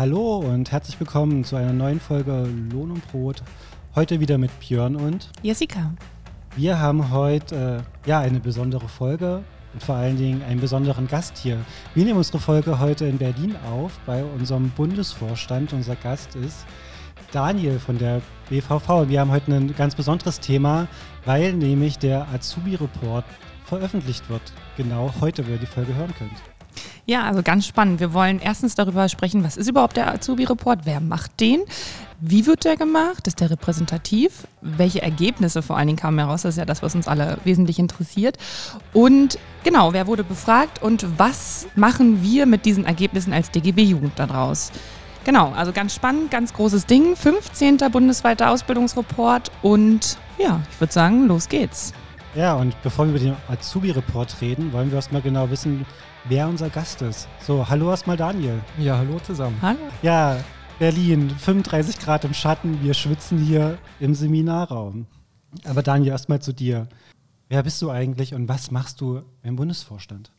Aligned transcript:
Hallo 0.00 0.38
und 0.38 0.72
herzlich 0.72 0.98
willkommen 0.98 1.44
zu 1.44 1.56
einer 1.56 1.74
neuen 1.74 2.00
Folge 2.00 2.48
Lohn 2.72 2.90
und 2.90 3.06
Brot. 3.12 3.42
Heute 3.94 4.18
wieder 4.18 4.38
mit 4.38 4.50
Björn 4.58 4.96
und 4.96 5.28
Jessica. 5.42 5.92
Wir 6.56 6.78
haben 6.78 7.10
heute 7.10 7.84
äh, 8.06 8.08
ja 8.08 8.20
eine 8.20 8.40
besondere 8.40 8.88
Folge 8.88 9.44
und 9.74 9.82
vor 9.82 9.96
allen 9.96 10.16
Dingen 10.16 10.42
einen 10.42 10.58
besonderen 10.58 11.06
Gast 11.06 11.36
hier. 11.36 11.58
Wir 11.92 12.06
nehmen 12.06 12.16
unsere 12.16 12.38
Folge 12.38 12.80
heute 12.80 13.04
in 13.04 13.18
Berlin 13.18 13.54
auf 13.70 13.92
bei 14.06 14.24
unserem 14.24 14.70
Bundesvorstand. 14.70 15.74
Unser 15.74 15.96
Gast 15.96 16.34
ist 16.34 16.64
Daniel 17.30 17.78
von 17.78 17.98
der 17.98 18.22
BVV. 18.48 19.06
Wir 19.06 19.20
haben 19.20 19.30
heute 19.30 19.52
ein 19.52 19.76
ganz 19.76 19.94
besonderes 19.94 20.40
Thema, 20.40 20.88
weil 21.26 21.52
nämlich 21.52 21.98
der 21.98 22.26
Azubi-Report 22.32 23.26
veröffentlicht 23.66 24.30
wird. 24.30 24.54
Genau 24.78 25.12
heute, 25.20 25.46
wo 25.46 25.50
ihr 25.50 25.58
die 25.58 25.66
Folge 25.66 25.94
hören 25.94 26.14
könnt. 26.18 26.49
Ja, 27.10 27.24
also 27.24 27.42
ganz 27.42 27.66
spannend. 27.66 27.98
Wir 27.98 28.14
wollen 28.14 28.38
erstens 28.40 28.76
darüber 28.76 29.08
sprechen, 29.08 29.42
was 29.42 29.56
ist 29.56 29.68
überhaupt 29.68 29.96
der 29.96 30.14
Azubi-Report, 30.14 30.82
wer 30.84 31.00
macht 31.00 31.40
den, 31.40 31.62
wie 32.20 32.46
wird 32.46 32.64
der 32.64 32.76
gemacht, 32.76 33.26
ist 33.26 33.40
der 33.40 33.50
repräsentativ, 33.50 34.46
welche 34.60 35.02
Ergebnisse 35.02 35.60
vor 35.60 35.76
allen 35.76 35.88
Dingen 35.88 35.98
kamen 35.98 36.20
heraus, 36.20 36.42
das 36.42 36.54
ist 36.54 36.58
ja 36.58 36.64
das, 36.64 36.84
was 36.84 36.94
uns 36.94 37.08
alle 37.08 37.38
wesentlich 37.42 37.80
interessiert. 37.80 38.38
Und 38.92 39.40
genau, 39.64 39.92
wer 39.92 40.06
wurde 40.06 40.22
befragt 40.22 40.84
und 40.84 41.04
was 41.18 41.66
machen 41.74 42.22
wir 42.22 42.46
mit 42.46 42.64
diesen 42.64 42.84
Ergebnissen 42.84 43.32
als 43.32 43.50
DGB-Jugend 43.50 44.12
daraus? 44.14 44.70
Genau, 45.24 45.50
also 45.56 45.72
ganz 45.72 45.92
spannend, 45.92 46.30
ganz 46.30 46.54
großes 46.54 46.86
Ding. 46.86 47.16
15. 47.16 47.78
bundesweiter 47.90 48.52
Ausbildungsreport 48.52 49.50
und 49.62 50.16
ja, 50.38 50.60
ich 50.70 50.80
würde 50.80 50.92
sagen, 50.92 51.26
los 51.26 51.48
geht's. 51.48 51.92
Ja, 52.36 52.54
und 52.54 52.80
bevor 52.84 53.06
wir 53.06 53.16
über 53.16 53.18
den 53.18 53.36
Azubi-Report 53.48 54.36
reden, 54.40 54.72
wollen 54.72 54.90
wir 54.90 54.94
erstmal 54.94 55.22
genau 55.22 55.50
wissen, 55.50 55.84
wer 56.28 56.48
unser 56.48 56.70
Gast 56.70 57.02
ist. 57.02 57.28
So, 57.46 57.68
hallo 57.68 57.90
erstmal 57.90 58.16
Daniel. 58.16 58.60
Ja, 58.78 58.98
hallo 58.98 59.18
zusammen. 59.20 59.56
Hallo. 59.62 59.78
Ja, 60.02 60.38
Berlin, 60.78 61.30
35 61.30 61.98
Grad 61.98 62.24
im 62.24 62.34
Schatten, 62.34 62.82
wir 62.82 62.94
schwitzen 62.94 63.38
hier 63.38 63.78
im 64.00 64.14
Seminarraum. 64.14 65.06
Aber 65.64 65.82
Daniel, 65.82 66.12
erstmal 66.12 66.40
zu 66.40 66.52
dir. 66.52 66.88
Wer 67.48 67.62
bist 67.62 67.82
du 67.82 67.90
eigentlich 67.90 68.34
und 68.34 68.48
was 68.48 68.70
machst 68.70 69.00
du 69.00 69.22
im 69.42 69.56
Bundesvorstand? 69.56 70.30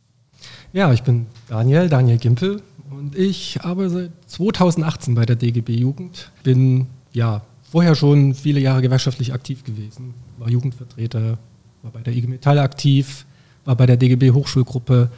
Ja, 0.73 0.91
ich 0.93 1.03
bin 1.03 1.27
Daniel, 1.47 1.89
Daniel 1.89 2.17
Gimpel 2.17 2.61
und 2.89 3.15
ich 3.15 3.61
arbeite 3.61 3.89
seit 3.89 4.11
2018 4.27 5.13
bei 5.15 5.25
der 5.25 5.35
DGB 5.35 5.73
Jugend. 5.73 6.31
Bin 6.43 6.87
ja 7.11 7.41
vorher 7.61 7.95
schon 7.95 8.33
viele 8.33 8.59
Jahre 8.59 8.81
gewerkschaftlich 8.81 9.33
aktiv 9.33 9.63
gewesen, 9.63 10.13
war 10.37 10.49
Jugendvertreter, 10.49 11.37
war 11.83 11.91
bei 11.91 12.01
der 12.01 12.13
IG 12.13 12.27
Metall 12.27 12.59
aktiv, 12.59 13.25
war 13.65 13.75
bei 13.75 13.85
der 13.85 13.97
DGB 13.97 14.31
Hochschulgruppe 14.31 15.11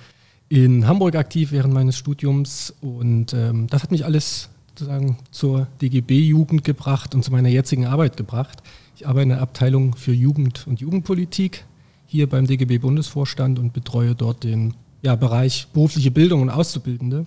in 0.53 0.87
Hamburg 0.87 1.15
aktiv 1.15 1.51
während 1.51 1.73
meines 1.73 1.97
Studiums 1.97 2.75
und 2.79 3.33
ähm, 3.33 3.65
das 3.71 3.81
hat 3.81 3.89
mich 3.89 4.05
alles 4.05 4.49
sozusagen 4.69 5.17
zur 5.31 5.65
DGB-Jugend 5.81 6.63
gebracht 6.63 7.15
und 7.15 7.23
zu 7.23 7.31
meiner 7.31 7.49
jetzigen 7.49 7.87
Arbeit 7.87 8.17
gebracht. 8.17 8.61
Ich 8.95 9.07
arbeite 9.07 9.23
in 9.23 9.29
der 9.29 9.41
Abteilung 9.41 9.95
für 9.95 10.13
Jugend 10.13 10.67
und 10.67 10.79
Jugendpolitik 10.79 11.65
hier 12.05 12.29
beim 12.29 12.45
DGB-Bundesvorstand 12.45 13.57
und 13.57 13.73
betreue 13.73 14.13
dort 14.13 14.43
den 14.43 14.75
ja, 15.01 15.15
Bereich 15.15 15.69
berufliche 15.73 16.11
Bildung 16.11 16.43
und 16.43 16.51
Auszubildende. 16.51 17.25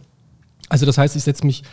Also 0.68 0.86
das 0.86 0.96
heißt, 0.96 1.16
ich 1.16 1.24
setze 1.24 1.44
mich 1.46 1.64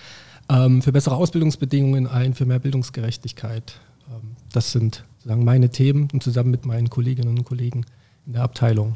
ähm, 0.49 0.81
für 0.81 0.91
bessere 0.91 1.15
Ausbildungsbedingungen 1.15 2.07
ein, 2.07 2.33
für 2.33 2.47
mehr 2.47 2.57
Bildungsgerechtigkeit. 2.57 3.79
Ähm, 4.09 4.37
das 4.51 4.71
sind 4.71 5.03
sozusagen 5.17 5.45
meine 5.45 5.69
Themen 5.69 6.07
und 6.13 6.23
zusammen 6.23 6.49
mit 6.49 6.65
meinen 6.65 6.89
Kolleginnen 6.89 7.37
und 7.37 7.43
Kollegen 7.43 7.85
in 8.25 8.33
der 8.33 8.41
Abteilung. 8.41 8.95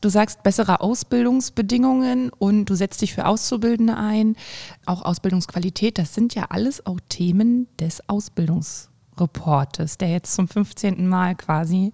Du 0.00 0.08
sagst 0.08 0.42
bessere 0.42 0.80
Ausbildungsbedingungen 0.80 2.30
und 2.30 2.66
du 2.66 2.74
setzt 2.74 3.02
dich 3.02 3.14
für 3.14 3.26
Auszubildende 3.26 3.96
ein, 3.96 4.36
auch 4.84 5.02
Ausbildungsqualität. 5.02 5.98
Das 5.98 6.14
sind 6.14 6.34
ja 6.34 6.46
alles 6.50 6.84
auch 6.86 7.00
Themen 7.08 7.68
des 7.80 8.08
Ausbildungsreportes, 8.08 9.98
der 9.98 10.10
jetzt 10.10 10.34
zum 10.34 10.48
15. 10.48 11.08
Mal 11.08 11.34
quasi 11.34 11.92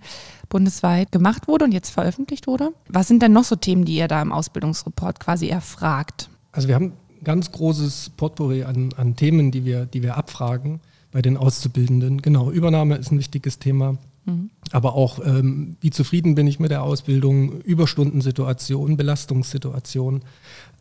bundesweit 0.49 1.13
gemacht 1.13 1.49
wurde 1.49 1.65
und 1.65 1.73
jetzt 1.73 1.91
veröffentlicht 1.91 2.47
wurde. 2.47 2.73
Was 2.89 3.09
sind 3.09 3.23
denn 3.23 3.33
noch 3.33 3.45
so 3.45 3.57
Themen, 3.57 3.85
die 3.85 3.97
ihr 3.97 4.09
da 4.09 4.21
im 4.21 4.33
Ausbildungsreport 4.33 5.21
quasi 5.21 5.49
erfragt? 5.49 6.29
Also 6.53 6.69
wir 6.69 6.75
haben 6.75 6.93
ein 6.93 7.25
ganz 7.25 7.53
großes 7.53 8.11
Potpourri 8.17 8.65
an, 8.65 8.91
an 8.97 9.17
Themen, 9.17 9.51
die 9.51 9.65
wir, 9.65 9.87
die 9.87 10.03
wir 10.03 10.17
abfragen 10.17 10.81
bei 11.13 11.23
den 11.23 11.37
Auszubildenden. 11.37 12.21
Genau, 12.21 12.51
Übernahme 12.51 12.97
ist 12.97 13.13
ein 13.13 13.19
wichtiges 13.19 13.59
Thema. 13.59 13.97
Mhm. 14.25 14.51
Aber 14.73 14.95
auch, 14.95 15.21
ähm, 15.25 15.77
wie 15.81 15.91
zufrieden 15.91 16.35
bin 16.35 16.47
ich 16.47 16.59
mit 16.59 16.71
der 16.71 16.83
Ausbildung, 16.83 17.61
Überstundensituation, 17.61 18.97
Belastungssituation, 18.97 20.23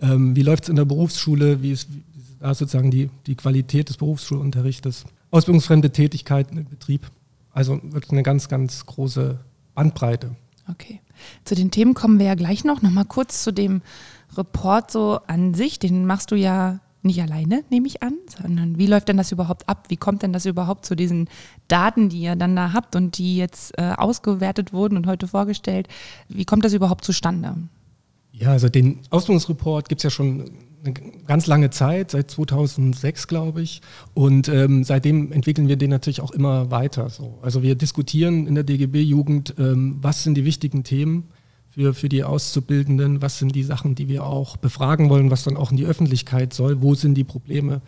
ähm, 0.01 0.35
wie 0.35 0.41
läuft 0.41 0.63
es 0.63 0.69
in 0.69 0.77
der 0.77 0.85
Berufsschule, 0.85 1.61
wie 1.61 1.71
ist, 1.71 1.89
wie 1.93 1.99
ist 1.99 2.37
da 2.39 2.55
sozusagen 2.55 2.89
die, 2.89 3.09
die 3.27 3.35
Qualität 3.35 3.89
des 3.89 3.97
Berufsschulunterrichtes, 3.97 5.05
ausbildungsfremde 5.29 5.91
Tätigkeiten 5.91 6.57
im 6.57 6.65
Betrieb. 6.65 7.11
Also 7.53 7.81
wirklich 7.83 8.11
eine 8.11 8.23
ganz, 8.23 8.47
ganz 8.47 8.85
große 8.85 9.39
Bandbreite. 9.75 10.35
Okay. 10.69 11.01
Zu 11.43 11.55
den 11.55 11.69
Themen 11.69 11.93
kommen 11.93 12.17
wir 12.17 12.27
ja 12.27 12.35
gleich 12.35 12.63
noch. 12.63 12.81
Nochmal 12.81 13.05
kurz 13.05 13.43
zu 13.43 13.51
dem 13.51 13.81
Report 14.37 14.89
so 14.89 15.19
an 15.27 15.53
sich. 15.53 15.79
Den 15.79 16.05
machst 16.05 16.31
du 16.31 16.35
ja 16.35 16.79
nicht 17.03 17.21
alleine, 17.21 17.63
nehme 17.69 17.87
ich 17.87 18.03
an, 18.03 18.13
sondern 18.27 18.77
wie 18.77 18.87
läuft 18.87 19.07
denn 19.07 19.17
das 19.17 19.31
überhaupt 19.31 19.67
ab? 19.67 19.85
Wie 19.89 19.97
kommt 19.97 20.21
denn 20.21 20.33
das 20.33 20.45
überhaupt 20.45 20.85
zu 20.85 20.95
diesen 20.95 21.29
Daten, 21.67 22.09
die 22.09 22.21
ihr 22.21 22.35
dann 22.35 22.55
da 22.55 22.73
habt 22.73 22.95
und 22.95 23.17
die 23.17 23.37
jetzt 23.37 23.77
äh, 23.77 23.93
ausgewertet 23.97 24.73
wurden 24.73 24.97
und 24.97 25.07
heute 25.07 25.27
vorgestellt? 25.27 25.87
Wie 26.29 26.45
kommt 26.45 26.65
das 26.65 26.73
überhaupt 26.73 27.03
zustande? 27.03 27.55
Ja, 28.31 28.49
also 28.49 28.69
den 28.69 28.99
Ausbildungsreport 29.09 29.89
gibt 29.89 29.99
es 29.99 30.03
ja 30.03 30.09
schon 30.09 30.51
eine 30.83 30.93
ganz 31.27 31.47
lange 31.47 31.69
Zeit, 31.69 32.11
seit 32.11 32.31
2006 32.31 33.27
glaube 33.27 33.61
ich. 33.61 33.81
Und 34.13 34.47
ähm, 34.47 34.83
seitdem 34.83 35.31
entwickeln 35.31 35.67
wir 35.67 35.75
den 35.75 35.89
natürlich 35.89 36.21
auch 36.21 36.31
immer 36.31 36.71
weiter. 36.71 37.09
So. 37.09 37.39
Also 37.41 37.61
wir 37.61 37.75
diskutieren 37.75 38.47
in 38.47 38.55
der 38.55 38.63
DGB-Jugend, 38.63 39.55
ähm, 39.59 39.97
was 40.01 40.23
sind 40.23 40.35
die 40.35 40.45
wichtigen 40.45 40.83
Themen 40.83 41.29
für, 41.71 41.93
für 41.93 42.09
die 42.09 42.23
Auszubildenden, 42.23 43.21
was 43.21 43.39
sind 43.39 43.55
die 43.55 43.63
Sachen, 43.63 43.95
die 43.95 44.07
wir 44.07 44.25
auch 44.25 44.57
befragen 44.57 45.09
wollen, 45.09 45.31
was 45.31 45.43
dann 45.43 45.57
auch 45.57 45.71
in 45.71 45.77
die 45.77 45.85
Öffentlichkeit 45.85 46.53
soll, 46.53 46.81
wo 46.81 46.95
sind 46.95 47.15
die 47.15 47.23
Probleme 47.23 47.81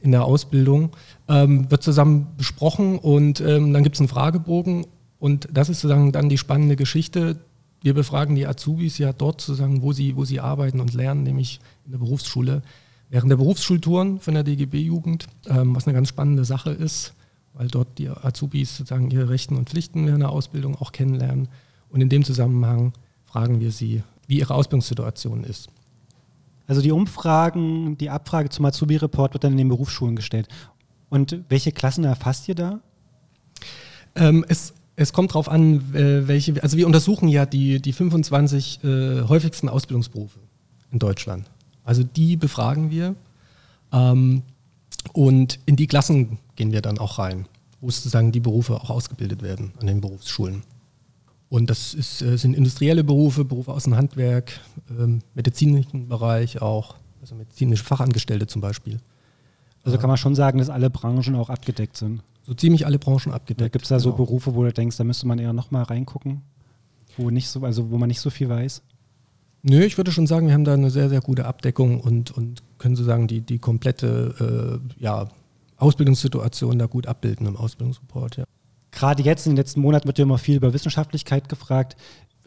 in 0.00 0.10
der 0.10 0.24
Ausbildung, 0.24 0.90
ähm, 1.28 1.70
wird 1.70 1.82
zusammen 1.82 2.28
besprochen 2.36 2.98
und 2.98 3.40
ähm, 3.40 3.72
dann 3.72 3.82
gibt 3.82 3.96
es 3.96 4.00
einen 4.00 4.08
Fragebogen 4.08 4.86
und 5.18 5.48
das 5.52 5.68
ist 5.68 5.80
sozusagen 5.80 6.12
dann 6.12 6.28
die 6.28 6.38
spannende 6.38 6.76
Geschichte. 6.76 7.38
Wir 7.82 7.94
befragen 7.94 8.34
die 8.34 8.46
Azubis 8.46 8.98
ja 8.98 9.12
dort 9.12 9.40
sozusagen, 9.40 9.82
wo 9.82 9.92
sie, 9.92 10.16
wo 10.16 10.24
sie 10.24 10.40
arbeiten 10.40 10.80
und 10.80 10.94
lernen, 10.94 11.22
nämlich 11.22 11.60
in 11.84 11.92
der 11.92 11.98
Berufsschule. 11.98 12.62
Während 13.10 13.30
der 13.30 13.36
Berufsschultouren 13.36 14.18
von 14.18 14.34
der 14.34 14.42
DGB-Jugend, 14.42 15.26
ähm, 15.46 15.76
was 15.76 15.86
eine 15.86 15.94
ganz 15.94 16.08
spannende 16.08 16.44
Sache 16.44 16.70
ist, 16.70 17.14
weil 17.52 17.68
dort 17.68 17.98
die 17.98 18.08
Azubis 18.08 18.76
sozusagen 18.76 19.10
ihre 19.10 19.28
Rechten 19.28 19.56
und 19.56 19.70
Pflichten 19.70 20.06
während 20.06 20.22
der 20.22 20.30
Ausbildung 20.30 20.76
auch 20.76 20.92
kennenlernen. 20.92 21.48
Und 21.88 22.00
in 22.00 22.08
dem 22.08 22.24
Zusammenhang 22.24 22.92
fragen 23.26 23.60
wir 23.60 23.70
sie, 23.70 24.02
wie 24.26 24.38
ihre 24.38 24.54
Ausbildungssituation 24.54 25.44
ist. 25.44 25.68
Also 26.66 26.82
die 26.82 26.90
Umfragen, 26.90 27.96
die 27.98 28.10
Abfrage 28.10 28.48
zum 28.48 28.64
Azubi-Report 28.64 29.34
wird 29.34 29.44
dann 29.44 29.52
in 29.52 29.58
den 29.58 29.68
Berufsschulen 29.68 30.16
gestellt. 30.16 30.48
Und 31.08 31.44
welche 31.48 31.70
Klassen 31.70 32.04
erfasst 32.04 32.48
ihr 32.48 32.54
da? 32.54 32.80
Ähm, 34.16 34.44
es, 34.48 34.74
es 34.96 35.12
kommt 35.12 35.30
darauf 35.30 35.48
an, 35.48 35.94
äh, 35.94 36.26
welche, 36.26 36.60
also 36.62 36.76
wir 36.76 36.86
untersuchen 36.86 37.28
ja 37.28 37.46
die, 37.46 37.80
die 37.80 37.92
25 37.92 38.82
äh, 38.82 39.22
häufigsten 39.22 39.68
Ausbildungsberufe 39.68 40.40
in 40.90 40.98
Deutschland. 40.98 41.48
Also 41.84 42.02
die 42.02 42.36
befragen 42.36 42.90
wir 42.90 43.14
ähm, 43.92 44.42
und 45.12 45.60
in 45.66 45.76
die 45.76 45.86
Klassen 45.86 46.38
gehen 46.56 46.72
wir 46.72 46.82
dann 46.82 46.98
auch 46.98 47.20
rein, 47.20 47.46
wo 47.80 47.90
sozusagen 47.90 48.32
die 48.32 48.40
Berufe 48.40 48.74
auch 48.74 48.90
ausgebildet 48.90 49.42
werden 49.42 49.72
an 49.80 49.86
den 49.86 50.00
Berufsschulen. 50.00 50.64
Und 51.48 51.70
das 51.70 51.94
ist, 51.94 52.22
äh, 52.22 52.36
sind 52.36 52.54
industrielle 52.54 53.04
Berufe, 53.04 53.44
Berufe 53.44 53.72
aus 53.72 53.84
dem 53.84 53.96
Handwerk, 53.96 54.60
ähm, 54.90 55.20
medizinischen 55.34 56.08
Bereich 56.08 56.60
auch, 56.60 56.96
also 57.20 57.34
medizinische 57.34 57.84
Fachangestellte 57.84 58.46
zum 58.46 58.60
Beispiel. 58.60 58.98
Also 59.84 59.98
kann 59.98 60.08
man 60.08 60.16
schon 60.16 60.34
sagen, 60.34 60.58
dass 60.58 60.68
alle 60.68 60.90
Branchen 60.90 61.36
auch 61.36 61.48
abgedeckt 61.48 61.96
sind. 61.96 62.20
So 62.44 62.54
ziemlich 62.54 62.86
alle 62.86 62.98
Branchen 62.98 63.32
abgedeckt. 63.32 63.72
Gibt 63.72 63.84
es 63.84 63.88
da 63.88 64.00
so 64.00 64.10
genau. 64.10 64.24
Berufe, 64.24 64.56
wo 64.56 64.64
du 64.64 64.72
denkst, 64.72 64.96
da 64.96 65.04
müsste 65.04 65.28
man 65.28 65.38
eher 65.38 65.52
nochmal 65.52 65.84
reingucken, 65.84 66.42
wo 67.16 67.30
nicht 67.30 67.48
so, 67.48 67.62
also 67.62 67.90
wo 67.90 67.96
man 67.98 68.08
nicht 68.08 68.20
so 68.20 68.30
viel 68.30 68.48
weiß? 68.48 68.82
Nö, 69.62 69.84
ich 69.84 69.96
würde 69.96 70.10
schon 70.10 70.26
sagen, 70.26 70.48
wir 70.48 70.54
haben 70.54 70.64
da 70.64 70.74
eine 70.74 70.90
sehr, 70.90 71.08
sehr 71.08 71.20
gute 71.20 71.44
Abdeckung 71.44 72.00
und, 72.00 72.32
und 72.32 72.62
können 72.78 72.96
sozusagen 72.96 73.28
die, 73.28 73.40
die 73.40 73.58
komplette 73.58 74.80
äh, 74.98 75.02
ja, 75.02 75.28
Ausbildungssituation 75.76 76.78
da 76.78 76.86
gut 76.86 77.06
abbilden 77.06 77.46
im 77.46 77.56
Ausbildungsreport, 77.56 78.36
ja 78.36 78.44
gerade 78.96 79.22
jetzt 79.22 79.46
in 79.46 79.52
den 79.52 79.58
letzten 79.58 79.80
Monaten 79.80 80.06
wird 80.06 80.18
ja 80.18 80.24
immer 80.24 80.38
viel 80.38 80.56
über 80.56 80.72
Wissenschaftlichkeit 80.72 81.48
gefragt. 81.48 81.96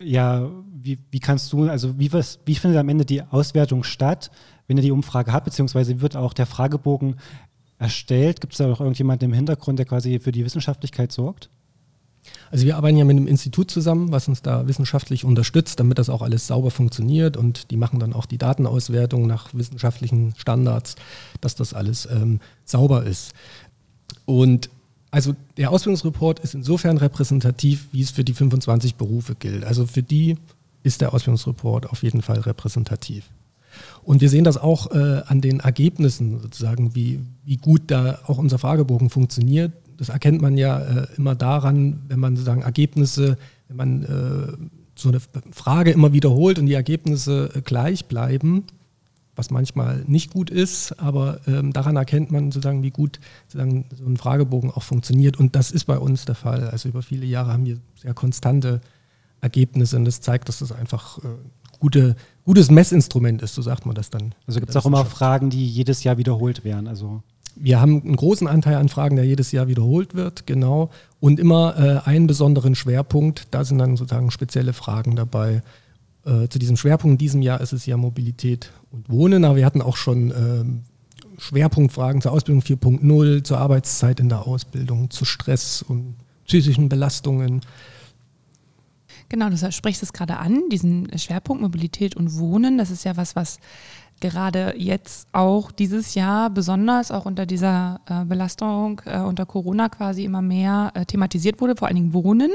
Ja, 0.02 0.50
wie, 0.74 0.98
wie 1.12 1.20
kannst 1.20 1.54
du, 1.54 1.70
also 1.70 2.00
wie, 2.00 2.12
was, 2.12 2.40
wie 2.46 2.56
findet 2.56 2.80
am 2.80 2.90
Ende 2.90 3.06
die 3.06 3.22
Auswertung 3.22 3.84
statt, 3.84 4.32
wenn 4.68 4.78
ihr 4.78 4.84
die 4.84 4.92
Umfrage 4.92 5.32
habt, 5.32 5.46
beziehungsweise 5.46 6.02
wird 6.02 6.16
auch 6.16 6.34
der 6.34 6.48
Fragebogen 6.48 7.18
erstellt? 7.78 8.42
Gibt 8.42 8.54
es 8.54 8.58
da 8.58 8.72
auch 8.72 8.80
irgendjemanden 8.80 9.30
im 9.30 9.34
Hintergrund, 9.34 9.78
der 9.78 9.86
quasi 9.86 10.20
für 10.20 10.32
die 10.32 10.44
Wissenschaftlichkeit 10.44 11.12
sorgt? 11.12 11.50
Also 12.52 12.66
wir 12.66 12.78
arbeiten 12.78 12.98
ja 12.98 13.06
mit 13.06 13.16
einem 13.16 13.28
Institut 13.28 13.70
zusammen, 13.70 14.12
was 14.12 14.28
uns 14.28 14.42
da 14.42 14.68
wissenschaftlich 14.68 15.26
unterstützt, 15.26 15.80
damit 15.80 16.00
das 16.00 16.10
auch 16.10 16.22
alles 16.22 16.48
sauber 16.48 16.72
funktioniert 16.72 17.38
und 17.38 17.72
die 17.72 17.78
machen 17.78 18.00
dann 18.00 18.14
auch 18.14 18.26
die 18.26 18.38
Datenauswertung 18.38 19.28
nach 19.28 19.54
wissenschaftlichen 19.54 20.34
Standards, 20.36 20.96
dass 21.42 21.56
das 21.56 21.74
alles 21.74 22.08
ähm, 22.12 22.40
sauber 22.66 23.04
ist. 23.04 23.34
Und 24.26 24.70
also 25.12 25.36
der 25.58 25.72
Ausbildungsreport 25.72 26.40
ist 26.40 26.54
insofern 26.54 26.98
repräsentativ, 26.98 27.88
wie 27.92 28.02
es 28.02 28.12
für 28.12 28.24
die 28.24 28.34
25 28.34 28.96
Berufe 28.96 29.36
gilt. 29.36 29.66
Also 29.66 29.86
für 29.86 30.04
die 30.04 30.38
ist 30.84 31.02
der 31.02 31.14
Ausbildungsreport 31.14 31.90
auf 31.90 32.04
jeden 32.04 32.22
Fall 32.22 32.40
repräsentativ. 32.40 33.26
Und 34.04 34.22
wir 34.22 34.30
sehen 34.30 34.44
das 34.44 34.58
auch 34.58 34.92
äh, 34.92 35.22
an 35.26 35.42
den 35.42 35.60
Ergebnissen 35.60 36.40
sozusagen, 36.40 36.96
wie, 36.96 37.22
wie 37.44 37.58
gut 37.58 37.84
da 37.88 38.20
auch 38.26 38.38
unser 38.38 38.58
Fragebogen 38.58 39.10
funktioniert. 39.10 39.74
Das 39.98 40.10
erkennt 40.10 40.42
man 40.42 40.58
ja 40.58 40.80
äh, 40.80 41.08
immer 41.18 41.36
daran, 41.36 42.02
wenn 42.08 42.20
man 42.20 42.36
sozusagen 42.36 42.62
Ergebnisse, 42.62 43.38
wenn 43.68 43.78
man 43.78 44.04
äh, 44.04 44.68
so 44.96 45.10
eine 45.10 45.20
Frage 45.52 45.92
immer 45.92 46.14
wiederholt 46.14 46.60
und 46.60 46.66
die 46.66 46.74
Ergebnisse 46.74 47.52
äh, 47.54 47.62
gleich 47.62 48.06
bleiben, 48.06 48.66
was 49.40 49.50
manchmal 49.50 50.04
nicht 50.06 50.34
gut 50.34 50.50
ist, 50.50 51.00
aber 51.00 51.40
ähm, 51.48 51.72
daran 51.72 51.96
erkennt 51.96 52.30
man 52.30 52.52
sozusagen, 52.52 52.84
wie 52.84 52.92
gut 52.92 53.20
sozusagen 53.48 53.86
so 53.96 54.06
ein 54.06 54.18
Fragebogen 54.18 54.70
auch 54.70 54.84
funktioniert. 54.84 55.40
Und 55.40 55.56
das 55.56 55.72
ist 55.72 55.86
bei 55.86 55.98
uns 55.98 56.26
der 56.26 56.36
Fall. 56.36 56.70
Also 56.70 56.90
über 56.90 57.02
viele 57.02 57.26
Jahre 57.26 57.54
haben 57.54 57.66
wir 57.66 57.78
sehr 57.96 58.14
konstante 58.14 58.82
Ergebnisse 59.42 59.96
und 59.96 60.06
das 60.06 60.20
zeigt, 60.20 60.50
dass 60.50 60.60
das 60.60 60.74
einfach 60.74 61.20
äh, 61.20 61.28
gute, 61.80 62.18
gutes 62.44 62.70
Messinstrument 62.70 63.42
ist, 63.42 63.56
so 63.56 63.62
sagt 63.62 63.86
man 63.86 63.96
das 63.96 64.10
dann. 64.10 64.36
Also 64.46 64.60
gibt 64.60 64.70
es 64.70 64.76
auch 64.76 64.86
immer 64.86 65.06
Fragen, 65.06 65.50
die 65.50 65.66
jedes 65.66 66.04
Jahr 66.04 66.18
wiederholt 66.18 66.66
werden. 66.66 66.88
Also 66.88 67.24
wir 67.56 67.80
haben 67.80 68.02
einen 68.04 68.16
großen 68.18 68.48
Anteil 68.48 68.76
an 68.76 68.90
Fragen, 68.90 69.16
der 69.16 69.26
jedes 69.26 69.52
Jahr 69.54 69.68
wiederholt 69.68 70.16
wird, 70.16 70.46
genau. 70.46 70.90
Und 71.20 71.40
immer 71.40 71.76
äh, 71.78 72.08
einen 72.08 72.28
besonderen 72.28 72.76
Schwerpunkt. 72.76 73.48
Da 73.52 73.64
sind 73.64 73.80
dann 73.80 73.98
sozusagen 73.98 74.32
spezielle 74.32 74.74
Fragen 74.74 75.16
dabei. 75.16 75.62
Äh, 76.26 76.48
zu 76.50 76.60
diesem 76.60 76.78
Schwerpunkt 76.78 77.14
in 77.14 77.18
diesem 77.18 77.42
Jahr 77.42 77.62
ist 77.62 77.74
es 77.74 77.86
ja 77.86 77.98
Mobilität 77.98 78.72
und 78.92 79.10
Wohnen. 79.10 79.46
Aber 79.46 79.56
wir 79.56 79.66
hatten 79.66 79.82
auch 79.82 79.98
schon 79.98 80.32
äh, 80.32 81.40
Schwerpunktfragen 81.40 82.22
zur 82.22 82.32
Ausbildung 82.32 82.62
4.0, 82.62 83.44
zur 83.44 83.58
Arbeitszeit 83.58 84.20
in 84.20 84.30
der 84.30 84.46
Ausbildung, 84.46 85.10
zu 85.10 85.26
Stress 85.26 85.82
und 85.82 86.16
psychischen 86.46 86.90
Belastungen. 86.90 87.62
Genau, 89.30 89.50
du 89.50 89.72
sprichst 89.72 90.02
es 90.02 90.12
gerade 90.12 90.38
an, 90.38 90.70
diesen 90.72 91.18
Schwerpunkt 91.18 91.62
Mobilität 91.62 92.16
und 92.16 92.38
Wohnen. 92.40 92.80
Das 92.80 92.90
ist 92.90 93.06
ja 93.06 93.16
was, 93.16 93.36
was 93.36 93.60
gerade 94.20 94.74
jetzt 94.78 95.28
auch 95.32 95.72
dieses 95.72 96.16
Jahr 96.16 96.50
besonders 96.50 97.12
auch 97.12 97.26
unter 97.26 97.46
dieser 97.46 98.02
äh, 98.08 98.26
Belastung 98.26 99.02
äh, 99.06 99.20
unter 99.20 99.46
Corona 99.46 99.90
quasi 99.90 100.24
immer 100.24 100.42
mehr 100.42 100.92
äh, 100.94 101.06
thematisiert 101.06 101.62
wurde, 101.62 101.76
vor 101.76 101.88
allen 101.88 101.96
Dingen 101.96 102.14
Wohnen. 102.14 102.52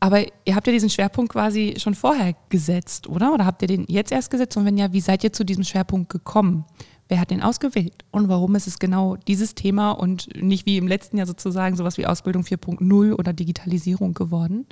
Aber 0.00 0.24
ihr 0.44 0.54
habt 0.54 0.66
ja 0.66 0.72
diesen 0.72 0.90
Schwerpunkt 0.90 1.32
quasi 1.32 1.74
schon 1.78 1.94
vorher 1.94 2.34
gesetzt, 2.48 3.08
oder? 3.08 3.32
Oder 3.32 3.46
habt 3.46 3.62
ihr 3.62 3.68
den 3.68 3.84
jetzt 3.88 4.12
erst 4.12 4.30
gesetzt? 4.30 4.56
Und 4.56 4.64
wenn 4.64 4.78
ja, 4.78 4.92
wie 4.92 5.00
seid 5.00 5.24
ihr 5.24 5.32
zu 5.32 5.44
diesem 5.44 5.64
Schwerpunkt 5.64 6.10
gekommen? 6.10 6.64
Wer 7.08 7.20
hat 7.20 7.30
den 7.30 7.42
ausgewählt? 7.42 8.04
Und 8.10 8.28
warum 8.28 8.54
ist 8.54 8.66
es 8.66 8.78
genau 8.78 9.16
dieses 9.16 9.54
Thema 9.54 9.92
und 9.92 10.28
nicht 10.40 10.66
wie 10.66 10.76
im 10.76 10.86
letzten 10.86 11.16
Jahr 11.16 11.26
sozusagen 11.26 11.74
sowas 11.76 11.96
wie 11.96 12.06
Ausbildung 12.06 12.42
4.0 12.42 13.14
oder 13.14 13.32
Digitalisierung 13.32 14.12
geworden? 14.12 14.66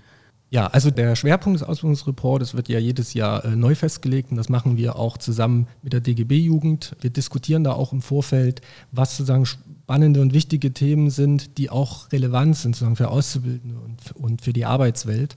Ja, 0.48 0.68
also 0.68 0.90
der 0.92 1.16
Schwerpunkt 1.16 1.60
des 1.60 1.68
Ausbildungsreports 1.68 2.54
wird 2.54 2.68
ja 2.68 2.78
jedes 2.78 3.14
Jahr 3.14 3.44
äh, 3.44 3.56
neu 3.56 3.74
festgelegt 3.74 4.30
und 4.30 4.36
das 4.36 4.48
machen 4.48 4.76
wir 4.76 4.96
auch 4.96 5.18
zusammen 5.18 5.66
mit 5.82 5.92
der 5.92 6.00
DGB-Jugend. 6.00 6.94
Wir 7.00 7.10
diskutieren 7.10 7.64
da 7.64 7.72
auch 7.72 7.92
im 7.92 8.00
Vorfeld, 8.00 8.60
was 8.92 9.16
sozusagen 9.16 9.44
spannende 9.44 10.20
und 10.20 10.32
wichtige 10.32 10.72
Themen 10.72 11.10
sind, 11.10 11.58
die 11.58 11.68
auch 11.68 12.12
relevant 12.12 12.56
sind 12.56 12.76
sozusagen 12.76 12.96
für 12.96 13.08
Auszubildende 13.08 13.76
und, 13.76 14.16
und 14.16 14.42
für 14.42 14.52
die 14.52 14.64
Arbeitswelt. 14.64 15.36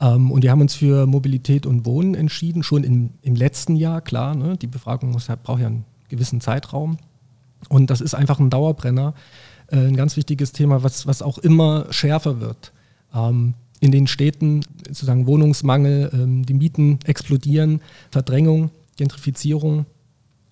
Ähm, 0.00 0.30
und 0.30 0.44
wir 0.44 0.52
haben 0.52 0.60
uns 0.60 0.74
für 0.74 1.06
Mobilität 1.06 1.66
und 1.66 1.84
Wohnen 1.84 2.14
entschieden, 2.14 2.62
schon 2.62 2.84
im, 2.84 3.10
im 3.22 3.34
letzten 3.34 3.74
Jahr, 3.74 4.00
klar, 4.02 4.36
ne? 4.36 4.56
die 4.56 4.68
Befragung 4.68 5.10
muss, 5.10 5.26
braucht 5.42 5.60
ja 5.60 5.66
einen 5.66 5.84
gewissen 6.08 6.40
Zeitraum. 6.40 6.98
Und 7.68 7.90
das 7.90 8.00
ist 8.00 8.14
einfach 8.14 8.38
ein 8.38 8.50
Dauerbrenner, 8.50 9.14
äh, 9.66 9.78
ein 9.78 9.96
ganz 9.96 10.16
wichtiges 10.16 10.52
Thema, 10.52 10.84
was, 10.84 11.08
was 11.08 11.22
auch 11.22 11.38
immer 11.38 11.86
schärfer 11.90 12.40
wird. 12.40 12.72
Ähm, 13.12 13.54
in 13.84 13.92
den 13.92 14.06
Städten 14.06 14.64
sozusagen 14.86 15.26
Wohnungsmangel, 15.26 16.10
ähm, 16.14 16.46
die 16.46 16.54
Mieten 16.54 17.00
explodieren, 17.04 17.82
Verdrängung, 18.10 18.70
Gentrifizierung 18.96 19.84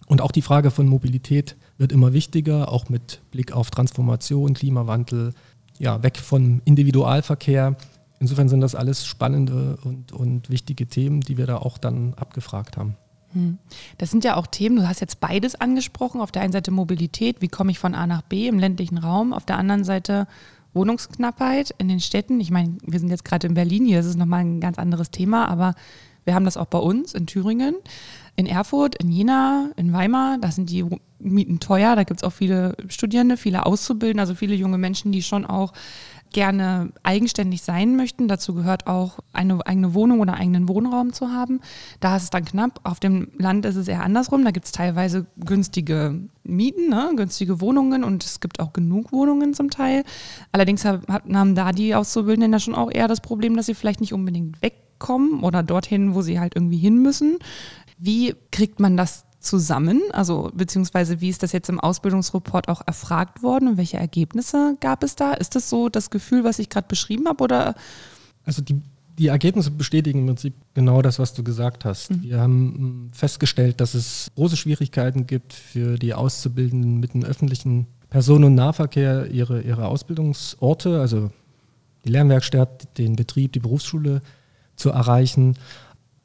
und 0.07 0.21
auch 0.21 0.33
die 0.33 0.43
Frage 0.43 0.71
von 0.71 0.87
Mobilität 0.87 1.57
wird 1.79 1.93
immer 1.93 2.13
wichtiger, 2.13 2.71
auch 2.71 2.91
mit 2.91 3.23
Blick 3.31 3.53
auf 3.53 3.71
Transformation, 3.71 4.53
Klimawandel, 4.53 5.33
ja, 5.79 6.03
weg 6.03 6.19
vom 6.19 6.61
Individualverkehr. 6.67 7.75
Insofern 8.21 8.51
sind 8.51 8.61
das 8.61 8.75
alles 8.75 9.07
spannende 9.07 9.79
und, 9.83 10.13
und 10.13 10.51
wichtige 10.51 10.87
Themen, 10.87 11.23
die 11.23 11.39
wir 11.39 11.47
da 11.47 11.57
auch 11.57 11.79
dann 11.79 12.13
abgefragt 12.15 12.77
haben. 12.77 12.97
Hm. 13.33 13.57
Das 13.97 14.11
sind 14.11 14.25
ja 14.25 14.37
auch 14.37 14.47
Themen, 14.47 14.77
du 14.77 14.87
hast 14.87 15.01
jetzt 15.01 15.21
beides 15.21 15.55
angesprochen. 15.55 16.21
Auf 16.21 16.33
der 16.33 16.43
einen 16.43 16.53
Seite 16.53 16.71
Mobilität, 16.71 17.41
wie 17.41 17.49
komme 17.49 17.71
ich 17.71 17.79
von 17.79 17.95
A 17.95 18.07
nach 18.07 18.21
B 18.21 18.47
im 18.47 18.59
ländlichen 18.59 18.99
Raum, 18.99 19.33
auf 19.33 19.47
der 19.47 19.57
anderen 19.57 19.85
Seite 19.85 20.27
Wohnungsknappheit 20.75 21.75
in 21.79 21.89
den 21.89 22.01
Städten. 22.01 22.41
Ich 22.41 22.51
meine, 22.51 22.77
wir 22.85 22.99
sind 22.99 23.11
jetzt 23.11 23.25
gerade 23.25 23.47
in 23.47 23.55
Berlin, 23.55 23.85
hier 23.85 24.01
ist 24.01 24.07
es 24.07 24.17
nochmal 24.17 24.41
ein 24.41 24.61
ganz 24.61 24.79
anderes 24.79 25.11
Thema, 25.11 25.49
aber 25.49 25.75
wir 26.25 26.35
haben 26.35 26.45
das 26.45 26.57
auch 26.57 26.67
bei 26.67 26.79
uns 26.79 27.15
in 27.15 27.27
Thüringen, 27.27 27.77
in 28.37 28.47
Erfurt, 28.47 28.95
in 28.97 29.11
Jena, 29.11 29.71
in 29.77 29.93
Weimar. 29.93 30.39
Da 30.39 30.51
sind 30.51 30.71
die 30.71 30.85
Mieten 31.19 31.61
teuer, 31.61 31.97
da 31.97 32.05
gibt 32.05 32.21
es 32.21 32.25
auch 32.25 32.33
viele 32.33 32.77
Studierende, 32.89 33.37
viele 33.37 33.67
Auszubildende, 33.67 34.23
also 34.23 34.35
viele 34.35 34.55
junge 34.55 34.79
Menschen, 34.79 35.13
die 35.13 35.23
schon 35.23 35.45
auch 35.45 35.73
gerne 36.33 36.93
eigenständig 37.03 37.63
sein 37.63 37.97
möchten. 37.97 38.29
Dazu 38.29 38.55
gehört 38.55 38.87
auch 38.87 39.19
eine 39.33 39.65
eigene 39.67 39.95
Wohnung 39.95 40.21
oder 40.21 40.35
eigenen 40.35 40.69
Wohnraum 40.69 41.13
zu 41.13 41.31
haben. 41.31 41.61
Da 42.01 42.17
ist 42.17 42.25
es 42.25 42.31
dann 42.31 42.45
knapp. 42.45 42.81
Auf 42.85 43.01
dem 43.01 43.29
Land 43.39 43.65
ist 43.65 43.77
es 43.77 43.89
eher 43.89 44.03
andersrum. 44.03 44.45
Da 44.45 44.51
gibt 44.51 44.67
es 44.67 44.73
teilweise 44.73 45.27
günstige 45.37 46.21
Mieten, 46.45 46.89
ne? 46.89 47.13
günstige 47.17 47.61
Wohnungen 47.61 48.05
und 48.05 48.25
es 48.25 48.41
gibt 48.41 48.61
auch 48.61 48.73
genug 48.73 49.13
Wohnungen 49.13 49.55
zum 49.55 49.71
Teil. 49.71 50.05
Allerdings 50.51 50.85
haben 50.85 51.55
da 51.55 51.73
die 51.73 51.95
Auszubildenden 51.95 52.53
ja 52.53 52.59
schon 52.59 52.75
auch 52.75 52.91
eher 52.91 53.09
das 53.09 53.21
Problem, 53.21 53.57
dass 53.57 53.67
sie 53.67 53.75
vielleicht 53.75 54.01
nicht 54.01 54.13
unbedingt 54.13 54.61
wegkommen 54.63 55.43
oder 55.43 55.63
dorthin, 55.63 56.15
wo 56.15 56.23
sie 56.23 56.41
halt 56.41 56.57
irgendwie 56.57 56.79
hin 56.79 57.01
müssen. 57.01 57.39
Wie 57.99 58.35
kriegt 58.51 58.81
man 58.81 58.97
das 58.97 59.25
zusammen? 59.43 60.01
Also 60.13 60.51
beziehungsweise 60.55 61.21
wie 61.21 61.29
ist 61.29 61.43
das 61.43 61.53
jetzt 61.53 61.69
im 61.69 61.81
Ausbildungsreport 61.81 62.69
auch 62.69 62.83
erfragt 62.87 63.43
worden 63.43 63.69
und 63.69 63.77
welche 63.77 63.99
Ergebnisse 63.99 64.77
gab 64.81 65.03
es 65.03 65.17
da? 65.17 65.33
Ist 65.35 65.55
das 65.55 65.69
so 65.69 65.89
das 65.89 66.11
Gefühl, 66.11 66.45
was 66.45 66.59
ich 66.59 66.69
gerade 66.69 66.89
beschrieben 66.89 67.29
habe 67.29 67.45
oder? 67.45 67.75
Also 68.45 68.63
die, 68.63 68.81
die 69.19 69.27
Ergebnisse 69.27 69.71
bestätigen 69.71 70.21
im 70.21 70.27
Prinzip 70.27 70.55
genau 70.75 71.03
das, 71.03 71.19
was 71.19 71.35
du 71.35 71.43
gesagt 71.43 71.85
hast. 71.85 72.11
Mhm. 72.11 72.23
Wir 72.23 72.41
haben 72.41 72.75
hm, 72.77 73.11
festgestellt, 73.13 73.81
dass 73.81 73.95
es 73.95 74.31
große 74.37 74.57
Schwierigkeiten 74.57 75.27
gibt 75.27 75.53
für 75.53 75.99
die 75.99 76.15
Auszubildenden 76.15 77.01
mit 77.01 77.15
dem 77.15 77.25
öffentlichen 77.25 77.87
Personen- 78.11 78.45
und 78.45 78.55
Nahverkehr 78.55 79.27
ihre, 79.31 79.63
ihre 79.63 79.87
Ausbildungsorte, 79.87 81.01
also 81.01 81.31
die 82.05 82.11
Lernwerkstatt, 82.11 82.99
den 82.99 83.17
Betrieb, 83.17 83.53
die 83.53 83.61
Berufsschule 83.61 84.21
zu 84.77 84.91
erreichen. 84.91 85.57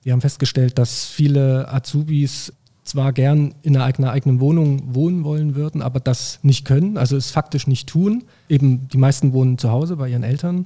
Wir 0.04 0.14
haben 0.14 0.22
festgestellt, 0.22 0.78
dass 0.78 1.06
viele 1.06 1.72
Azubis 1.72 2.54
zwar 2.88 3.13
gern 3.13 3.53
in 3.62 3.75
einer 3.75 4.12
eigenen, 4.12 4.39
Wohnung 4.39 4.96
wohnen 4.96 5.24
wollen 5.24 5.56
würden, 5.56 5.82
aber 5.82 6.00
das 6.00 6.39
nicht 6.44 6.65
können, 6.65 6.98
also 6.98 7.17
es 7.17 7.32
faktisch 7.32 7.67
nicht 7.67 7.88
tun. 7.88 8.24
Eben 8.50 8.88
die 8.88 8.98
meisten 8.98 9.34
wohnen 9.34 9.58
zu 9.58 9.72
Hause 9.72 9.98
bei 9.98 10.10
ihren 10.10 10.24
Eltern. 10.24 10.65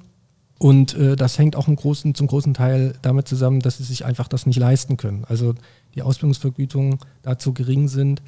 Und 0.59 0.93
äh, 0.93 1.15
das 1.15 1.39
hängt 1.39 1.55
auch 1.55 1.65
großen, 1.65 2.13
zum 2.13 2.27
großen 2.27 2.53
Teil 2.53 2.93
damit 3.01 3.27
zusammen, 3.27 3.61
dass 3.61 3.77
sie 3.77 3.83
sich 3.83 4.05
einfach 4.05 4.27
das 4.27 4.45
nicht 4.45 4.59
leisten 4.59 4.95
können. 4.95 5.25
Also 5.27 5.55
die 5.95 6.03
Ausbildungsvergütungen 6.03 6.99
dazu 7.23 7.53
gering 7.53 7.87
sind. 7.87 8.21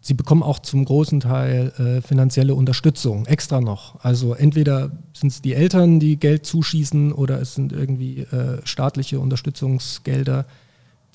Sie 0.00 0.14
bekommen 0.14 0.42
auch 0.42 0.60
zum 0.60 0.84
großen 0.84 1.20
Teil 1.20 1.72
äh, 1.78 2.00
finanzielle 2.00 2.54
Unterstützung, 2.54 3.26
extra 3.26 3.60
noch. 3.60 4.02
Also 4.02 4.34
entweder 4.34 4.92
sind 5.12 5.32
es 5.32 5.42
die 5.42 5.52
Eltern, 5.52 6.00
die 6.00 6.16
Geld 6.16 6.46
zuschießen, 6.46 7.12
oder 7.12 7.40
es 7.42 7.54
sind 7.54 7.72
irgendwie 7.72 8.20
äh, 8.20 8.60
staatliche 8.64 9.20
Unterstützungsgelder, 9.20 10.46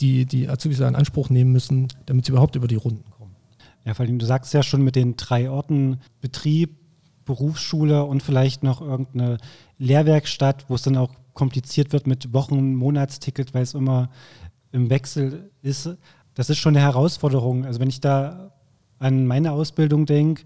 die 0.02 0.26
die 0.26 0.50
Azubis 0.50 0.80
in 0.80 0.96
Anspruch 0.96 1.30
nehmen 1.30 1.52
müssen, 1.52 1.88
damit 2.06 2.26
sie 2.26 2.32
überhaupt 2.32 2.56
über 2.56 2.68
die 2.68 2.76
Runden 2.76 3.10
kommen. 3.12 3.36
Ja, 3.86 3.94
vor 3.94 4.06
allem, 4.06 4.20
du 4.20 4.26
sagst 4.26 4.54
ja 4.54 4.64
schon 4.64 4.82
mit 4.82 4.96
den 4.96 5.16
drei 5.16 5.50
Orten 5.50 6.00
Betrieb, 6.20 6.78
Berufsschule 7.26 8.04
und 8.04 8.22
vielleicht 8.24 8.64
noch 8.64 8.82
irgendeine 8.82 9.38
Lehrwerkstatt, 9.78 10.66
wo 10.68 10.76
es 10.76 10.82
dann 10.82 10.98
auch 10.98 11.12
kompliziert 11.34 11.94
wird 11.94 12.08
mit 12.08 12.34
Wochen-, 12.34 12.76
Monatsticket, 12.76 13.54
weil 13.54 13.64
es 13.64 13.74
immer 13.74 14.10
im 14.72 14.90
Wechsel 14.90 15.52
ist. 15.62 15.90
Das 16.34 16.50
ist 16.50 16.58
schon 16.58 16.76
eine 16.76 16.86
Herausforderung. 16.86 17.66
Also 17.66 17.80
wenn 17.80 17.90
ich 17.90 18.02
da 18.02 18.52
an 19.00 19.26
meine 19.26 19.52
Ausbildung 19.52 20.06
denke, 20.06 20.44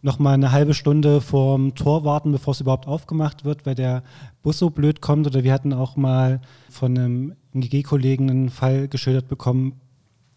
noch 0.00 0.18
mal 0.18 0.34
eine 0.34 0.52
halbe 0.52 0.74
Stunde 0.74 1.20
vorm 1.20 1.74
Tor 1.74 2.04
warten, 2.04 2.32
bevor 2.32 2.52
es 2.52 2.60
überhaupt 2.60 2.86
aufgemacht 2.86 3.44
wird, 3.44 3.66
weil 3.66 3.74
der 3.74 4.02
Bus 4.42 4.58
so 4.58 4.70
blöd 4.70 5.00
kommt. 5.00 5.26
Oder 5.26 5.42
wir 5.42 5.52
hatten 5.52 5.72
auch 5.72 5.96
mal 5.96 6.40
von 6.70 6.96
einem 6.96 7.32
GG-Kollegen 7.54 8.30
einen 8.30 8.50
Fall 8.50 8.88
geschildert 8.88 9.28
bekommen, 9.28 9.80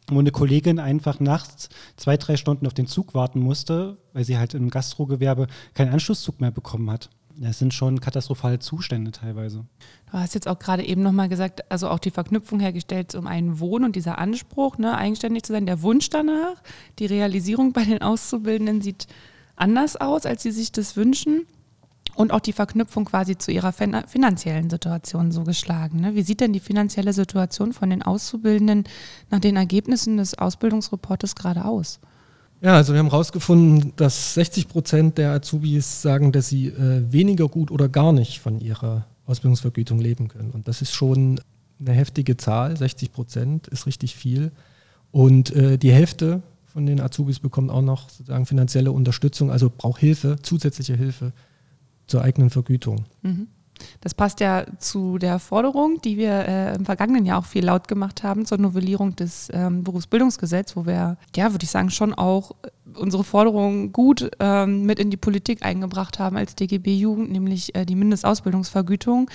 wo 0.08 0.20
eine 0.20 0.32
Kollegin 0.32 0.80
einfach 0.80 1.20
nachts 1.20 1.70
zwei, 1.96 2.18
drei 2.18 2.38
Stunden 2.38 2.65
auf 2.65 2.74
den 2.74 2.88
Zug 2.88 3.13
warten 3.13 3.39
musste, 3.39 3.98
weil 4.13 4.24
sie 4.24 4.38
halt 4.38 4.53
im 4.53 4.70
Gastrogewerbe 4.70 5.48
keinen 5.74 5.94
Anschlusszug 5.94 6.41
mehr 6.41 6.51
bekommen 6.51 6.89
hat. 6.89 7.10
Es 7.41 7.60
sind 7.60 7.74
schon 7.74 8.01
katastrophale 8.01 8.60
Zustände 8.60 9.12
teilweise. 9.12 9.65
Du 10.12 10.13
hast 10.13 10.34
jetzt 10.34 10.48
auch 10.48 10.60
gerade 10.60 10.86
eben 10.86 11.01
nochmal 11.01 11.30
gesagt, 11.30 11.72
also 11.72 11.88
auch 11.88 12.00
die 12.00 12.12
Verknüpfung 12.12 12.60
hergestellt 12.60 13.15
um 13.15 13.25
einen 13.25 13.60
Wohn- 13.60 13.86
und 13.86 13.96
dieser 13.96 14.18
Anspruch, 14.18 14.77
ne, 14.77 14.98
eigenständig 14.98 15.44
zu 15.44 15.53
sein, 15.53 15.65
der 15.65 15.82
Wunsch 15.82 16.10
danach, 16.10 16.62
die 17.00 17.06
Realisierung 17.06 17.72
bei 17.72 17.86
den 17.86 18.01
Auszubildenden 18.01 18.82
sieht 18.82 19.08
anders 19.62 19.96
aus, 19.96 20.25
als 20.25 20.44
sie 20.44 20.51
sich 20.51 20.72
das 20.72 20.96
wünschen. 20.96 21.46
Und 22.13 22.34
auch 22.34 22.41
die 22.41 22.51
Verknüpfung 22.51 23.06
quasi 23.06 23.38
zu 23.38 23.51
ihrer 23.51 23.72
finanziellen 23.72 24.70
Situation 24.70 25.32
so 25.32 25.44
geschlagen. 25.46 26.01
Ne? 26.01 26.13
Wie 26.13 26.24
sieht 26.24 26.41
denn 26.41 26.51
die 26.51 26.60
finanzielle 26.60 27.13
Situation 27.13 27.72
von 27.72 27.89
den 27.89 28.01
Auszubildenden 28.01 28.84
nach 29.30 29.39
den 29.39 29.56
Ergebnissen 29.56 30.18
des 30.18 30.38
Ausbildungsreportes 30.38 31.36
gerade 31.36 31.63
aus? 31.63 32.01
Ja, 32.62 32.75
also 32.75 32.91
wir 32.94 33.00
haben 33.00 33.10
herausgefunden, 33.10 33.94
dass 33.96 34.34
60 34.34 34.68
Prozent 34.68 35.18
der 35.18 35.32
Azubis 35.32 36.01
sagen, 36.01 36.34
dass 36.34 36.50
sie 36.50 36.68
äh, 36.68 37.12
weniger 37.12 37.48
gut 37.48 37.72
oder 37.72 37.88
gar 37.88 38.12
nicht 38.12 38.39
von 38.39 38.60
ihrer 38.60 39.06
Ausbildungsvergütung 39.25 39.98
leben 39.98 40.27
können. 40.27 40.51
Und 40.51 40.68
das 40.68 40.82
ist 40.82 40.94
schon 40.94 41.39
eine 41.80 41.94
heftige 41.94 42.38
Zahl. 42.38 42.75
60 42.75 43.13
Prozent 43.13 43.68
ist 43.70 43.88
richtig 43.88 44.15
viel. 44.15 44.51
Und 45.12 45.56
äh, 45.56 45.77
die 45.77 45.91
Hälfte 45.91 46.44
von 46.72 46.86
den 46.86 47.01
Azubis 47.01 47.40
bekommt 47.40 47.70
auch 47.70 47.82
noch 47.82 48.10
sozusagen 48.10 48.46
finanzielle 48.46 48.92
Unterstützung, 48.92 49.51
also 49.51 49.70
braucht 49.70 50.00
Hilfe, 50.00 50.38
zusätzliche 50.42 50.96
Hilfe 50.96 51.34
zur 52.08 52.22
eigenen 52.22 52.50
Vergütung. 52.50 53.06
Mhm. 53.22 53.48
Das 54.01 54.13
passt 54.13 54.40
ja 54.40 54.66
zu 54.78 55.18
der 55.18 55.40
Forderung, 55.40 56.01
die 56.01 56.18
wir 56.18 56.32
äh, 56.32 56.75
im 56.75 56.86
vergangenen 56.86 57.25
Jahr 57.25 57.40
auch 57.40 57.46
viel 57.46 57.66
laut 57.66 57.88
gemacht 57.88 58.22
haben, 58.22 58.46
zur 58.46 58.60
Novellierung 58.60 59.16
des 59.16 59.50
ähm, 59.54 59.84
Berufsbildungsgesetzes, 59.84 60.75
wo 60.75 60.86
wir, 60.86 61.18
ja, 61.36 61.51
würde 61.51 61.63
ich 61.63 61.72
sagen, 61.72 61.90
schon 61.90 62.13
auch 62.13 62.51
unsere 62.94 63.24
Forderungen 63.24 63.92
gut 63.92 64.30
ähm, 64.40 64.84
mit 64.86 65.00
in 65.00 65.10
die 65.10 65.18
Politik 65.18 65.66
eingebracht 65.66 66.20
haben 66.20 66.38
als 66.38 66.56
DGB 66.56 66.96
Jugend, 66.96 67.32
nämlich 67.32 67.74
äh, 67.75 67.86
die 67.86 67.96
Mindestausbildungsvergütung. 67.96 69.30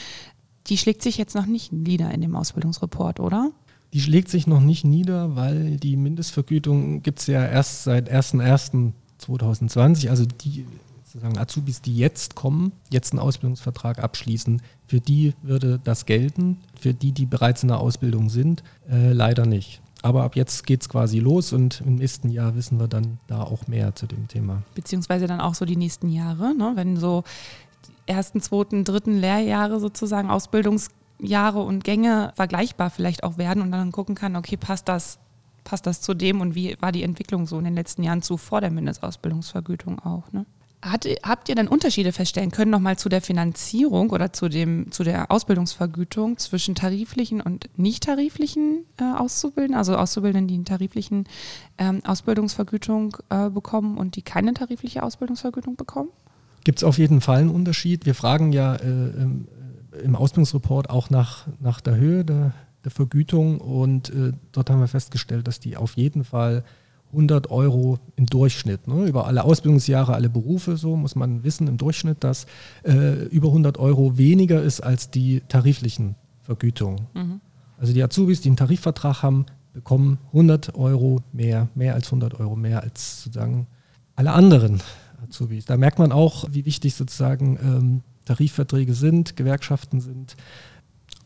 Die 0.69 0.79
schlägt 0.79 1.03
sich 1.03 1.17
jetzt 1.17 1.35
noch 1.35 1.47
nicht 1.47 1.73
nieder 1.73 2.11
in 2.13 2.21
dem 2.21 2.37
Ausbildungsreport, 2.37 3.21
oder? 3.21 3.51
Die 3.97 4.03
schlägt 4.03 4.29
sich 4.29 4.47
noch 4.47 4.61
nicht 4.61 4.85
nieder, 4.85 5.37
weil 5.37 5.79
die 5.79 5.97
Mindestvergütung 5.97 7.01
gibt 7.03 7.21
es 7.21 7.29
ja 7.29 7.43
erst 7.47 7.85
seit 7.85 8.13
01.01.2020. 8.13 10.11
Also 10.11 10.27
die 10.27 10.67
sozusagen 11.03 11.39
Azubis, 11.39 11.81
die 11.81 11.97
jetzt 11.97 12.35
kommen, 12.35 12.73
jetzt 12.91 13.13
einen 13.13 13.21
Ausbildungsvertrag 13.21 13.99
abschließen, 14.01 14.61
für 14.87 15.01
die 15.01 15.33
würde 15.41 15.81
das 15.83 16.05
gelten, 16.05 16.59
für 16.79 16.93
die, 16.93 17.13
die 17.13 17.25
bereits 17.25 17.63
in 17.63 17.69
der 17.69 17.81
Ausbildung 17.81 18.29
sind, 18.29 18.63
äh, 18.91 19.15
leider 19.15 19.47
nicht. 19.47 19.81
Aber 20.03 20.25
ab 20.25 20.37
jetzt 20.37 20.67
geht 20.67 20.83
es 20.83 20.91
quasi 20.91 21.19
los 21.19 21.55
und 21.55 21.81
im 21.81 21.95
nächsten 21.95 22.29
Jahr 22.29 22.55
wissen 22.55 22.79
wir 22.79 22.89
dann 22.89 23.17
da 23.29 23.45
auch 23.45 23.67
mehr 23.67 23.95
zu 23.95 24.07
dem 24.07 24.29
Thema. 24.29 24.63
Beziehungsweise 24.75 25.27
dann 25.27 25.41
auch 25.41 25.55
so 25.55 25.65
die 25.65 25.77
nächsten 25.77 26.11
Jahre, 26.11 26.55
ne? 26.55 26.73
wenn 26.75 26.99
so 26.99 27.25
die 27.89 28.13
ersten, 28.13 28.43
zweiten, 28.43 28.85
dritten 28.85 29.19
Lehrjahre 29.19 29.81
sozusagen 29.81 30.29
Ausbildungsjahre 31.17 31.61
und 31.61 31.85
Gänge 31.85 32.33
vergleichbar 32.35 32.91
vielleicht 32.91 33.25
auch 33.25 33.39
werden 33.39 33.63
und 33.63 33.73
dann 33.73 33.93
gucken 33.93 34.15
kann, 34.15 34.37
okay, 34.37 34.57
passt 34.57 34.89
das, 34.89 35.19
passt 35.65 35.87
das 35.87 36.01
zu 36.01 36.15
dem 36.15 36.41
und 36.41 36.55
wie 36.55 36.77
war 36.81 36.93
die 36.93 37.03
Entwicklung 37.03 37.47
so 37.47 37.59
in 37.59 37.65
den 37.65 37.75
letzten 37.75 38.03
Jahren 38.03 38.23
zu 38.23 38.37
vor 38.37 38.61
der 38.61 38.71
Mindestausbildungsvergütung 38.71 39.99
auch. 40.01 40.31
Ne? 40.33 40.47
Hat, 40.83 41.07
habt 41.23 41.49
ihr 41.49 41.55
denn 41.55 41.69
Unterschiede 41.69 42.13
feststellen 42.13 42.51
können, 42.51 42.71
nochmal 42.71 42.97
zu 42.99 43.09
der 43.09 43.21
Finanzierung 43.21 44.11
oder 44.11 44.33
zu, 44.33 44.49
dem, 44.49 44.93
zu 44.93 45.03
der 45.03 45.31
Ausbildungsvergütung 45.31 46.37
zwischen 46.39 46.75
tariflichen 46.75 47.41
und 47.41 47.71
nicht 47.77 48.05
tariflichen 48.05 48.85
äh, 49.01 49.05
Auszubildenden, 49.05 49.79
also 49.79 49.97
Auszubildenden, 49.97 50.49
die 50.49 50.55
eine 50.55 50.65
tariflichen 50.65 51.25
ähm, 51.79 52.03
Ausbildungsvergütung 52.05 53.17
äh, 53.31 53.51
bekommen 53.51 53.97
und 53.99 54.17
die 54.17 54.23
keine 54.23 54.55
tarifliche 54.55 55.03
Ausbildungsvergütung 55.03 55.77
bekommen? 55.77 56.11
Gibt 56.63 56.81
es 56.81 56.85
auf 56.85 56.99
jeden 56.99 57.21
Fall 57.21 57.41
einen 57.41 57.51
Unterschied. 57.51 58.07
Wir 58.07 58.15
fragen 58.15 58.53
ja 58.53 58.75
äh, 58.75 59.13
im, 60.05 60.17
Ausbildungsreport 60.17 60.91
auch 60.91 61.11
nach, 61.11 61.47
nach 61.61 61.81
der 61.81 61.97
Höhe 61.97 62.25
der, 62.25 62.53
der 62.85 62.91
Vergütung 62.91 63.61
und 63.61 64.11
äh, 64.11 64.33
dort 64.53 64.71
haben 64.71 64.81
wir 64.81 64.89
festgestellt, 64.89 65.49
dass 65.49 65.61
die 65.61 65.77
auf 65.77 65.97
jeden 65.97 66.25
Fall 66.25 66.65
100 67.13 67.51
Euro 67.51 67.99
im 68.17 68.27
Durchschnitt. 68.27 68.89
Ne? 68.89 69.07
Über 69.07 69.27
alle 69.27 69.45
Ausbildungsjahre, 69.45 70.15
alle 70.15 70.29
Berufe, 70.29 70.77
so 70.77 70.97
muss 70.97 71.15
man 71.15 71.45
wissen 71.45 71.69
im 71.69 71.77
Durchschnitt, 71.77 72.25
dass 72.25 72.47
äh, 72.85 73.25
über 73.27 73.49
100 73.49 73.79
Euro 73.79 74.19
weniger 74.19 74.63
ist 74.63 74.81
als 74.81 75.11
die 75.11 75.43
tariflichen 75.49 76.17
Vergütungen. 76.43 77.07
Mhm. 77.15 77.41
Also 77.79 77.93
die 77.93 78.03
Azubis, 78.03 78.41
die 78.41 78.49
einen 78.49 78.57
Tarifvertrag 78.57 79.23
haben, 79.23 79.47
bekommen 79.73 80.19
100 80.29 80.75
Euro 80.75 81.21
mehr, 81.33 81.69
mehr 81.75 81.95
als 81.95 82.07
100 82.07 82.41
Euro 82.41 82.57
mehr 82.57 82.83
als 82.83 83.25
sozusagen 83.25 83.67
alle 84.15 84.33
anderen 84.33 84.81
Azubis. 85.23 85.67
Da 85.67 85.77
merkt 85.77 85.99
man 85.99 86.13
auch, 86.13 86.47
wie 86.51 86.65
wichtig 86.65 86.95
sozusagen 86.95 87.59
ähm, 87.63 88.03
Tarifverträge 88.27 88.93
sind, 88.93 89.37
Gewerkschaften 89.37 90.01
sind. 90.01 90.37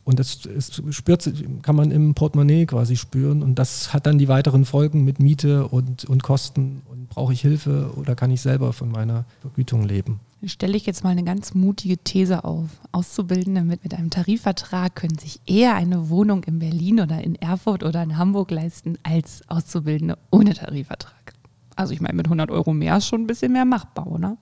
Und 0.05 0.19
das, 0.19 0.41
das 0.41 0.83
spürt, 0.91 1.31
kann 1.63 1.77
man 1.77 1.91
im 1.91 2.15
Portemonnaie 2.15 2.67
quasi 2.67 2.97
spüren. 2.97 3.43
Und 3.43 3.59
das 3.59 3.93
hat 3.93 4.07
dann 4.07 4.19
die 4.19 4.29
weiteren 4.29 4.65
Folgen 4.65 5.05
mit 5.05 5.21
Miete 5.21 5.69
und, 5.69 6.05
und 6.05 6.23
Kosten. 6.23 6.83
Und 6.91 7.09
brauche 7.09 7.33
ich 7.33 7.41
Hilfe 7.43 7.93
oder 7.97 8.15
kann 8.15 8.31
ich 8.31 8.41
selber 8.41 8.73
von 8.73 8.91
meiner 8.91 9.25
Vergütung 9.41 9.85
leben? 9.85 10.21
Stelle 10.47 10.77
ich 10.77 10.87
jetzt 10.87 11.05
mal 11.05 11.11
eine 11.11 11.23
ganz 11.23 11.55
mutige 11.55 11.99
These 11.99 12.45
auf. 12.45 12.71
Auszubildende 12.93 13.63
mit, 13.63 13.85
mit 13.85 13.93
einem 13.93 14.09
Tarifvertrag 14.09 14.95
können 14.95 15.19
sich 15.19 15.39
eher 15.47 15.75
eine 15.75 16.09
Wohnung 16.09 16.45
in 16.45 16.59
Berlin 16.59 17.01
oder 17.01 17.23
in 17.23 17.35
Erfurt 17.35 17.83
oder 17.83 18.03
in 18.03 18.17
Hamburg 18.17 18.51
leisten 18.51 18.97
als 19.03 19.43
Auszubildende 19.49 20.17
ohne 20.31 20.55
Tarifvertrag. 20.55 21.35
Also 21.77 21.93
ich 21.93 22.01
meine, 22.01 22.15
mit 22.15 22.27
100 22.27 22.51
Euro 22.51 22.73
mehr 22.73 22.97
ist 22.97 23.07
schon 23.07 23.23
ein 23.23 23.27
bisschen 23.27 23.53
mehr 23.53 23.67
machbar, 23.67 24.07
oder? 24.07 24.39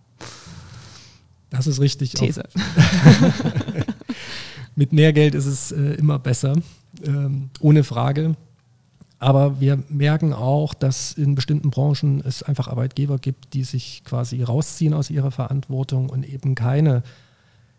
Das 1.51 1.67
ist 1.67 1.81
richtig. 1.81 2.13
These. 2.13 2.45
Mit 4.75 4.93
mehr 4.93 5.13
Geld 5.13 5.35
ist 5.35 5.47
es 5.47 5.73
äh, 5.73 5.95
immer 5.95 6.19
besser, 6.19 6.55
ähm, 7.05 7.51
ohne 7.61 7.85
Frage. 7.85 8.37
Aber 9.19 9.61
wir 9.61 9.83
merken 9.89 10.33
auch, 10.33 10.75
dass 10.75 11.13
in 11.13 11.35
bestimmten 11.35 11.71
Branchen 11.71 12.23
es 12.25 12.45
einfach 12.45 12.69
Arbeitgeber 12.69 13.19
gibt, 13.19 13.55
die 13.55 13.65
sich 13.65 14.03
quasi 14.05 14.43
rausziehen 14.43 14.95
aus 14.95 15.11
ihrer 15.11 15.33
Verantwortung 15.33 16.09
und 16.09 16.25
eben 16.25 16.55
keine 16.55 17.03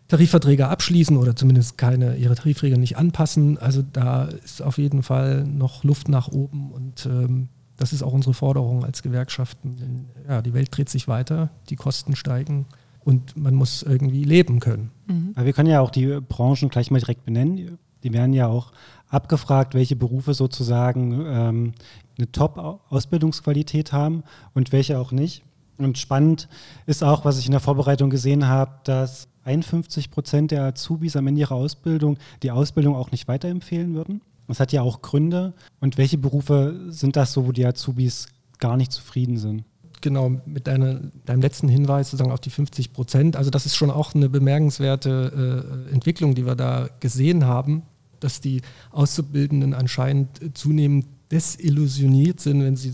Tarifverträge 0.08 0.68
abschließen 0.68 1.16
oder 1.16 1.34
zumindest 1.34 1.78
keine 1.78 2.16
ihre 2.16 2.34
Tarifregeln 2.34 2.80
nicht 2.80 2.98
anpassen. 2.98 3.56
Also 3.56 3.80
da 3.80 4.24
ist 4.24 4.60
auf 4.60 4.76
jeden 4.76 5.02
Fall 5.02 5.44
noch 5.44 5.84
Luft 5.84 6.08
nach 6.08 6.28
oben 6.28 6.72
und 6.72 7.06
ähm, 7.06 7.48
das 7.78 7.94
ist 7.94 8.02
auch 8.02 8.12
unsere 8.12 8.34
Forderung 8.34 8.84
als 8.84 9.02
Gewerkschaften. 9.02 10.10
Ja, 10.28 10.42
die 10.42 10.52
Welt 10.52 10.68
dreht 10.70 10.90
sich 10.90 11.08
weiter, 11.08 11.48
die 11.70 11.76
Kosten 11.76 12.14
steigen 12.14 12.66
und 13.10 13.36
man 13.36 13.56
muss 13.56 13.82
irgendwie 13.82 14.22
leben 14.22 14.60
können. 14.60 14.92
Mhm. 15.08 15.34
wir 15.36 15.52
können 15.52 15.68
ja 15.68 15.80
auch 15.80 15.90
die 15.90 16.20
Branchen 16.20 16.68
gleich 16.68 16.92
mal 16.92 17.00
direkt 17.00 17.24
benennen. 17.24 17.78
Die 18.04 18.12
werden 18.12 18.32
ja 18.32 18.46
auch 18.46 18.70
abgefragt, 19.08 19.74
welche 19.74 19.96
Berufe 19.96 20.32
sozusagen 20.32 21.20
ähm, 21.26 21.72
eine 22.16 22.30
Top-Ausbildungsqualität 22.30 23.92
haben 23.92 24.22
und 24.54 24.70
welche 24.70 24.98
auch 25.00 25.10
nicht. 25.10 25.42
Und 25.76 25.98
spannend 25.98 26.48
ist 26.86 27.02
auch, 27.02 27.24
was 27.24 27.38
ich 27.40 27.46
in 27.46 27.50
der 27.50 27.60
Vorbereitung 27.60 28.10
gesehen 28.10 28.46
habe, 28.46 28.72
dass 28.84 29.26
51 29.42 30.12
Prozent 30.12 30.52
der 30.52 30.62
Azubis 30.64 31.16
am 31.16 31.26
Ende 31.26 31.40
ihrer 31.40 31.56
Ausbildung 31.56 32.16
die 32.44 32.52
Ausbildung 32.52 32.94
auch 32.94 33.10
nicht 33.10 33.26
weiterempfehlen 33.26 33.94
würden. 33.94 34.20
Das 34.46 34.60
hat 34.60 34.70
ja 34.72 34.82
auch 34.82 35.02
Gründe. 35.02 35.54
Und 35.80 35.98
welche 35.98 36.18
Berufe 36.18 36.86
sind 36.88 37.16
das 37.16 37.32
so, 37.32 37.46
wo 37.46 37.52
die 37.52 37.66
Azubis 37.66 38.28
gar 38.58 38.76
nicht 38.76 38.92
zufrieden 38.92 39.36
sind? 39.36 39.64
Genau 40.00 40.30
mit 40.46 40.66
deiner, 40.66 41.00
deinem 41.24 41.40
letzten 41.40 41.68
Hinweis 41.68 42.10
sozusagen 42.10 42.32
auf 42.32 42.40
die 42.40 42.50
50 42.50 42.92
Prozent. 42.92 43.36
Also 43.36 43.50
das 43.50 43.66
ist 43.66 43.76
schon 43.76 43.90
auch 43.90 44.14
eine 44.14 44.28
bemerkenswerte 44.28 45.86
äh, 45.88 45.92
Entwicklung, 45.92 46.34
die 46.34 46.46
wir 46.46 46.54
da 46.54 46.88
gesehen 47.00 47.46
haben, 47.46 47.82
dass 48.20 48.40
die 48.40 48.62
Auszubildenden 48.90 49.74
anscheinend 49.74 50.56
zunehmend 50.56 51.06
desillusioniert 51.30 52.40
sind, 52.40 52.62
wenn 52.62 52.76
sie 52.76 52.92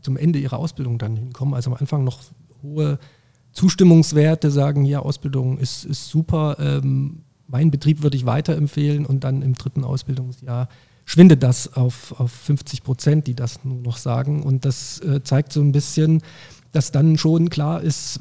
zum 0.00 0.16
Ende 0.16 0.38
ihrer 0.38 0.58
Ausbildung 0.58 0.98
dann 0.98 1.16
hinkommen. 1.16 1.54
Also 1.54 1.70
am 1.70 1.76
Anfang 1.76 2.02
noch 2.02 2.20
hohe 2.62 2.98
Zustimmungswerte 3.52 4.50
sagen, 4.50 4.84
ja, 4.84 5.00
Ausbildung 5.00 5.58
ist, 5.58 5.84
ist 5.84 6.08
super, 6.08 6.56
ähm, 6.58 7.22
mein 7.46 7.70
Betrieb 7.70 8.02
würde 8.02 8.16
ich 8.16 8.26
weiterempfehlen 8.26 9.06
und 9.06 9.22
dann 9.22 9.42
im 9.42 9.54
dritten 9.54 9.84
Ausbildungsjahr 9.84 10.68
schwindet 11.04 11.42
das 11.42 11.74
auf, 11.74 12.18
auf 12.18 12.30
50 12.30 12.82
Prozent, 12.82 13.26
die 13.26 13.34
das 13.34 13.64
nur 13.64 13.80
noch 13.80 13.96
sagen. 13.96 14.42
Und 14.42 14.64
das 14.64 15.00
äh, 15.00 15.22
zeigt 15.22 15.52
so 15.52 15.60
ein 15.60 15.72
bisschen, 15.72 16.22
dass 16.72 16.92
dann 16.92 17.18
schon 17.18 17.50
klar 17.50 17.82
ist, 17.82 18.20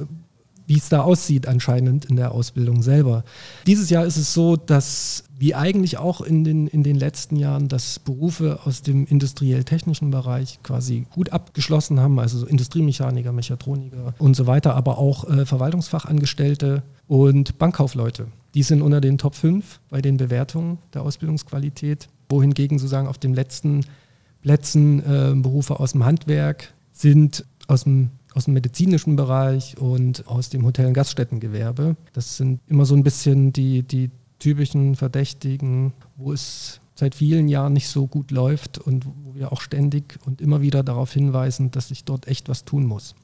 wie 0.68 0.78
es 0.78 0.90
da 0.90 1.02
aussieht 1.02 1.48
anscheinend 1.48 2.06
in 2.06 2.16
der 2.16 2.32
Ausbildung 2.32 2.82
selber. 2.82 3.24
Dieses 3.68 3.90
Jahr 3.90 4.06
ist 4.06 4.18
es 4.18 4.34
so, 4.34 4.56
dass 4.56 5.25
wie 5.38 5.56
eigentlich 5.56 5.98
auch 5.98 6.22
in 6.22 6.44
den, 6.44 6.68
in 6.68 6.84
den 6.84 6.96
letzten 6.96 7.36
Jahren, 7.36 7.68
dass 7.68 8.00
Berufe 8.00 8.60
aus 8.63 8.82
dem 8.82 9.06
industriell-technischen 9.06 10.10
Bereich 10.10 10.60
quasi 10.63 11.06
gut 11.13 11.34
abgeschlossen 11.34 12.00
haben, 12.00 12.18
also 12.20 12.38
so 12.38 12.46
Industriemechaniker, 12.46 13.34
Mechatroniker 13.34 14.13
und 14.20 14.36
so 14.36 14.48
weiter, 14.48 14.75
aber 14.75 14.98
auch 14.98 15.30
äh, 15.30 15.46
Verwaltungsfachangestellte 15.46 16.84
und 17.08 17.58
Bankkaufleute. 17.58 18.28
Die 18.54 18.63
sind 18.63 18.82
unter 18.82 19.02
den 19.02 19.18
Top 19.18 19.36
5 19.36 19.82
bei 19.90 20.02
den 20.02 20.16
Bewertungen 20.18 20.78
der 20.94 21.02
Ausbildungsqualität 21.02 22.08
wohingegen 22.30 22.80
sozusagen 22.80 23.08
auf 23.08 23.18
den 23.18 23.34
letzten 23.34 23.86
Plätzen 24.42 25.00
äh, 25.00 25.34
Berufe 25.36 25.80
aus 25.80 25.94
dem 25.94 26.06
Handwerk 26.06 26.74
sind, 26.92 27.46
aus 27.68 27.84
dem 27.84 28.12
aus 28.34 28.46
dem 28.46 28.53
medizinischen 28.53 29.15
Bereich 29.15 29.77
und 29.77 30.27
aus 30.27 30.50
dem 30.50 30.65
Hotel- 30.65 30.88
und 30.88 30.94
Gaststättengewerbe. 30.94 31.96
Das 32.13 32.38
sind 32.38 32.60
immer 32.68 32.86
so 32.86 32.96
ein 32.96 33.03
bisschen 33.03 33.53
die, 33.53 33.84
die 33.84 34.10
typischen 34.39 34.96
Verdächtigen, 34.96 35.94
wo 36.18 36.34
es 36.34 36.80
seit 36.96 37.15
vielen 37.15 37.48
Jahren 37.48 37.74
nicht 37.74 37.88
so 37.88 38.08
gut 38.08 38.32
läuft 38.32 38.77
und 38.77 39.06
wo 39.06 39.36
wir 39.36 39.51
auch 39.51 39.62
ständig 39.62 40.20
und 40.25 40.42
immer 40.42 40.62
wieder 40.62 40.84
darauf 40.84 41.13
hinweisen, 41.13 41.72
dass 41.72 41.89
sich 41.89 42.03
dort 42.03 42.27
echt 42.27 42.50
was 42.50 42.65
tun 42.65 42.86
muss. 42.86 43.15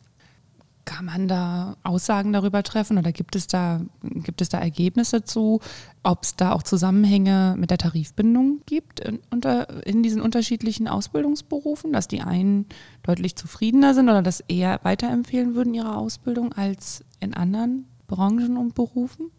Kann 0.89 1.05
man 1.05 1.27
da 1.27 1.77
Aussagen 1.83 2.33
darüber 2.33 2.63
treffen 2.63 2.97
oder 2.97 3.11
gibt 3.11 3.35
es 3.35 3.45
da, 3.45 3.79
gibt 4.01 4.41
es 4.41 4.49
da 4.49 4.57
Ergebnisse 4.57 5.23
zu, 5.23 5.59
ob 6.01 6.23
es 6.23 6.35
da 6.35 6.51
auch 6.51 6.63
Zusammenhänge 6.63 7.53
mit 7.59 7.69
der 7.69 7.77
Tarifbindung 7.77 8.61
gibt 8.65 8.99
in, 8.99 9.19
unter, 9.29 9.85
in 9.85 10.01
diesen 10.01 10.19
unterschiedlichen 10.19 10.87
Ausbildungsberufen, 10.87 11.93
dass 11.93 12.07
die 12.07 12.21
einen 12.21 12.65
deutlich 13.03 13.35
zufriedener 13.35 13.93
sind 13.93 14.09
oder 14.09 14.23
das 14.23 14.39
eher 14.47 14.79
weiterempfehlen 14.81 15.53
würden, 15.53 15.75
ihre 15.75 15.95
Ausbildung 15.95 16.53
als 16.53 17.05
in 17.19 17.35
anderen 17.35 17.85
Branchen 18.07 18.57
und 18.57 18.73
Berufen? 18.73 19.29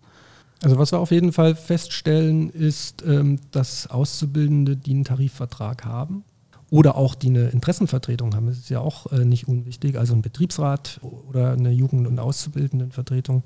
Also 0.62 0.78
was 0.78 0.92
wir 0.92 1.00
auf 1.00 1.10
jeden 1.10 1.32
Fall 1.32 1.56
feststellen, 1.56 2.48
ist, 2.50 3.02
ähm, 3.02 3.40
dass 3.50 3.88
Auszubildende, 3.88 4.76
die 4.76 4.92
einen 4.92 5.04
Tarifvertrag 5.04 5.84
haben, 5.84 6.22
oder 6.70 6.96
auch 6.96 7.14
die 7.14 7.28
eine 7.28 7.48
Interessenvertretung 7.48 8.34
haben. 8.34 8.46
Das 8.46 8.58
ist 8.58 8.70
ja 8.70 8.80
auch 8.80 9.10
äh, 9.12 9.24
nicht 9.24 9.48
unwichtig, 9.48 9.98
also 9.98 10.14
ein 10.14 10.22
Betriebsrat 10.22 11.00
oder 11.02 11.52
eine 11.52 11.70
Jugend- 11.70 12.06
und 12.06 12.18
Auszubildendenvertretung, 12.18 13.42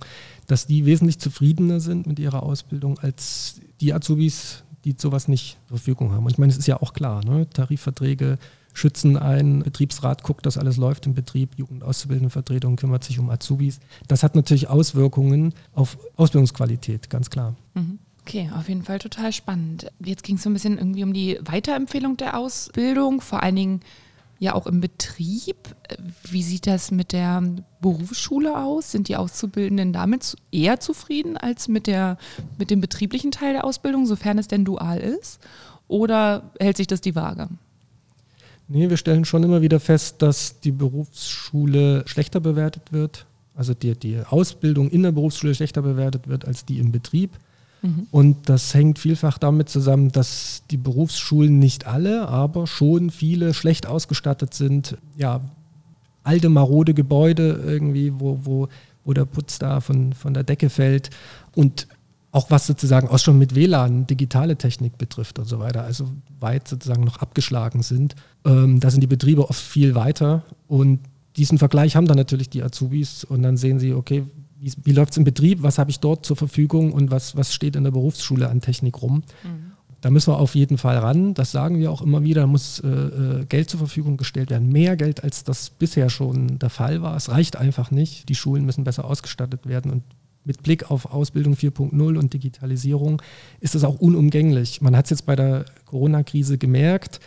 dass 0.47 0.67
die 0.67 0.85
wesentlich 0.85 1.19
zufriedener 1.19 1.81
sind 1.81 2.07
mit 2.07 2.19
ihrer 2.19 2.43
Ausbildung 2.43 2.99
als 2.99 3.61
die 3.81 3.95
Azubis, 3.95 4.63
die 4.85 4.95
sowas 4.97 5.27
nicht 5.27 5.57
zur 5.69 5.79
Verfügung 5.79 6.13
haben. 6.13 6.25
Und 6.25 6.33
ich 6.33 6.39
meine, 6.39 6.53
es 6.53 6.59
ist 6.59 6.67
ja 6.67 6.81
auch 6.81 6.93
klar, 6.93 7.25
ne? 7.25 7.49
Tarifverträge 7.49 8.39
schützen 8.75 9.17
ein, 9.17 9.63
Betriebsrat 9.63 10.23
guckt, 10.23 10.45
dass 10.45 10.59
alles 10.59 10.77
läuft 10.77 11.07
im 11.07 11.15
Betrieb, 11.15 11.57
Jugend- 11.57 11.83
und 11.83 11.89
Auszubildendenvertretung 11.89 12.77
kümmert 12.77 13.05
sich 13.05 13.19
um 13.19 13.31
Azubis. 13.31 13.81
Das 14.09 14.23
hat 14.23 14.35
natürlich 14.35 14.69
Auswirkungen 14.69 15.55
auf 15.73 15.97
Ausbildungsqualität, 16.17 17.09
ganz 17.09 17.31
klar. 17.31 17.55
Mhm. 17.75 18.01
Okay, 18.27 18.51
auf 18.57 18.69
jeden 18.69 18.83
Fall 18.83 18.99
total 18.99 19.33
spannend. 19.33 19.91
Jetzt 20.03 20.25
ging 20.25 20.37
es 20.37 20.43
so 20.43 20.51
ein 20.51 20.55
bisschen 20.55 20.79
irgendwie 20.79 21.05
um 21.05 21.13
die 21.13 21.39
Weiterempfehlung 21.43 22.17
der 22.17 22.39
Ausbildung, 22.39 23.21
vor 23.21 23.43
allen 23.43 23.57
Dingen 23.57 23.81
ja 24.39 24.55
auch 24.55 24.67
im 24.67 24.81
Betrieb. 24.81 25.57
Wie 26.25 26.43
sieht 26.43 26.67
das 26.67 26.91
mit 26.91 27.13
der 27.13 27.43
Berufsschule 27.83 28.57
aus? 28.57 28.93
Sind 28.93 29.09
die 29.09 29.17
Auszubildenden 29.17 29.93
damit 29.93 30.37
eher 30.51 30.81
zufrieden 30.81 31.37
als 31.37 31.69
mit, 31.69 31.87
der, 31.87 32.17
mit 32.59 32.71
dem 32.71 32.81
betrieblichen 32.81 33.31
Teil 33.31 33.53
der 33.53 33.65
Ausbildung, 33.65 34.07
sofern 34.07 34.39
es 34.39 34.49
denn 34.49 34.65
dual 34.65 34.99
ist? 34.99 35.39
Oder 35.87 36.51
hält 36.59 36.79
sich 36.79 36.87
das 36.87 37.03
die 37.03 37.15
Waage? 37.15 37.49
Nee, 38.69 38.89
wir 38.89 38.97
stellen 38.97 39.27
schon 39.27 39.43
immer 39.43 39.61
wieder 39.61 39.81
fest, 39.81 40.23
dass 40.23 40.61
die 40.61 40.73
Berufsschule 40.73 42.05
schlechter 42.07 42.41
bewertet 42.41 42.91
wird. 42.93 43.27
Also 43.55 43.75
die, 43.75 43.95
die 43.95 44.19
Ausbildung 44.19 44.89
in 44.89 45.03
der 45.03 45.13
Berufsschule 45.13 45.55
schlechter 45.55 45.83
bewertet 45.83 46.27
wird 46.27 46.47
als 46.47 46.65
die 46.65 46.79
im 46.79 46.91
Betrieb. 46.91 47.37
Mhm. 47.85 48.07
Und 48.11 48.49
das 48.49 48.73
hängt 48.73 48.99
vielfach 48.99 49.37
damit 49.37 49.69
zusammen, 49.69 50.11
dass 50.11 50.63
die 50.71 50.79
Berufsschulen 50.79 51.59
nicht 51.59 51.87
alle, 51.87 52.29
aber 52.29 52.67
schon 52.67 53.11
viele 53.11 53.53
schlecht 53.53 53.87
ausgestattet 53.87 54.55
sind. 54.55 54.97
Ja, 55.17 55.43
alte, 56.23 56.49
marode 56.49 56.95
Gebäude 56.95 57.63
irgendwie, 57.65 58.13
wo, 58.19 58.41
wo, 58.43 58.69
wo 59.05 59.13
der 59.13 59.27
Putz 59.27 59.59
da 59.59 59.81
von, 59.81 60.15
von 60.15 60.33
der 60.33 60.45
Decke 60.45 60.71
fällt. 60.71 61.11
Und 61.55 61.87
auch 62.33 62.51
was 62.51 62.67
sozusagen 62.67 63.09
auch 63.09 63.19
schon 63.19 63.39
mit 63.39 63.55
WLAN, 63.55 64.07
digitale 64.07 64.57
Technik 64.57 64.97
betrifft 64.97 65.39
und 65.39 65.45
so 65.45 65.61
weiter, 65.61 65.85
also 65.85 66.09
weit 66.41 66.67
sozusagen 66.67 67.05
noch 67.05 67.19
abgeschlagen 67.19 67.83
sind. 67.83 68.17
Ähm, 68.47 68.81
da 68.81 68.91
sind 68.91 69.03
die 69.03 69.07
Betriebe 69.07 69.49
oft 69.49 69.61
viel 69.61 69.95
weiter 69.95 70.43
und 70.67 71.01
diesen 71.37 71.59
Vergleich 71.59 71.97
haben 71.97 72.07
dann 72.07 72.17
natürlich 72.17 72.49
die 72.49 72.63
Azubis 72.63 73.25
und 73.25 73.43
dann 73.43 73.57
sehen 73.57 73.79
sie, 73.79 73.93
okay, 73.93 74.25
wie, 74.65 74.73
wie 74.83 74.93
läuft 74.93 75.13
es 75.13 75.19
im 75.19 75.25
Betrieb, 75.25 75.63
was 75.63 75.79
habe 75.79 75.91
ich 75.91 76.01
dort 76.01 76.25
zur 76.25 76.37
Verfügung 76.37 76.93
und 76.93 77.11
was, 77.11 77.37
was 77.37 77.53
steht 77.53 77.77
in 77.77 77.85
der 77.85 77.91
Berufsschule 77.91 78.49
an 78.49 78.61
Technik 78.61 79.03
rum. 79.03 79.23
Mhm. 79.43 79.73
Da 80.01 80.11
müssen 80.11 80.33
wir 80.33 80.39
auf 80.39 80.55
jeden 80.55 80.77
Fall 80.77 80.99
ran. 80.99 81.33
Das 81.33 81.51
sagen 81.51 81.79
wir 81.79 81.91
auch 81.91 82.03
immer 82.03 82.23
wieder. 82.23 82.43
Da 82.43 82.47
muss 82.47 82.79
äh, 82.81 82.89
äh, 82.89 83.45
Geld 83.47 83.71
zur 83.71 83.79
Verfügung 83.79 84.19
gestellt 84.19 84.51
werden. 84.51 84.69
Mehr 84.69 84.97
Geld, 84.97 85.25
als 85.25 85.45
das 85.45 85.71
bisher 85.71 86.11
schon 86.11 86.59
der 86.59 86.69
Fall 86.69 87.01
war. 87.01 87.17
Es 87.17 87.31
reicht 87.31 87.57
einfach 87.57 87.91
nicht. 87.91 88.29
Die 88.29 88.35
Schulen 88.35 88.67
müssen 88.67 88.85
besser 88.85 89.07
ausgestattet 89.07 89.67
werden. 89.67 89.91
Und 89.91 90.03
mit 90.45 90.63
Blick 90.63 90.91
auf 90.91 91.07
Ausbildung 91.07 91.55
4.0 91.55 92.19
und 92.19 92.35
Digitalisierung 92.35 93.23
ist 93.61 93.75
das 93.75 93.85
auch 93.85 93.99
unumgänglich. 93.99 94.83
Man 94.83 94.95
hat 94.95 95.07
es 95.07 95.11
jetzt 95.11 95.27
bei 95.27 95.37
der 95.37 95.65
Corona-Krise 95.87 96.59
gemerkt. 96.59 97.21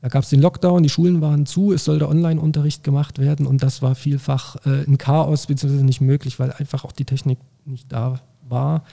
Da 0.00 0.08
gab 0.08 0.24
es 0.24 0.30
den 0.30 0.40
Lockdown, 0.40 0.82
die 0.82 0.88
Schulen 0.88 1.20
waren 1.20 1.44
zu, 1.44 1.72
es 1.72 1.84
sollte 1.84 2.08
Online-Unterricht 2.08 2.84
gemacht 2.84 3.18
werden 3.18 3.46
und 3.46 3.62
das 3.62 3.82
war 3.82 3.94
vielfach 3.94 4.56
äh, 4.64 4.84
ein 4.86 4.96
Chaos 4.96 5.46
beziehungsweise 5.46 5.84
nicht 5.84 6.00
möglich, 6.00 6.38
weil 6.38 6.52
einfach 6.52 6.84
auch 6.84 6.92
die 6.92 7.04
Technik 7.04 7.38
nicht 7.66 7.92
da 7.92 8.20
war. 8.48 8.84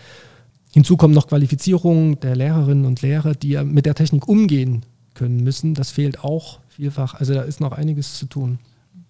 Hinzu 0.72 0.98
kommen 0.98 1.14
noch 1.14 1.28
Qualifizierungen 1.28 2.20
der 2.20 2.36
Lehrerinnen 2.36 2.86
und 2.86 3.02
Lehrer, 3.02 3.36
die 3.36 3.58
mit 3.64 3.86
der 3.86 3.96
Technik 3.96 4.28
umgehen 4.28 4.86
können 5.14 5.44
müssen. 5.44 5.74
Das 5.74 5.92
fehlt 5.92 6.24
auch 6.24 6.60
vielfach. 6.68 7.16
Also 7.16 7.34
da 7.34 7.42
ist 7.42 7.62
noch 7.62 7.72
einiges 7.72 8.18
zu 8.18 8.26
tun. 8.26 8.60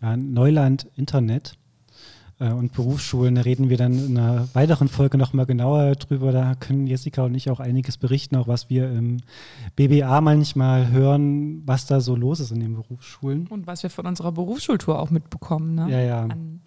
Ja, 0.02 0.16
Neuland 0.16 0.88
Internet 0.96 1.58
und 2.39 2.73
Berufsschulen. 2.73 3.36
Da 3.36 3.41
reden 3.41 3.69
wir 3.69 3.78
dann 3.78 3.93
in 3.93 4.17
einer 4.17 4.47
weiteren 4.54 4.88
Folge 4.88 5.17
nochmal 5.17 5.45
genauer 5.45 5.95
drüber. 5.95 6.32
Da 6.32 6.56
können 6.56 6.86
Jessica 6.86 7.23
und 7.23 7.34
ich 7.34 7.50
auch 7.50 7.60
einiges 7.60 7.97
berichten, 7.97 8.36
auch 8.36 8.47
was 8.47 8.69
wir 8.69 8.91
im 8.91 9.17
BBA 9.76 10.21
manchmal 10.21 10.91
hören, 10.91 11.63
was 11.65 11.88
da 11.88 12.00
so 12.00 12.15
los 12.15 12.39
ist 12.39 12.52
in 12.52 12.60
den 12.60 12.76
Berufsschulen. 12.76 13.47
Und 13.47 13.65
was 13.65 13.82
wir 13.84 13.89
von 13.89 14.06
unserer 14.06 14.32
Berufsschultour 14.32 15.00
auch 15.00 15.10
mitbekommen, 15.10 15.76
ne? 15.76 15.89
Ja, 15.89 16.02
ja. 16.02 16.21
An 16.23 16.62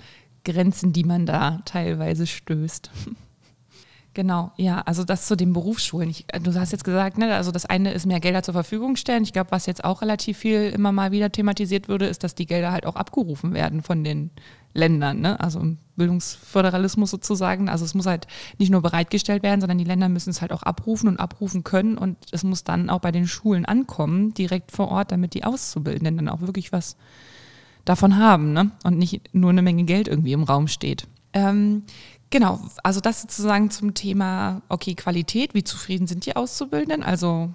Grenzen, 0.45 0.93
die 0.93 1.05
man 1.05 1.27
da 1.27 1.61
teilweise 1.65 2.27
stößt. 2.27 2.91
Genau, 4.13 4.51
ja, 4.57 4.81
also 4.81 5.05
das 5.05 5.27
zu 5.27 5.37
den 5.37 5.53
Berufsschulen. 5.53 6.11
Ich, 6.11 6.27
du 6.43 6.53
hast 6.55 6.73
jetzt 6.73 6.83
gesagt, 6.83 7.17
ne, 7.17 7.33
also 7.33 7.53
das 7.53 7.65
eine 7.65 7.93
ist 7.93 8.07
mehr 8.07 8.19
Gelder 8.19 8.43
zur 8.43 8.55
Verfügung 8.55 8.97
stellen. 8.97 9.23
Ich 9.23 9.33
glaube, 9.33 9.53
was 9.53 9.67
jetzt 9.67 9.85
auch 9.85 10.03
relativ 10.03 10.39
viel 10.39 10.71
immer 10.71 10.91
mal 10.91 11.13
wieder 11.13 11.31
thematisiert 11.31 11.87
würde, 11.87 12.07
ist, 12.07 12.25
dass 12.25 12.35
die 12.35 12.47
Gelder 12.47 12.73
halt 12.73 12.87
auch 12.87 12.97
abgerufen 12.97 13.55
werden 13.55 13.83
von 13.83 14.03
den 14.03 14.31
Ländern, 14.73 15.21
ne? 15.21 15.39
also 15.39 15.61
im 15.61 15.79
Bildungsföderalismus 15.95 17.11
sozusagen. 17.11 17.69
Also 17.69 17.85
es 17.85 17.95
muss 17.95 18.07
halt 18.07 18.27
nicht 18.59 18.71
nur 18.71 18.83
bereitgestellt 18.83 19.45
werden, 19.45 19.61
sondern 19.61 19.79
die 19.79 19.85
Länder 19.85 20.09
müssen 20.09 20.31
es 20.31 20.41
halt 20.41 20.53
auch 20.53 20.65
abrufen 20.65 21.09
und 21.09 21.19
abrufen 21.19 21.63
können 21.63 21.97
und 21.97 22.17
es 22.33 22.43
muss 22.43 22.65
dann 22.65 22.91
auch 22.91 23.01
bei 23.01 23.13
den 23.13 23.29
Schulen 23.29 23.65
ankommen, 23.65 24.35
direkt 24.35 24.73
vor 24.73 24.89
Ort, 24.89 25.13
damit 25.13 25.35
die 25.35 25.45
Auszubildenden 25.45 26.17
dann 26.17 26.29
auch 26.29 26.41
wirklich 26.41 26.73
was 26.73 26.97
davon 27.85 28.17
haben 28.17 28.53
ne? 28.53 28.73
und 28.83 28.99
nicht 28.99 29.35
nur 29.35 29.51
eine 29.51 29.63
Menge 29.63 29.85
Geld 29.85 30.09
irgendwie 30.09 30.33
im 30.33 30.43
Raum 30.43 30.67
steht. 30.67 31.07
Ähm, 31.33 31.85
genau, 32.31 32.61
also 32.83 33.01
das 33.01 33.23
sozusagen 33.23 33.71
zum 33.71 33.95
Thema, 33.95 34.63
okay, 34.69 34.95
Qualität, 34.95 35.55
wie 35.55 35.65
zufrieden 35.65 36.07
sind 36.07 36.27
die 36.27 36.37
Auszubildenden? 36.37 37.03
Also 37.03 37.51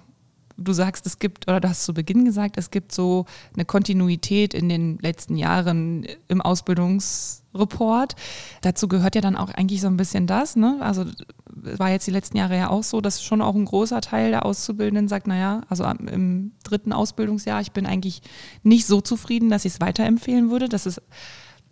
du 0.56 0.72
sagst, 0.72 1.06
es 1.06 1.18
gibt, 1.18 1.48
oder 1.48 1.60
du 1.60 1.68
hast 1.68 1.84
zu 1.84 1.94
Beginn 1.94 2.24
gesagt, 2.24 2.56
es 2.56 2.70
gibt 2.70 2.92
so 2.92 3.26
eine 3.54 3.64
Kontinuität 3.64 4.54
in 4.54 4.68
den 4.68 4.98
letzten 4.98 5.36
Jahren 5.36 6.06
im 6.28 6.40
Ausbildungsreport. 6.40 8.14
Dazu 8.62 8.88
gehört 8.88 9.14
ja 9.14 9.20
dann 9.20 9.36
auch 9.36 9.50
eigentlich 9.50 9.80
so 9.80 9.86
ein 9.88 9.96
bisschen 9.96 10.26
das, 10.26 10.56
ne? 10.56 10.78
Also 10.80 11.04
war 11.46 11.90
jetzt 11.90 12.06
die 12.06 12.12
letzten 12.12 12.36
Jahre 12.36 12.56
ja 12.56 12.70
auch 12.70 12.82
so, 12.82 13.00
dass 13.00 13.22
schon 13.22 13.42
auch 13.42 13.54
ein 13.54 13.64
großer 13.64 14.00
Teil 14.00 14.30
der 14.30 14.44
Auszubildenden 14.44 15.08
sagt, 15.08 15.26
naja, 15.26 15.62
also 15.68 15.84
im 15.84 16.52
dritten 16.62 16.92
Ausbildungsjahr, 16.92 17.60
ich 17.60 17.72
bin 17.72 17.86
eigentlich 17.86 18.22
nicht 18.62 18.86
so 18.86 19.00
zufrieden, 19.00 19.50
dass 19.50 19.64
ich 19.64 19.74
es 19.74 19.80
weiterempfehlen 19.80 20.50
würde. 20.50 20.68
Das 20.68 20.86
ist 20.86 21.02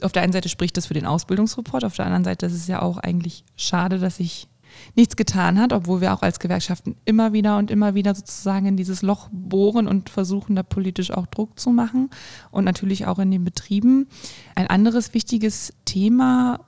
auf 0.02 0.12
der 0.12 0.22
einen 0.22 0.32
Seite 0.32 0.48
spricht 0.48 0.76
das 0.76 0.86
für 0.86 0.94
den 0.94 1.06
Ausbildungsreport, 1.06 1.84
auf 1.84 1.96
der 1.96 2.06
anderen 2.06 2.24
Seite 2.24 2.46
ist 2.46 2.54
es 2.54 2.66
ja 2.66 2.82
auch 2.82 2.98
eigentlich 2.98 3.44
schade, 3.56 3.98
dass 3.98 4.20
ich 4.20 4.48
nichts 4.94 5.16
getan 5.16 5.58
hat, 5.58 5.72
obwohl 5.72 6.00
wir 6.00 6.12
auch 6.12 6.22
als 6.22 6.40
Gewerkschaften 6.40 6.96
immer 7.04 7.32
wieder 7.32 7.58
und 7.58 7.70
immer 7.70 7.94
wieder 7.94 8.14
sozusagen 8.14 8.66
in 8.66 8.76
dieses 8.76 9.02
Loch 9.02 9.28
bohren 9.32 9.86
und 9.86 10.10
versuchen, 10.10 10.56
da 10.56 10.62
politisch 10.62 11.10
auch 11.10 11.26
Druck 11.26 11.58
zu 11.58 11.70
machen 11.70 12.10
und 12.50 12.64
natürlich 12.64 13.06
auch 13.06 13.18
in 13.18 13.30
den 13.30 13.44
Betrieben. 13.44 14.08
Ein 14.54 14.66
anderes 14.66 15.14
wichtiges 15.14 15.72
Thema 15.84 16.60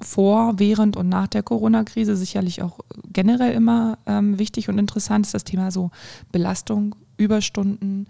vor, 0.00 0.58
während 0.58 0.96
und 0.96 1.08
nach 1.08 1.28
der 1.28 1.42
Corona-Krise 1.42 2.16
sicherlich 2.16 2.62
auch 2.62 2.80
generell 3.12 3.52
immer 3.52 3.98
ähm, 4.06 4.38
wichtig 4.38 4.68
und 4.68 4.78
interessant 4.78 5.26
ist 5.26 5.34
das 5.34 5.44
Thema 5.44 5.70
so 5.70 5.90
Belastung, 6.32 6.94
Überstunden. 7.16 8.08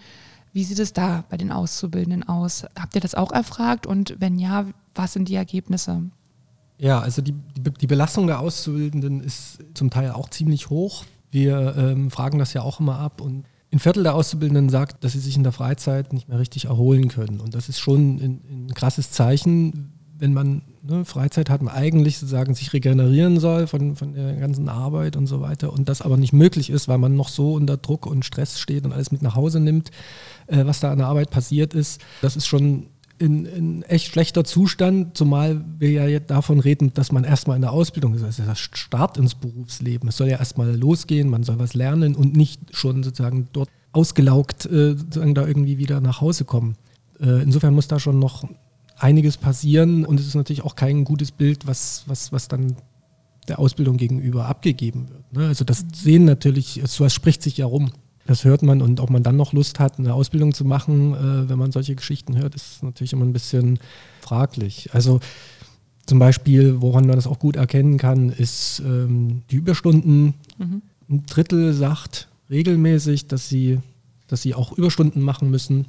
Wie 0.53 0.65
sieht 0.65 0.79
es 0.79 0.93
da 0.93 1.25
bei 1.31 1.37
den 1.37 1.51
Auszubildenden 1.51 2.29
aus? 2.29 2.65
Habt 2.79 2.95
ihr 2.95 3.01
das 3.01 3.15
auch 3.15 3.33
erfragt 3.33 3.87
und 3.87 4.17
wenn 4.19 4.39
ja, 4.39 4.67
was 4.95 5.15
sind 5.15 5.29
die 5.29 5.35
Ergebnisse? 5.35 6.03
Ja, 6.79 7.01
also 7.01 7.23
die, 7.23 7.35
die 7.81 7.87
Belastung 7.87 8.27
der 8.27 8.41
Auszubildenden 8.41 9.21
ist 9.21 9.59
zum 9.75 9.91
Teil 9.91 10.11
auch 10.11 10.29
ziemlich 10.29 10.69
hoch. 10.69 11.05
Wir 11.31 11.75
ähm, 11.77 12.11
fragen 12.11 12.39
das 12.39 12.53
ja 12.53 12.63
auch 12.63 12.81
immer 12.81 12.99
ab 12.99 13.21
und 13.21 13.45
ein 13.73 13.79
Viertel 13.79 14.03
der 14.03 14.15
Auszubildenden 14.15 14.69
sagt, 14.69 15.03
dass 15.03 15.13
sie 15.13 15.21
sich 15.21 15.37
in 15.37 15.45
der 15.45 15.53
Freizeit 15.53 16.13
nicht 16.13 16.29
mehr 16.29 16.39
richtig 16.39 16.67
erholen 16.67 17.09
können. 17.09 17.41
Und 17.41 17.55
das 17.55 17.71
ist 17.71 17.79
schon 17.79 18.17
ein, 18.17 18.41
ein 18.51 18.75
krasses 18.75 19.13
Zeichen, 19.13 19.93
wenn 20.19 20.35
man 20.35 20.63
ne, 20.83 21.05
Freizeit 21.05 21.51
hat, 21.51 21.63
man 21.63 21.75
eigentlich 21.75 22.19
sozusagen 22.19 22.55
sich 22.55 22.73
regenerieren 22.73 23.41
soll 23.41 23.67
von, 23.67 23.97
von 23.97 24.13
der 24.13 24.35
ganzen 24.37 24.69
Arbeit 24.69 25.17
und 25.17 25.27
so 25.27 25.41
weiter 25.41 25.73
und 25.73 25.89
das 25.89 26.01
aber 26.01 26.17
nicht 26.17 26.33
möglich 26.33 26.71
ist, 26.71 26.87
weil 26.87 26.99
man 26.99 27.17
noch 27.17 27.29
so 27.29 27.55
unter 27.55 27.77
Druck 27.77 28.07
und 28.07 28.25
Stress 28.25 28.61
steht 28.61 28.85
und 28.85 28.93
alles 28.93 29.11
mit 29.11 29.23
nach 29.23 29.35
Hause 29.35 29.59
nimmt, 29.59 29.91
äh, 30.53 30.67
was 30.67 30.81
da 30.81 30.93
an 30.93 30.99
der 30.99 31.09
Arbeit 31.09 31.31
passiert 31.31 31.75
ist. 31.75 32.01
Das 32.21 32.37
ist 32.37 32.47
schon 32.47 32.87
in, 33.19 33.45
in, 33.45 33.83
echt 33.85 34.09
schlechter 34.09 34.45
Zustand, 34.45 35.17
zumal 35.17 35.65
wir 35.79 35.91
ja 35.91 36.07
jetzt 36.07 36.31
davon 36.31 36.61
reden, 36.61 36.93
dass 36.95 37.13
man 37.13 37.25
erstmal 37.25 37.57
in 37.57 37.63
der 37.63 37.73
Ausbildung 37.73 38.15
ist. 38.15 38.23
Also 38.23 38.43
der 38.43 38.55
Start 38.55 39.17
ins 39.17 39.35
Berufsleben. 39.35 40.09
Es 40.09 40.17
soll 40.17 40.29
ja 40.29 40.39
erstmal 40.39 40.77
losgehen, 40.77 41.29
man 41.29 41.45
soll 41.45 41.59
was 41.59 41.75
lernen 41.75 42.15
und 42.15 42.37
nicht 42.37 42.61
schon 42.75 43.03
sozusagen 43.03 43.49
dort 43.53 43.71
ausgelaugt 43.93 44.67
äh, 44.67 44.97
sozusagen 44.97 45.35
da 45.35 45.47
irgendwie 45.47 45.79
wieder 45.79 46.01
nach 46.01 46.21
Hause 46.21 46.45
kommen. 46.45 46.77
Äh, 47.21 47.43
insofern 47.43 47.75
muss 47.75 47.89
da 47.89 48.01
schon 48.01 48.19
noch 48.19 48.45
einiges 48.99 49.37
passieren 49.37 50.05
und 50.05 50.19
es 50.19 50.27
ist 50.27 50.35
natürlich 50.35 50.65
auch 50.65 50.77
kein 50.77 51.05
gutes 51.05 51.31
Bild, 51.33 51.67
was, 51.67 52.05
was, 52.07 52.33
was 52.33 52.49
dann 52.49 52.77
der 53.49 53.59
Ausbildung 53.59 53.97
gegenüber 53.97 54.47
abgegeben 54.47 55.09
wird. 55.09 55.33
Ne? 55.33 55.47
Also 55.47 55.65
das 55.65 55.85
sehen 55.95 56.25
natürlich, 56.25 56.81
sowas 56.87 57.13
spricht 57.13 57.43
sich 57.43 57.57
ja 57.57 57.67
rum. 57.67 57.91
Das 58.27 58.45
hört 58.45 58.63
man 58.63 58.83
und 58.83 59.01
ob 59.01 59.11
man 59.11 59.23
dann 59.23 59.37
noch 59.37 59.53
Lust 59.53 59.81
hat, 59.81 59.99
eine 59.99 60.15
Ausbildung 60.15 60.55
zu 60.55 60.65
machen, 60.65 61.15
äh, 61.15 61.49
wenn 61.49 61.59
man 61.59 61.73
solche 61.73 61.95
Geschichten 61.95 62.37
hört, 62.37 62.55
ist 62.55 62.83
natürlich 62.83 63.13
immer 63.13 63.25
ein 63.25 63.33
bisschen 63.33 63.81
fraglich. 64.21 64.91
Also 64.93 65.21
zum 66.07 66.19
Beispiel, 66.19 66.81
woran 66.81 67.07
man 67.07 67.17
das 67.17 67.27
auch 67.27 67.39
gut 67.39 67.57
erkennen 67.57 67.97
kann, 67.97 68.31
ist 68.31 68.81
ähm, 68.85 69.43
die 69.51 69.57
Überstunden. 69.57 70.35
Mhm. 70.59 70.83
Ein 71.09 71.27
Drittel 71.27 71.73
sagt 71.73 72.29
regelmäßig, 72.51 73.27
dass 73.27 73.49
sie, 73.49 73.81
dass 74.29 74.43
sie 74.43 74.55
auch 74.55 74.73
Überstunden 74.73 75.23
machen 75.23 75.51
müssen. 75.51 75.87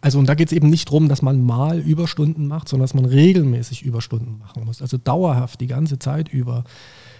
Also 0.00 0.18
und 0.18 0.28
da 0.28 0.34
geht 0.34 0.48
es 0.48 0.52
eben 0.52 0.70
nicht 0.70 0.88
darum, 0.88 1.08
dass 1.08 1.22
man 1.22 1.44
mal 1.44 1.80
Überstunden 1.80 2.46
macht, 2.46 2.68
sondern 2.68 2.84
dass 2.84 2.94
man 2.94 3.06
regelmäßig 3.06 3.82
Überstunden 3.82 4.38
machen 4.38 4.64
muss. 4.64 4.82
Also 4.82 4.98
dauerhaft, 4.98 5.60
die 5.60 5.66
ganze 5.66 5.98
Zeit 5.98 6.28
über. 6.28 6.64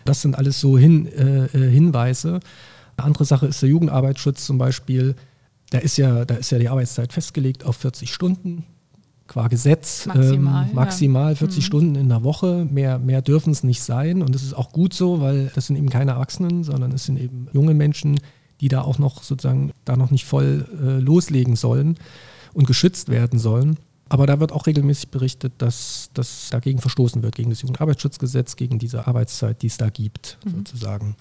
Das 0.05 0.23
sind 0.23 0.37
alles 0.37 0.61
so 0.61 0.79
Hin, 0.79 1.07
äh, 1.07 1.47
äh 1.47 1.71
Hinweise. 1.71 2.41
Eine 2.97 3.07
andere 3.07 3.25
Sache 3.25 3.47
ist 3.47 3.63
der 3.63 3.69
Jugendarbeitsschutz 3.69 4.47
zum 4.47 4.59
Beispiel. 4.59 5.15
Da 5.71 5.79
ist 5.79 5.97
ja, 5.99 6.25
da 6.25 6.35
ist 6.37 6.51
ja 6.51 6.59
die 6.59 6.69
Arbeitszeit 6.69 7.13
festgelegt 7.13 7.65
auf 7.65 7.77
40 7.77 8.13
Stunden 8.13 8.65
qua 9.27 9.49
Gesetz. 9.49 10.07
Maximal, 10.07 10.67
ähm, 10.69 10.75
maximal 10.75 11.33
ja. 11.33 11.37
40 11.37 11.59
mhm. 11.59 11.63
Stunden 11.63 11.95
in 11.97 12.09
der 12.09 12.23
Woche. 12.23 12.67
Mehr, 12.71 12.99
mehr 12.99 13.23
dürfen 13.23 13.53
es 13.53 13.65
nicht 13.65 13.83
sein. 13.83 14.23
Und 14.23 14.35
das 14.35 14.43
ist 14.43 14.55
auch 14.55 14.73
gut 14.73 14.95
so, 14.95 15.21
weil 15.21 15.51
das 15.55 15.67
sind 15.67 15.77
eben 15.77 15.91
keine 15.91 16.13
Erwachsenen, 16.13 16.65
sondern 16.65 16.93
es 16.93 17.05
sind 17.05 17.19
eben 17.19 17.49
junge 17.53 17.75
Menschen, 17.75 18.21
die 18.61 18.69
da 18.69 18.83
auch 18.83 18.99
noch 18.99 19.23
sozusagen 19.23 19.73
da 19.85 19.97
noch 19.97 20.11
nicht 20.11 20.25
voll 20.25 20.67
äh, 20.81 20.99
loslegen 21.01 21.57
sollen 21.57 21.97
und 22.55 22.67
geschützt 22.67 23.09
werden 23.09 23.39
sollen. 23.39 23.77
Aber 24.09 24.27
da 24.27 24.39
wird 24.39 24.53
auch 24.53 24.67
regelmäßig 24.67 25.09
berichtet, 25.09 25.55
dass, 25.59 26.11
dass 26.15 26.51
dagegen 26.51 26.79
verstoßen 26.79 27.23
wird, 27.23 27.35
gegen 27.35 27.51
das 27.51 27.63
Jugendarbeitsschutzgesetz, 27.63 28.55
gegen 28.55 28.79
diese 28.79 29.09
Arbeitszeit, 29.09 29.63
die 29.63 29.67
es 29.67 29.79
da 29.79 29.91
gibt, 29.91 30.39
mhm. 30.45 30.59
sozusagen. 30.59 31.17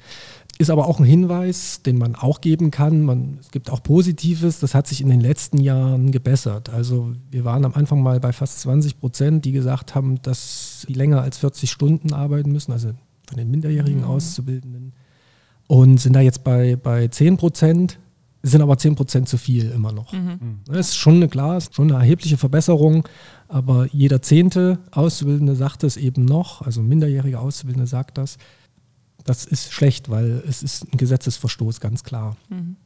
Ist 0.57 0.69
aber 0.69 0.87
auch 0.87 0.99
ein 0.99 1.05
Hinweis, 1.05 1.81
den 1.81 1.97
man 1.97 2.15
auch 2.15 2.39
geben 2.39 2.71
kann. 2.71 3.01
Man, 3.01 3.39
es 3.41 3.51
gibt 3.51 3.69
auch 3.69 3.83
Positives, 3.83 4.59
das 4.59 4.73
hat 4.73 4.87
sich 4.87 5.01
in 5.01 5.09
den 5.09 5.19
letzten 5.19 5.59
Jahren 5.59 6.11
gebessert. 6.11 6.69
Also 6.69 7.11
wir 7.29 7.43
waren 7.43 7.65
am 7.65 7.73
Anfang 7.73 8.01
mal 8.01 8.21
bei 8.21 8.31
fast 8.31 8.61
20 8.61 8.99
Prozent, 8.99 9.43
die 9.43 9.51
gesagt 9.51 9.95
haben, 9.95 10.21
dass 10.21 10.85
sie 10.87 10.93
länger 10.93 11.21
als 11.21 11.39
40 11.39 11.69
Stunden 11.69 12.13
arbeiten 12.13 12.53
müssen, 12.53 12.71
also 12.71 12.91
von 13.27 13.37
den 13.37 13.51
minderjährigen 13.51 14.01
mhm. 14.01 14.07
Auszubildenden. 14.07 14.93
Und 15.67 15.99
sind 15.99 16.13
da 16.13 16.21
jetzt 16.21 16.45
bei, 16.45 16.77
bei 16.77 17.09
10 17.09 17.35
Prozent, 17.35 17.99
sind 18.41 18.61
aber 18.61 18.77
10 18.77 18.95
Prozent 18.95 19.27
zu 19.27 19.37
viel 19.37 19.71
immer 19.71 19.91
noch. 19.91 20.13
Mhm. 20.13 20.59
Das 20.67 20.89
ist 20.89 20.95
schon 20.95 21.15
eine, 21.15 21.27
klar, 21.27 21.59
schon 21.59 21.91
eine 21.91 21.99
erhebliche 21.99 22.37
Verbesserung, 22.37 23.07
aber 23.49 23.87
jeder 23.91 24.21
zehnte 24.21 24.79
Auszubildende 24.91 25.55
sagt 25.55 25.83
es 25.83 25.97
eben 25.97 26.23
noch, 26.23 26.61
also 26.61 26.81
minderjährige 26.81 27.39
Auszubildende 27.39 27.87
sagt 27.87 28.17
das 28.17 28.37
das 29.25 29.45
ist 29.45 29.73
schlecht, 29.73 30.09
weil 30.09 30.43
es 30.47 30.63
ist 30.63 30.83
ein 30.93 30.97
Gesetzesverstoß, 30.97 31.81
ganz 31.81 32.03
klar. 32.03 32.37
Mhm. 32.49 32.77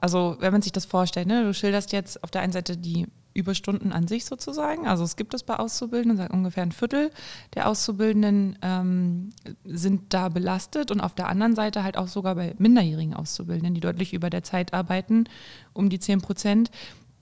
Also 0.00 0.36
wenn 0.40 0.52
man 0.52 0.62
sich 0.62 0.72
das 0.72 0.84
vorstellt, 0.84 1.26
ne, 1.26 1.44
du 1.44 1.54
schilderst 1.54 1.92
jetzt 1.92 2.22
auf 2.22 2.30
der 2.30 2.42
einen 2.42 2.52
Seite 2.52 2.76
die 2.76 3.06
Überstunden 3.34 3.92
an 3.92 4.06
sich 4.06 4.24
sozusagen. 4.24 4.86
Also 4.86 5.02
es 5.02 5.16
gibt 5.16 5.34
es 5.34 5.42
bei 5.42 5.56
Auszubildenden, 5.56 6.28
ungefähr 6.28 6.62
ein 6.62 6.72
Viertel 6.72 7.10
der 7.54 7.68
Auszubildenden 7.68 8.56
ähm, 8.62 9.30
sind 9.64 10.14
da 10.14 10.28
belastet 10.28 10.92
und 10.92 11.00
auf 11.00 11.14
der 11.14 11.28
anderen 11.28 11.56
Seite 11.56 11.82
halt 11.82 11.96
auch 11.98 12.06
sogar 12.06 12.36
bei 12.36 12.54
minderjährigen 12.58 13.14
Auszubildenden, 13.14 13.74
die 13.74 13.80
deutlich 13.80 14.14
über 14.14 14.30
der 14.30 14.44
Zeit 14.44 14.72
arbeiten, 14.72 15.24
um 15.72 15.90
die 15.90 15.98
10 15.98 16.20
Prozent 16.20 16.70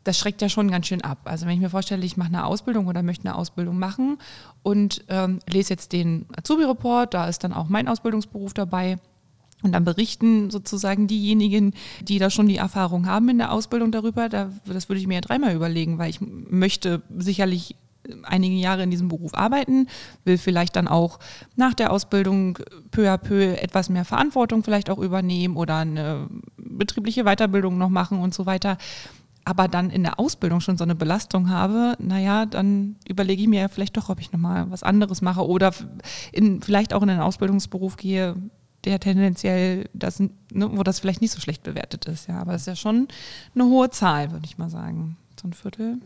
das 0.04 0.18
schreckt 0.18 0.42
ja 0.42 0.48
schon 0.48 0.70
ganz 0.70 0.86
schön 0.86 1.02
ab. 1.02 1.18
Also 1.24 1.46
wenn 1.46 1.54
ich 1.54 1.60
mir 1.60 1.70
vorstelle, 1.70 2.04
ich 2.04 2.16
mache 2.16 2.28
eine 2.28 2.44
Ausbildung 2.44 2.86
oder 2.86 3.02
möchte 3.02 3.28
eine 3.28 3.36
Ausbildung 3.36 3.78
machen 3.78 4.18
und 4.62 5.04
ähm, 5.08 5.38
lese 5.48 5.70
jetzt 5.70 5.92
den 5.92 6.26
Azubi-Report, 6.36 7.14
da 7.14 7.28
ist 7.28 7.44
dann 7.44 7.52
auch 7.52 7.68
mein 7.68 7.88
Ausbildungsberuf 7.88 8.54
dabei. 8.54 8.98
Und 9.62 9.72
dann 9.72 9.84
berichten 9.84 10.50
sozusagen 10.50 11.06
diejenigen, 11.06 11.72
die 12.00 12.18
da 12.18 12.30
schon 12.30 12.48
die 12.48 12.56
Erfahrung 12.56 13.06
haben 13.06 13.28
in 13.28 13.38
der 13.38 13.52
Ausbildung 13.52 13.92
darüber. 13.92 14.28
Da, 14.28 14.50
das 14.66 14.88
würde 14.88 15.00
ich 15.00 15.06
mir 15.06 15.14
ja 15.14 15.20
dreimal 15.20 15.54
überlegen, 15.54 15.98
weil 15.98 16.10
ich 16.10 16.20
möchte 16.20 17.02
sicherlich 17.16 17.76
einige 18.24 18.56
Jahre 18.56 18.82
in 18.82 18.90
diesem 18.90 19.06
Beruf 19.06 19.34
arbeiten, 19.34 19.86
will 20.24 20.38
vielleicht 20.38 20.74
dann 20.74 20.88
auch 20.88 21.20
nach 21.54 21.74
der 21.74 21.92
Ausbildung 21.92 22.58
peu 22.90 23.08
à 23.08 23.16
peu 23.16 23.54
etwas 23.54 23.88
mehr 23.88 24.04
Verantwortung 24.04 24.64
vielleicht 24.64 24.90
auch 24.90 24.98
übernehmen 24.98 25.56
oder 25.56 25.76
eine 25.76 26.28
betriebliche 26.56 27.22
Weiterbildung 27.24 27.78
noch 27.78 27.90
machen 27.90 28.18
und 28.18 28.34
so 28.34 28.46
weiter 28.46 28.78
aber 29.44 29.68
dann 29.68 29.90
in 29.90 30.02
der 30.02 30.18
Ausbildung 30.18 30.60
schon 30.60 30.78
so 30.78 30.84
eine 30.84 30.94
Belastung 30.94 31.50
habe, 31.50 31.96
naja, 31.98 32.46
dann 32.46 32.96
überlege 33.08 33.42
ich 33.42 33.48
mir 33.48 33.68
vielleicht 33.68 33.96
doch, 33.96 34.08
ob 34.08 34.20
ich 34.20 34.32
nochmal 34.32 34.70
was 34.70 34.82
anderes 34.82 35.20
mache 35.20 35.46
oder 35.46 35.72
in, 36.30 36.62
vielleicht 36.62 36.94
auch 36.94 37.02
in 37.02 37.10
einen 37.10 37.20
Ausbildungsberuf 37.20 37.96
gehe, 37.96 38.36
der 38.84 39.00
tendenziell, 39.00 39.88
das, 39.94 40.20
ne, 40.20 40.30
wo 40.52 40.82
das 40.82 41.00
vielleicht 41.00 41.20
nicht 41.20 41.32
so 41.32 41.40
schlecht 41.40 41.62
bewertet 41.62 42.06
ist. 42.06 42.28
Ja, 42.28 42.40
aber 42.40 42.52
das 42.52 42.62
ist 42.62 42.66
ja 42.66 42.76
schon 42.76 43.08
eine 43.54 43.64
hohe 43.64 43.90
Zahl, 43.90 44.32
würde 44.32 44.44
ich 44.44 44.58
mal 44.58 44.70
sagen. 44.70 45.16
So 45.40 45.48
ein 45.48 45.52
Viertel. 45.52 45.98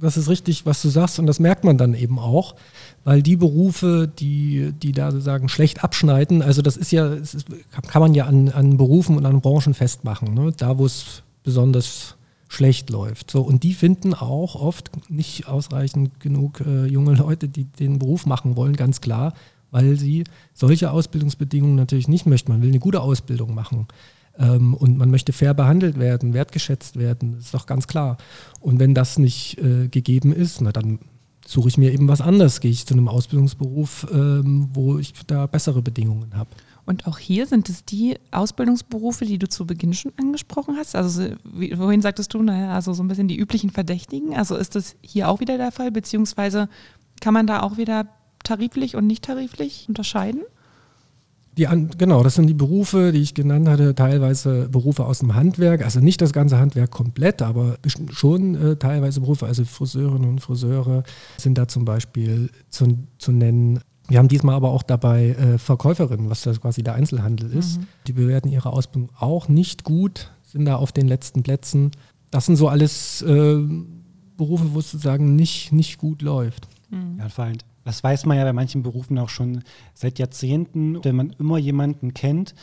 Das 0.00 0.16
ist 0.16 0.28
richtig, 0.28 0.66
was 0.66 0.82
du 0.82 0.88
sagst, 0.88 1.18
und 1.18 1.26
das 1.26 1.38
merkt 1.38 1.64
man 1.64 1.78
dann 1.78 1.94
eben 1.94 2.18
auch, 2.18 2.56
weil 3.04 3.22
die 3.22 3.36
Berufe, 3.36 4.10
die, 4.18 4.72
die 4.72 4.92
da 4.92 5.10
sozusagen 5.10 5.48
schlecht 5.48 5.84
abschneiden, 5.84 6.42
also 6.42 6.60
das 6.62 6.76
ist 6.76 6.90
ja, 6.90 7.12
ist, 7.12 7.46
kann 7.86 8.02
man 8.02 8.14
ja 8.14 8.26
an, 8.26 8.48
an 8.48 8.76
Berufen 8.76 9.16
und 9.16 9.26
an 9.26 9.40
Branchen 9.40 9.74
festmachen. 9.74 10.34
Ne? 10.34 10.52
Da, 10.56 10.78
wo 10.78 10.86
es 10.86 11.22
besonders 11.42 12.16
schlecht 12.50 12.90
läuft. 12.90 13.30
So, 13.30 13.42
und 13.42 13.62
die 13.62 13.74
finden 13.74 14.12
auch 14.12 14.56
oft 14.56 14.90
nicht 15.08 15.46
ausreichend 15.46 16.18
genug 16.18 16.60
äh, 16.60 16.86
junge 16.86 17.14
Leute, 17.14 17.48
die 17.48 17.64
den 17.64 18.00
Beruf 18.00 18.26
machen 18.26 18.56
wollen, 18.56 18.74
ganz 18.74 19.00
klar, 19.00 19.34
weil 19.70 19.96
sie 19.96 20.24
solche 20.52 20.90
Ausbildungsbedingungen 20.90 21.76
natürlich 21.76 22.08
nicht 22.08 22.26
möchten. 22.26 22.50
Man 22.50 22.60
will 22.60 22.70
eine 22.70 22.80
gute 22.80 23.00
Ausbildung 23.00 23.54
machen. 23.54 23.86
Ähm, 24.36 24.74
und 24.74 24.98
man 24.98 25.12
möchte 25.12 25.32
fair 25.32 25.54
behandelt 25.54 25.98
werden, 26.00 26.34
wertgeschätzt 26.34 26.96
werden, 26.96 27.36
das 27.36 27.46
ist 27.46 27.54
doch 27.54 27.66
ganz 27.66 27.86
klar. 27.86 28.16
Und 28.58 28.80
wenn 28.80 28.94
das 28.94 29.16
nicht 29.16 29.58
äh, 29.58 29.86
gegeben 29.86 30.32
ist, 30.32 30.60
na 30.60 30.72
dann 30.72 30.98
suche 31.46 31.68
ich 31.68 31.78
mir 31.78 31.92
eben 31.92 32.08
was 32.08 32.20
anderes, 32.20 32.60
gehe 32.60 32.70
ich 32.72 32.84
zu 32.84 32.94
einem 32.94 33.06
Ausbildungsberuf, 33.06 34.08
ähm, 34.12 34.68
wo 34.72 34.98
ich 34.98 35.12
da 35.26 35.46
bessere 35.46 35.82
Bedingungen 35.82 36.34
habe. 36.34 36.50
Und 36.86 37.06
auch 37.06 37.18
hier 37.18 37.46
sind 37.46 37.68
es 37.68 37.84
die 37.84 38.18
Ausbildungsberufe, 38.30 39.24
die 39.24 39.38
du 39.38 39.48
zu 39.48 39.66
Beginn 39.66 39.94
schon 39.94 40.12
angesprochen 40.18 40.76
hast. 40.76 40.96
Also 40.96 41.24
wohin 41.44 42.02
sagtest 42.02 42.34
du, 42.34 42.42
naja, 42.42 42.74
also 42.74 42.92
so 42.92 43.02
ein 43.02 43.08
bisschen 43.08 43.28
die 43.28 43.36
üblichen 43.36 43.70
Verdächtigen. 43.70 44.34
Also 44.34 44.56
ist 44.56 44.74
das 44.74 44.96
hier 45.00 45.28
auch 45.28 45.40
wieder 45.40 45.56
der 45.56 45.72
Fall, 45.72 45.90
beziehungsweise 45.90 46.68
kann 47.20 47.34
man 47.34 47.46
da 47.46 47.62
auch 47.62 47.76
wieder 47.76 48.06
tariflich 48.42 48.96
und 48.96 49.06
nicht 49.06 49.24
tariflich 49.24 49.86
unterscheiden? 49.88 50.42
Die, 51.58 51.66
genau, 51.98 52.22
das 52.22 52.36
sind 52.36 52.46
die 52.46 52.54
Berufe, 52.54 53.10
die 53.12 53.20
ich 53.20 53.34
genannt 53.34 53.68
hatte, 53.68 53.94
teilweise 53.94 54.68
Berufe 54.68 55.04
aus 55.04 55.18
dem 55.18 55.34
Handwerk, 55.34 55.84
also 55.84 55.98
nicht 55.98 56.20
das 56.22 56.32
ganze 56.32 56.58
Handwerk 56.58 56.90
komplett, 56.90 57.42
aber 57.42 57.76
schon 58.12 58.54
äh, 58.54 58.76
teilweise 58.76 59.20
Berufe, 59.20 59.46
also 59.46 59.64
Friseurinnen 59.64 60.28
und 60.30 60.40
Friseure 60.40 61.02
sind 61.38 61.58
da 61.58 61.66
zum 61.66 61.84
Beispiel 61.84 62.50
zu, 62.68 62.98
zu 63.18 63.32
nennen. 63.32 63.80
Wir 64.10 64.18
haben 64.18 64.28
diesmal 64.28 64.56
aber 64.56 64.70
auch 64.70 64.82
dabei 64.82 65.28
äh, 65.28 65.56
Verkäuferinnen, 65.56 66.28
was 66.28 66.42
das 66.42 66.60
quasi 66.60 66.82
der 66.82 66.94
Einzelhandel 66.94 67.52
ist. 67.52 67.78
Mhm. 67.78 67.86
Die 68.08 68.12
bewerten 68.12 68.48
ihre 68.48 68.72
Ausbildung 68.72 69.10
auch 69.18 69.48
nicht 69.48 69.84
gut, 69.84 70.32
sind 70.42 70.64
da 70.64 70.76
auf 70.76 70.90
den 70.90 71.06
letzten 71.06 71.44
Plätzen. 71.44 71.92
Das 72.32 72.46
sind 72.46 72.56
so 72.56 72.68
alles 72.68 73.22
äh, 73.22 73.58
Berufe, 74.36 74.74
wo 74.74 74.80
es 74.80 74.90
sozusagen 74.90 75.36
nicht, 75.36 75.72
nicht 75.72 75.98
gut 75.98 76.22
läuft. 76.22 76.66
Mhm. 76.90 77.18
Ja, 77.20 77.28
vor 77.28 77.44
allem, 77.44 77.58
das 77.84 78.02
weiß 78.02 78.26
man 78.26 78.36
ja 78.36 78.44
bei 78.44 78.52
manchen 78.52 78.82
Berufen 78.82 79.16
auch 79.16 79.28
schon 79.28 79.62
seit 79.94 80.18
Jahrzehnten, 80.18 81.02
wenn 81.04 81.14
man 81.14 81.30
immer 81.38 81.58
jemanden 81.58 82.12
kennt, 82.12 82.54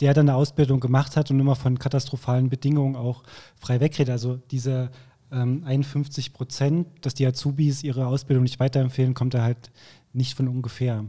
der 0.00 0.14
dann 0.14 0.28
eine 0.28 0.36
Ausbildung 0.36 0.78
gemacht 0.78 1.16
hat 1.16 1.32
und 1.32 1.40
immer 1.40 1.56
von 1.56 1.80
katastrophalen 1.80 2.50
Bedingungen 2.50 2.94
auch 2.94 3.24
frei 3.56 3.80
wegredet. 3.80 4.12
Also 4.12 4.36
diese 4.52 4.90
ähm, 5.32 5.64
51 5.64 6.32
Prozent, 6.32 6.86
dass 7.00 7.14
die 7.14 7.26
Azubis 7.26 7.82
ihre 7.82 8.06
Ausbildung 8.06 8.44
nicht 8.44 8.60
weiterempfehlen, 8.60 9.14
kommt 9.14 9.34
da 9.34 9.42
halt 9.42 9.70
nicht 10.18 10.34
von 10.34 10.48
ungefähr. 10.48 11.04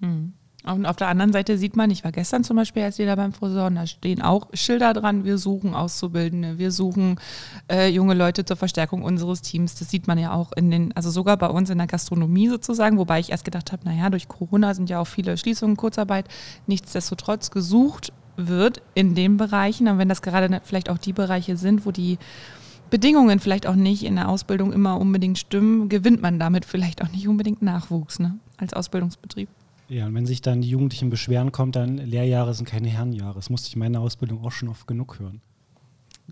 Mhm. 0.00 0.32
Und 0.64 0.84
auf 0.84 0.96
der 0.96 1.06
anderen 1.06 1.32
Seite 1.32 1.58
sieht 1.58 1.76
man, 1.76 1.92
ich 1.92 2.02
war 2.02 2.10
gestern 2.10 2.42
zum 2.42 2.56
Beispiel 2.56 2.82
erst 2.82 2.98
wieder 2.98 3.14
beim 3.14 3.32
Friseur 3.32 3.66
und 3.66 3.76
da 3.76 3.86
stehen 3.86 4.20
auch 4.20 4.48
Schilder 4.52 4.94
dran, 4.94 5.24
wir 5.24 5.38
suchen 5.38 5.74
Auszubildende, 5.74 6.58
wir 6.58 6.72
suchen 6.72 7.20
äh, 7.70 7.88
junge 7.88 8.14
Leute 8.14 8.44
zur 8.44 8.56
Verstärkung 8.56 9.04
unseres 9.04 9.42
Teams. 9.42 9.76
Das 9.76 9.90
sieht 9.90 10.08
man 10.08 10.18
ja 10.18 10.32
auch 10.32 10.50
in 10.56 10.72
den, 10.72 10.92
also 10.96 11.10
sogar 11.10 11.36
bei 11.36 11.46
uns 11.46 11.70
in 11.70 11.78
der 11.78 11.86
Gastronomie 11.86 12.48
sozusagen, 12.48 12.98
wobei 12.98 13.20
ich 13.20 13.30
erst 13.30 13.44
gedacht 13.44 13.70
habe, 13.70 13.84
naja, 13.84 14.10
durch 14.10 14.26
Corona 14.26 14.74
sind 14.74 14.90
ja 14.90 14.98
auch 14.98 15.06
viele 15.06 15.36
Schließungen, 15.36 15.76
Kurzarbeit, 15.76 16.26
nichtsdestotrotz 16.66 17.52
gesucht 17.52 18.12
wird 18.36 18.82
in 18.94 19.14
den 19.14 19.36
Bereichen, 19.36 19.86
und 19.86 19.98
wenn 19.98 20.08
das 20.08 20.20
gerade 20.20 20.60
vielleicht 20.64 20.90
auch 20.90 20.98
die 20.98 21.12
Bereiche 21.12 21.56
sind, 21.56 21.86
wo 21.86 21.92
die 21.92 22.18
Bedingungen 22.90 23.38
vielleicht 23.38 23.68
auch 23.68 23.76
nicht 23.76 24.04
in 24.04 24.16
der 24.16 24.28
Ausbildung 24.28 24.72
immer 24.72 25.00
unbedingt 25.00 25.38
stimmen, 25.38 25.88
gewinnt 25.88 26.22
man 26.22 26.40
damit 26.40 26.64
vielleicht 26.64 27.02
auch 27.02 27.10
nicht 27.10 27.28
unbedingt 27.28 27.62
Nachwuchs 27.62 28.18
ne? 28.18 28.38
Als 28.56 28.72
Ausbildungsbetrieb. 28.72 29.48
Ja, 29.88 30.06
und 30.06 30.14
wenn 30.14 30.26
sich 30.26 30.42
dann 30.42 30.62
die 30.62 30.70
Jugendlichen 30.70 31.10
beschweren, 31.10 31.52
kommt 31.52 31.76
dann, 31.76 31.98
Lehrjahre 31.98 32.54
sind 32.54 32.66
keine 32.68 32.88
Herrenjahre. 32.88 33.34
Das 33.34 33.50
musste 33.50 33.68
ich 33.68 33.74
in 33.74 33.80
meiner 33.80 34.00
Ausbildung 34.00 34.44
auch 34.44 34.50
schon 34.50 34.68
oft 34.68 34.86
genug 34.86 35.20
hören. 35.20 35.40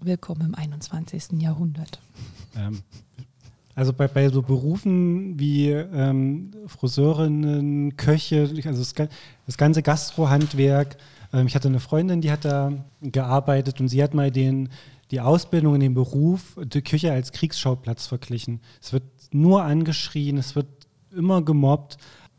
Willkommen 0.01 0.41
im 0.41 0.55
21. 0.57 1.41
Jahrhundert. 1.41 2.01
Ähm, 2.57 2.83
also 3.77 3.93
bei, 3.93 4.09
bei 4.09 4.29
so 4.29 4.43
Berufen 4.43 5.39
wie 5.39 5.71
ähm, 5.71 6.51
Friseurinnen, 6.67 7.97
Köche, 7.97 8.51
also 8.65 8.79
das, 8.81 8.95
das 9.47 9.57
ganze 9.57 9.83
Gastrohandwerk. 9.83 10.97
Ähm, 11.33 11.47
ich 11.47 11.55
hatte 11.55 11.69
eine 11.69 11.81
Freundin, 11.81 12.21
die 12.21 12.33
hat 12.33 12.45
da 12.45 12.73
gearbeitet 13.03 13.81
und 13.81 13.89
sie 13.89 14.03
hat 14.03 14.15
mal 14.15 14.33
den, 14.33 14.69
die 15.13 15.21
Ausbildung 15.21 15.75
in 15.75 15.81
dem 15.81 15.95
Beruf, 15.95 16.59
die 16.63 16.83
Küche 16.83 17.13
als 17.13 17.31
Kriegsschauplatz 17.33 18.07
verglichen. 18.07 18.61
Es 18.81 18.93
wird 18.93 19.05
nur 19.33 19.63
angeschrien, 19.63 20.39
es 20.39 20.57
wird 20.57 20.67
immer 21.17 21.43
gemobbt. 21.43 21.97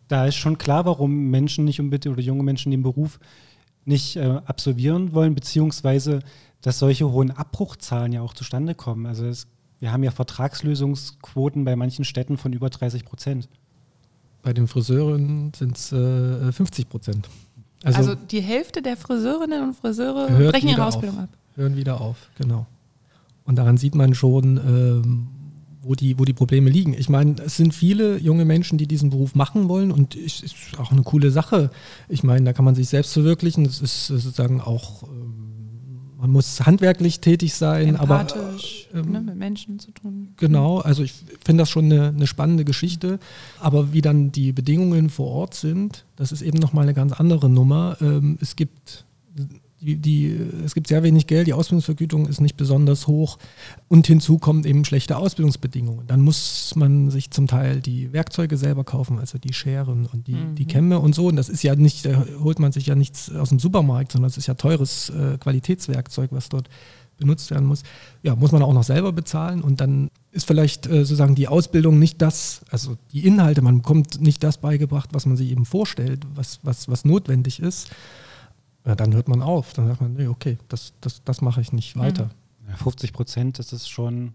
Da 0.08 0.26
ist 0.26 0.36
schon 0.36 0.58
klar, 0.58 0.86
warum 0.86 1.30
Menschen 1.30 1.66
nicht 1.66 1.80
unbedingt 1.80 2.14
oder 2.14 2.24
junge 2.24 2.44
Menschen 2.44 2.72
den 2.72 2.84
Beruf 2.84 3.20
nicht 3.86 4.16
äh, 4.16 4.40
absolvieren 4.46 5.14
wollen, 5.14 5.36
beziehungsweise 5.36 6.20
dass 6.62 6.80
solche 6.80 7.12
hohen 7.12 7.32
Abbruchzahlen 7.32 8.12
ja 8.14 8.22
auch 8.22 8.34
zustande 8.34 8.74
kommen. 8.74 9.06
Also 9.06 9.26
es 9.26 9.48
wir 9.80 9.92
haben 9.92 10.04
ja 10.04 10.12
Vertragslösungsquoten 10.12 11.66
bei 11.66 11.76
manchen 11.76 12.06
Städten 12.06 12.38
von 12.38 12.54
über 12.54 12.70
30 12.70 13.06
Prozent. 13.06 13.48
Bei 14.42 14.54
den 14.54 14.68
Friseurinnen 14.68 15.54
sind 15.54 15.78
es 15.78 15.92
äh, 15.92 16.52
50 16.52 16.90
Prozent. 16.90 17.30
Also, 17.84 17.98
also, 18.00 18.16
die 18.16 18.42
Hälfte 18.42 18.82
der 18.82 18.98
Friseurinnen 18.98 19.62
und 19.62 19.74
Friseure 19.76 20.28
brechen 20.50 20.70
ihre 20.70 20.86
Ausbildung 20.86 21.18
auf, 21.18 21.24
ab. 21.26 21.30
Hören 21.56 21.76
wieder 21.76 22.02
auf, 22.02 22.30
genau. 22.38 22.66
Und 23.44 23.58
daran 23.58 23.78
sieht 23.78 23.96
man 23.96 24.16
schon, 24.16 24.58
ähm, 24.58 25.28
wo, 25.86 25.96
die, 25.96 26.18
wo 26.20 26.26
die 26.26 26.34
Probleme 26.34 26.70
liegen. 26.70 26.94
Ich 26.94 27.10
meine, 27.10 27.36
es 27.46 27.58
sind 27.58 27.74
viele 27.74 28.18
junge 28.18 28.46
Menschen, 28.46 28.78
die 28.78 28.88
diesen 28.88 29.12
Beruf 29.12 29.36
machen 29.36 29.70
wollen 29.70 29.92
und 29.92 30.16
es 30.16 30.42
ist 30.42 30.56
auch 30.78 30.92
eine 30.92 31.04
coole 31.04 31.32
Sache. 31.32 31.70
Ich 32.10 32.24
meine, 32.24 32.46
da 32.46 32.54
kann 32.54 32.66
man 32.66 32.76
sich 32.76 32.90
selbst 32.90 33.14
verwirklichen. 33.14 33.66
Es 33.66 33.82
ist 33.82 34.08
sozusagen 34.08 34.62
auch 34.62 35.04
ähm, 35.04 35.46
man 36.18 36.32
muss 36.32 36.66
handwerklich 36.66 37.20
tätig 37.20 37.54
sein, 37.54 37.98
aber 37.98 38.26
äh, 38.94 39.02
ne, 39.02 39.22
mit 39.22 39.36
Menschen 39.36 39.78
zu 39.78 39.92
tun. 39.92 40.30
Genau, 40.38 40.80
also 40.80 41.04
ich 41.04 41.14
finde 41.44 41.62
das 41.62 41.70
schon 41.70 41.86
eine, 41.86 42.08
eine, 42.08 42.26
spannende 42.26 42.66
Geschichte. 42.66 43.20
Aber 43.60 43.94
wie 43.94 44.02
dann 44.02 44.32
die 44.32 44.52
Bedingungen 44.52 45.12
vor 45.12 45.28
Ort 45.28 45.54
sind, 45.54 46.06
das 46.16 46.32
ist 46.32 46.42
eben 46.42 46.58
nochmal 46.58 46.84
eine 46.84 46.96
ganz 46.96 47.12
andere 47.12 47.48
Nummer. 47.48 47.98
Ähm, 48.02 48.40
es 48.42 48.56
gibt 48.56 49.06
die, 49.86 49.98
die, 49.98 50.36
es 50.66 50.74
gibt 50.74 50.88
sehr 50.88 51.04
wenig 51.04 51.28
Geld, 51.28 51.48
die 51.48 51.54
Ausbildungsvergütung 51.54 52.28
ist 52.28 52.42
nicht 52.42 52.58
besonders 52.58 53.06
hoch 53.06 53.38
und 53.88 54.08
hinzu 54.08 54.40
kommen 54.40 54.64
eben 54.66 54.84
schlechte 54.84 55.18
Ausbildungsbedingungen. 55.18 56.08
Dann 56.08 56.22
muss 56.22 56.74
man 56.76 57.12
sich 57.12 57.30
zum 57.30 57.48
Teil 57.48 57.82
die 57.82 58.12
Werkzeuge 58.12 58.58
selber 58.58 58.84
kaufen, 58.84 59.20
also 59.20 59.38
die 59.38 59.54
Scheren 59.54 60.08
und 60.12 60.28
die, 60.28 60.34
mhm. 60.34 60.56
die 60.56 60.66
Kämme 60.66 61.00
und 61.00 61.14
so. 61.14 61.28
Und 61.28 61.36
das 61.36 61.50
ist 61.50 61.62
ja 61.64 61.76
nicht, 61.76 62.06
da 62.06 62.26
holt 62.40 62.60
man 62.60 62.72
sich 62.72 62.88
ja 62.88 62.96
nichts 62.96 63.34
aus 63.34 63.50
dem 63.50 63.60
Supermarkt, 63.60 64.12
sondern 64.12 64.30
es 64.30 64.38
ist 64.38 64.48
ja 64.48 64.56
teures 64.56 65.10
äh, 65.10 65.38
Qualitätswerkzeug, 65.38 66.32
was 66.32 66.50
dort 66.50 66.68
benutzt 67.18 67.52
werden 67.52 67.66
muss. 67.66 67.84
Ja, 68.24 68.36
muss 68.36 68.52
man 68.52 68.64
auch 68.64 68.74
noch 68.74 68.84
selber 68.84 69.14
bezahlen 69.14 69.62
und 69.62 69.80
dann 69.82 70.10
ist 70.32 70.48
vielleicht 70.48 70.88
äh, 70.88 71.06
sozusagen 71.06 71.36
die 71.36 71.48
Ausbildung 71.48 72.00
nicht 72.00 72.22
das, 72.22 72.62
also 72.72 72.98
die 73.14 73.26
Inhalte, 73.26 73.62
man 73.62 73.78
bekommt 73.78 74.20
nicht 74.20 74.44
das 74.44 74.58
beigebracht, 74.58 75.12
was 75.14 75.26
man 75.26 75.38
sich 75.38 75.52
eben 75.52 75.66
vorstellt, 75.66 76.26
was, 76.34 76.60
was, 76.64 76.90
was 76.90 77.06
notwendig 77.06 77.62
ist 77.62 77.90
ja, 78.86 78.96
dann 78.96 79.14
hört 79.14 79.28
man 79.28 79.42
auf. 79.42 79.74
Dann 79.74 79.88
sagt 79.88 80.02
man, 80.02 80.14
nee, 80.14 80.28
okay, 80.28 80.58
das, 80.70 80.94
das, 81.02 81.24
das 81.24 81.42
mache 81.42 81.62
ich 81.62 81.74
nicht 81.74 81.98
weiter. 81.98 82.30
Ja, 82.68 82.76
50 82.76 83.14
Prozent, 83.14 83.60
das 83.60 83.74
ist 83.74 83.90
schon, 83.90 84.34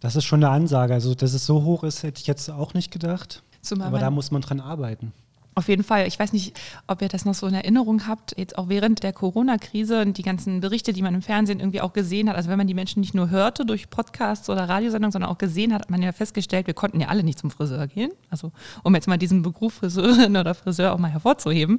das 0.00 0.16
ist 0.16 0.24
schon 0.24 0.42
eine 0.42 0.52
Ansage. 0.52 0.94
Also, 0.94 1.14
dass 1.14 1.32
es 1.32 1.46
so 1.46 1.64
hoch 1.64 1.84
ist, 1.84 2.02
hätte 2.02 2.20
ich 2.20 2.26
jetzt 2.26 2.48
auch 2.50 2.74
nicht 2.74 2.90
gedacht. 2.90 3.42
Zumal 3.60 3.88
Aber 3.88 3.98
da 3.98 4.10
muss 4.10 4.30
man 4.30 4.42
dran 4.42 4.60
arbeiten. 4.60 5.12
Auf 5.54 5.68
jeden 5.68 5.84
Fall. 5.84 6.06
Ich 6.06 6.18
weiß 6.18 6.32
nicht, 6.32 6.58
ob 6.86 7.02
ihr 7.02 7.08
das 7.08 7.26
noch 7.26 7.34
so 7.34 7.46
in 7.46 7.54
Erinnerung 7.54 8.06
habt, 8.06 8.38
jetzt 8.38 8.56
auch 8.56 8.68
während 8.68 9.02
der 9.02 9.12
Corona-Krise 9.12 10.00
und 10.00 10.16
die 10.16 10.22
ganzen 10.22 10.60
Berichte, 10.60 10.94
die 10.94 11.02
man 11.02 11.14
im 11.14 11.22
Fernsehen 11.22 11.60
irgendwie 11.60 11.82
auch 11.82 11.92
gesehen 11.92 12.30
hat. 12.30 12.36
Also 12.36 12.48
wenn 12.48 12.56
man 12.56 12.66
die 12.66 12.74
Menschen 12.74 13.00
nicht 13.00 13.14
nur 13.14 13.28
hörte 13.28 13.66
durch 13.66 13.90
Podcasts 13.90 14.48
oder 14.48 14.68
Radiosendungen, 14.68 15.12
sondern 15.12 15.30
auch 15.30 15.38
gesehen 15.38 15.74
hat, 15.74 15.82
hat 15.82 15.90
man 15.90 16.00
ja 16.00 16.12
festgestellt, 16.12 16.66
wir 16.66 16.74
konnten 16.74 17.00
ja 17.00 17.08
alle 17.08 17.22
nicht 17.22 17.38
zum 17.38 17.50
Friseur 17.50 17.86
gehen. 17.86 18.12
Also 18.30 18.52
um 18.82 18.94
jetzt 18.94 19.08
mal 19.08 19.18
diesen 19.18 19.42
Beruf 19.42 19.74
Friseurin 19.74 20.36
oder 20.36 20.54
Friseur 20.54 20.94
auch 20.94 20.98
mal 20.98 21.10
hervorzuheben. 21.10 21.78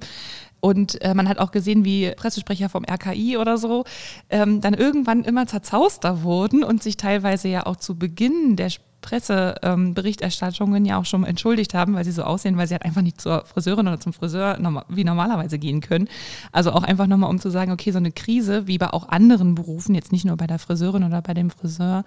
Und 0.59 1.01
äh, 1.01 1.13
man 1.13 1.27
hat 1.27 1.39
auch 1.39 1.51
gesehen, 1.51 1.83
wie 1.83 2.11
Pressesprecher 2.11 2.69
vom 2.69 2.85
RKI 2.85 3.37
oder 3.37 3.57
so 3.57 3.85
ähm, 4.29 4.61
dann 4.61 4.73
irgendwann 4.73 5.23
immer 5.23 5.47
zerzauster 5.47 6.23
wurden 6.23 6.63
und 6.63 6.83
sich 6.83 6.95
teilweise 6.95 7.47
ja 7.47 7.65
auch 7.65 7.75
zu 7.75 7.97
Beginn 7.97 8.55
der 8.55 8.69
Presseberichterstattungen 9.03 10.83
ähm, 10.83 10.89
ja 10.89 10.97
auch 10.97 11.05
schon 11.05 11.23
entschuldigt 11.25 11.75
haben, 11.75 11.93
weil 11.93 12.05
sie 12.05 12.11
so 12.11 12.23
aussehen, 12.23 12.57
weil 12.57 12.67
sie 12.67 12.73
halt 12.73 12.85
einfach 12.85 13.01
nicht 13.01 13.21
zur 13.21 13.45
Friseurin 13.45 13.87
oder 13.87 13.99
zum 13.99 14.13
Friseur 14.13 14.57
wie 14.87 15.03
normalerweise 15.03 15.59
gehen 15.59 15.81
können. 15.81 16.07
Also 16.51 16.71
auch 16.71 16.83
einfach 16.83 17.05
nochmal, 17.05 17.29
um 17.29 17.39
zu 17.39 17.51
sagen, 17.51 17.71
okay, 17.71 17.91
so 17.91 17.99
eine 17.99 18.11
Krise, 18.11 18.65
wie 18.65 18.79
bei 18.79 18.91
auch 18.91 19.09
anderen 19.09 19.53
Berufen, 19.53 19.93
jetzt 19.93 20.11
nicht 20.11 20.25
nur 20.25 20.37
bei 20.37 20.47
der 20.47 20.57
Friseurin 20.57 21.03
oder 21.03 21.21
bei 21.21 21.33
dem 21.33 21.51
Friseur, 21.51 22.05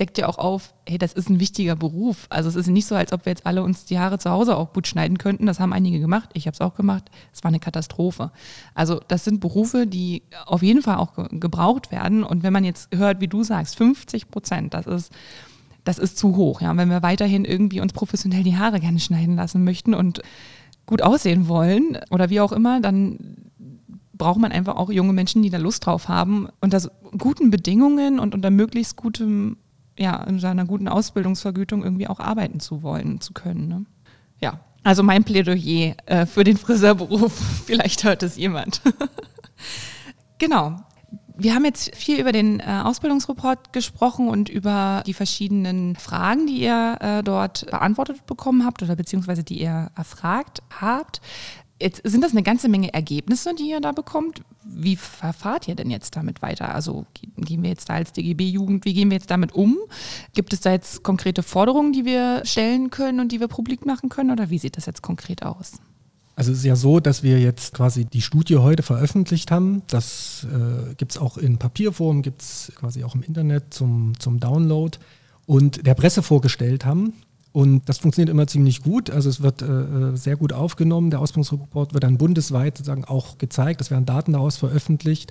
deckt 0.00 0.18
ja 0.18 0.26
auch 0.26 0.38
auf, 0.38 0.74
hey, 0.86 0.98
das 0.98 1.12
ist 1.12 1.30
ein 1.30 1.38
wichtiger 1.38 1.76
Beruf. 1.76 2.26
Also 2.28 2.48
es 2.48 2.56
ist 2.56 2.66
nicht 2.66 2.86
so, 2.86 2.96
als 2.96 3.12
ob 3.12 3.24
wir 3.24 3.30
jetzt 3.30 3.46
alle 3.46 3.62
uns 3.62 3.84
die 3.84 3.98
Haare 3.98 4.18
zu 4.18 4.30
Hause 4.30 4.56
auch 4.56 4.72
gut 4.72 4.88
schneiden 4.88 5.18
könnten. 5.18 5.46
Das 5.46 5.60
haben 5.60 5.72
einige 5.72 6.00
gemacht. 6.00 6.30
Ich 6.32 6.46
habe 6.46 6.54
es 6.54 6.60
auch 6.60 6.74
gemacht. 6.74 7.10
Es 7.32 7.44
war 7.44 7.50
eine 7.50 7.60
Katastrophe. 7.60 8.32
Also 8.74 9.00
das 9.06 9.24
sind 9.24 9.40
Berufe, 9.40 9.86
die 9.86 10.22
auf 10.44 10.62
jeden 10.62 10.82
Fall 10.82 10.96
auch 10.96 11.12
gebraucht 11.30 11.92
werden. 11.92 12.24
Und 12.24 12.42
wenn 12.42 12.52
man 12.52 12.64
jetzt 12.64 12.88
hört, 12.92 13.20
wie 13.20 13.28
du 13.28 13.44
sagst, 13.44 13.76
50 13.76 14.30
Prozent, 14.30 14.74
das 14.74 14.86
ist 14.86 15.12
das 15.84 15.98
ist 15.98 16.18
zu 16.18 16.36
hoch. 16.36 16.60
Ja? 16.60 16.76
wenn 16.76 16.90
wir 16.90 17.02
weiterhin 17.02 17.44
irgendwie 17.44 17.80
uns 17.80 17.92
professionell 17.92 18.42
die 18.42 18.56
Haare 18.56 18.80
gerne 18.80 19.00
schneiden 19.00 19.36
lassen 19.36 19.64
möchten 19.64 19.94
und 19.94 20.22
gut 20.86 21.02
aussehen 21.02 21.48
wollen 21.48 21.98
oder 22.10 22.30
wie 22.30 22.40
auch 22.40 22.52
immer, 22.52 22.80
dann 22.80 23.50
braucht 24.12 24.40
man 24.40 24.52
einfach 24.52 24.76
auch 24.76 24.90
junge 24.90 25.12
Menschen, 25.12 25.42
die 25.42 25.50
da 25.50 25.58
Lust 25.58 25.86
drauf 25.86 26.08
haben, 26.08 26.48
unter 26.60 26.80
guten 27.18 27.50
Bedingungen 27.50 28.20
und 28.20 28.34
unter 28.34 28.50
möglichst 28.50 28.96
gutem, 28.96 29.56
ja, 29.98 30.22
in 30.24 30.38
seiner 30.38 30.64
guten 30.64 30.88
Ausbildungsvergütung 30.88 31.82
irgendwie 31.82 32.08
auch 32.08 32.20
arbeiten 32.20 32.60
zu 32.60 32.82
wollen, 32.82 33.20
zu 33.20 33.32
können. 33.32 33.68
Ne? 33.68 33.84
Ja, 34.40 34.60
also 34.84 35.02
mein 35.02 35.24
Plädoyer 35.24 35.94
äh, 36.06 36.26
für 36.26 36.44
den 36.44 36.56
Friseurberuf. 36.56 37.32
Vielleicht 37.66 38.04
hört 38.04 38.22
es 38.22 38.36
jemand. 38.36 38.82
genau. 40.38 40.76
Wir 41.36 41.54
haben 41.54 41.64
jetzt 41.64 41.94
viel 41.96 42.20
über 42.20 42.32
den 42.32 42.60
äh, 42.60 42.82
Ausbildungsreport 42.84 43.72
gesprochen 43.72 44.28
und 44.28 44.48
über 44.48 45.02
die 45.06 45.14
verschiedenen 45.14 45.96
Fragen, 45.96 46.46
die 46.46 46.60
ihr 46.60 46.98
äh, 47.00 47.22
dort 47.22 47.66
beantwortet 47.66 48.26
bekommen 48.26 48.64
habt 48.64 48.82
oder 48.82 48.96
beziehungsweise 48.96 49.42
die 49.42 49.60
ihr 49.60 49.90
erfragt 49.96 50.62
habt. 50.80 51.20
Jetzt 51.80 52.02
sind 52.04 52.22
das 52.22 52.30
eine 52.30 52.44
ganze 52.44 52.68
Menge 52.68 52.94
Ergebnisse, 52.94 53.54
die 53.54 53.70
ihr 53.70 53.80
da 53.80 53.90
bekommt. 53.92 54.42
Wie 54.64 54.94
verfahrt 54.94 55.66
ihr 55.66 55.74
denn 55.74 55.90
jetzt 55.90 56.14
damit 56.14 56.40
weiter? 56.40 56.72
Also 56.72 57.06
gehen 57.36 57.62
wir 57.62 57.70
jetzt 57.70 57.88
da 57.88 57.94
als 57.94 58.12
DGB-Jugend, 58.12 58.84
wie 58.84 58.94
gehen 58.94 59.10
wir 59.10 59.16
jetzt 59.16 59.30
damit 59.30 59.52
um? 59.52 59.78
Gibt 60.32 60.52
es 60.52 60.60
da 60.60 60.70
jetzt 60.70 61.02
konkrete 61.02 61.42
Forderungen, 61.42 61.92
die 61.92 62.04
wir 62.04 62.42
stellen 62.44 62.90
können 62.90 63.18
und 63.18 63.32
die 63.32 63.40
wir 63.40 63.48
publik 63.48 63.84
machen 63.84 64.10
können? 64.10 64.30
Oder 64.30 64.50
wie 64.50 64.58
sieht 64.58 64.76
das 64.76 64.86
jetzt 64.86 65.02
konkret 65.02 65.42
aus? 65.42 65.72
Also 66.42 66.50
es 66.50 66.58
ist 66.58 66.64
ja 66.64 66.74
so, 66.74 66.98
dass 66.98 67.22
wir 67.22 67.38
jetzt 67.38 67.72
quasi 67.72 68.04
die 68.04 68.20
Studie 68.20 68.56
heute 68.56 68.82
veröffentlicht 68.82 69.52
haben. 69.52 69.82
Das 69.86 70.44
äh, 70.52 70.92
gibt 70.96 71.12
es 71.12 71.18
auch 71.18 71.38
in 71.38 71.56
Papierform, 71.56 72.20
gibt 72.20 72.42
es 72.42 72.72
quasi 72.74 73.04
auch 73.04 73.14
im 73.14 73.22
Internet 73.22 73.72
zum, 73.72 74.14
zum 74.18 74.40
Download 74.40 74.98
und 75.46 75.86
der 75.86 75.94
Presse 75.94 76.20
vorgestellt 76.20 76.84
haben. 76.84 77.12
Und 77.52 77.88
das 77.88 77.98
funktioniert 77.98 78.28
immer 78.28 78.48
ziemlich 78.48 78.82
gut. 78.82 79.08
Also 79.08 79.30
es 79.30 79.40
wird 79.40 79.62
äh, 79.62 79.66
äh 79.66 80.16
sehr 80.16 80.34
gut 80.34 80.52
aufgenommen. 80.52 81.10
Der 81.10 81.20
Ausbildungsreport 81.20 81.94
wird 81.94 82.02
dann 82.02 82.18
bundesweit 82.18 82.76
sozusagen 82.76 83.04
auch 83.04 83.38
gezeigt. 83.38 83.80
Es 83.80 83.92
werden 83.92 84.04
Daten 84.04 84.32
daraus 84.32 84.56
veröffentlicht. 84.56 85.30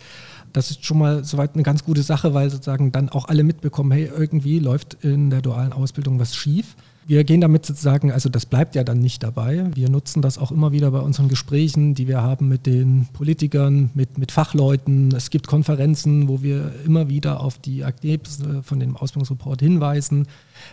Das 0.54 0.72
ist 0.72 0.86
schon 0.86 0.98
mal 0.98 1.26
soweit 1.26 1.56
eine 1.56 1.64
ganz 1.64 1.84
gute 1.84 2.04
Sache, 2.04 2.34
weil 2.34 2.50
sozusagen 2.50 2.94
dann 2.94 3.10
auch 3.10 3.28
alle 3.28 3.44
mitbekommen, 3.44 3.92
hey, 3.92 4.10
irgendwie 4.18 4.60
läuft 4.60 4.94
in 5.04 5.30
der 5.30 5.42
dualen 5.42 5.74
Ausbildung 5.74 6.20
was 6.20 6.38
schief. 6.38 6.78
Wir 7.08 7.24
gehen 7.24 7.42
damit 7.42 7.66
sozusagen, 7.66 8.12
also 8.12 8.30
das 8.30 8.46
bleibt 8.46 8.76
ja 8.76 8.84
dann 8.84 9.00
nicht 9.00 9.24
dabei. 9.24 9.66
Wir 9.74 9.90
nutzen 9.90 10.22
das 10.22 10.38
auch 10.38 10.52
immer 10.52 10.72
wieder 10.72 10.92
bei 10.92 11.00
unseren 11.00 11.30
Gesprächen, 11.30 11.96
die 11.96 12.08
wir 12.08 12.22
haben 12.22 12.48
mit 12.48 12.66
den 12.66 13.08
Politikern, 13.12 13.90
mit, 13.96 14.18
mit 14.18 14.32
Fachleuten. 14.32 15.14
Es 15.16 15.30
gibt 15.32 15.48
Konferenzen, 15.48 16.28
wo 16.28 16.44
wir 16.44 16.72
immer 16.86 17.10
wieder 17.10 17.42
auf 17.42 17.58
die 17.58 17.82
Ergebnisse 17.82 18.62
von 18.64 18.80
dem 18.80 18.96
Ausbildungsreport 18.96 19.62
hinweisen. 19.62 20.28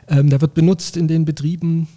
Ähm, 0.06 0.28
der 0.28 0.40
wird 0.40 0.54
benutzt 0.54 0.96
in 0.96 1.08
den 1.08 1.24
Betrieben. 1.24 1.88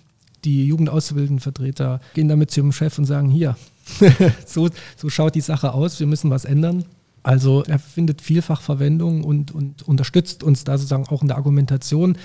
Die 0.46 0.66
Jugendausbildendenvertreter 0.66 2.00
gehen 2.14 2.28
damit 2.28 2.52
zum 2.52 2.72
Chef 2.72 2.98
und 2.98 3.06
sagen, 3.06 3.30
hier, 3.30 3.58
so, 4.46 4.70
so 4.96 5.10
schaut 5.10 5.36
die 5.36 5.42
Sache 5.42 5.74
aus, 5.74 6.00
wir 6.00 6.08
müssen 6.08 6.30
was 6.30 6.46
ändern. 6.46 6.86
Also 7.24 7.64
er 7.64 7.78
findet 7.78 8.22
vielfach 8.22 8.62
Verwendung 8.62 9.24
und, 9.24 9.52
und 9.54 9.84
unterstützt 9.84 10.42
uns 10.42 10.64
da 10.64 10.78
sozusagen 10.78 11.08
auch 11.08 11.22
in 11.22 11.28
der 11.28 11.38
Argumentation, 11.38 12.18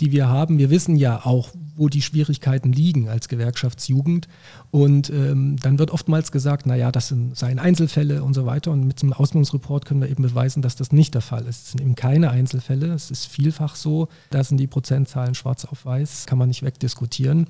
die 0.00 0.12
wir 0.12 0.28
haben. 0.28 0.58
Wir 0.58 0.70
wissen 0.70 0.96
ja 0.96 1.24
auch, 1.24 1.50
wo 1.76 1.88
die 1.88 2.02
Schwierigkeiten 2.02 2.72
liegen 2.72 3.08
als 3.08 3.28
Gewerkschaftsjugend. 3.28 4.28
Und 4.70 5.10
ähm, 5.10 5.56
dann 5.60 5.78
wird 5.78 5.90
oftmals 5.90 6.32
gesagt, 6.32 6.66
naja, 6.66 6.92
das 6.92 7.08
sind, 7.08 7.36
seien 7.36 7.58
Einzelfälle 7.58 8.22
und 8.22 8.34
so 8.34 8.46
weiter. 8.46 8.70
Und 8.70 8.86
mit 8.86 9.00
dem 9.02 9.12
Ausbildungsreport 9.12 9.84
können 9.84 10.02
wir 10.02 10.10
eben 10.10 10.22
beweisen, 10.22 10.62
dass 10.62 10.76
das 10.76 10.92
nicht 10.92 11.14
der 11.14 11.22
Fall 11.22 11.46
ist. 11.46 11.64
Es 11.64 11.70
sind 11.72 11.80
eben 11.80 11.94
keine 11.94 12.30
Einzelfälle. 12.30 12.92
Es 12.92 13.10
ist 13.10 13.26
vielfach 13.26 13.76
so. 13.76 14.08
Da 14.30 14.44
sind 14.44 14.58
die 14.58 14.66
Prozentzahlen 14.66 15.34
schwarz 15.34 15.64
auf 15.64 15.84
weiß, 15.84 16.26
kann 16.26 16.38
man 16.38 16.48
nicht 16.48 16.62
wegdiskutieren. 16.62 17.46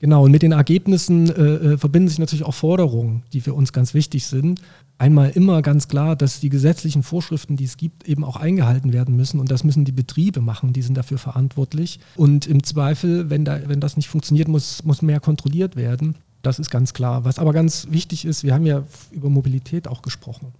Genau, 0.00 0.24
und 0.24 0.30
mit 0.30 0.42
den 0.42 0.52
Ergebnissen 0.52 1.28
äh, 1.30 1.42
äh, 1.42 1.78
verbinden 1.78 2.08
sich 2.08 2.18
natürlich 2.18 2.44
auch 2.44 2.54
Forderungen, 2.54 3.24
die 3.32 3.40
für 3.40 3.54
uns 3.54 3.72
ganz 3.72 3.94
wichtig 3.94 4.26
sind. 4.26 4.60
Einmal 4.96 5.30
immer 5.30 5.60
ganz 5.62 5.88
klar, 5.88 6.14
dass 6.14 6.40
die 6.40 6.48
gesetzlichen 6.48 7.02
Vorschriften, 7.02 7.56
die 7.56 7.64
es 7.64 7.76
gibt, 7.76 8.08
eben 8.08 8.24
auch 8.24 8.36
eingehalten 8.36 8.92
werden 8.92 9.16
müssen. 9.16 9.40
Und 9.40 9.50
das 9.50 9.64
müssen 9.64 9.84
die 9.84 9.92
Betriebe 9.92 10.40
machen, 10.40 10.72
die 10.72 10.82
sind 10.82 10.96
dafür 10.96 11.18
verantwortlich. 11.18 11.98
Und 12.16 12.46
im 12.46 12.62
Zweifel, 12.62 13.28
wenn, 13.30 13.44
da, 13.44 13.60
wenn 13.66 13.80
das 13.80 13.96
nicht 13.96 14.08
funktioniert, 14.08 14.48
muss, 14.48 14.84
muss 14.84 15.02
mehr 15.02 15.20
kontrolliert 15.20 15.76
werden. 15.76 16.16
Das 16.42 16.58
ist 16.58 16.70
ganz 16.70 16.94
klar. 16.94 17.24
Was 17.24 17.38
aber 17.38 17.52
ganz 17.52 17.88
wichtig 17.90 18.24
ist, 18.24 18.44
wir 18.44 18.54
haben 18.54 18.66
ja 18.66 18.84
über 19.10 19.28
Mobilität 19.28 19.88
auch 19.88 20.02
gesprochen, 20.02 20.52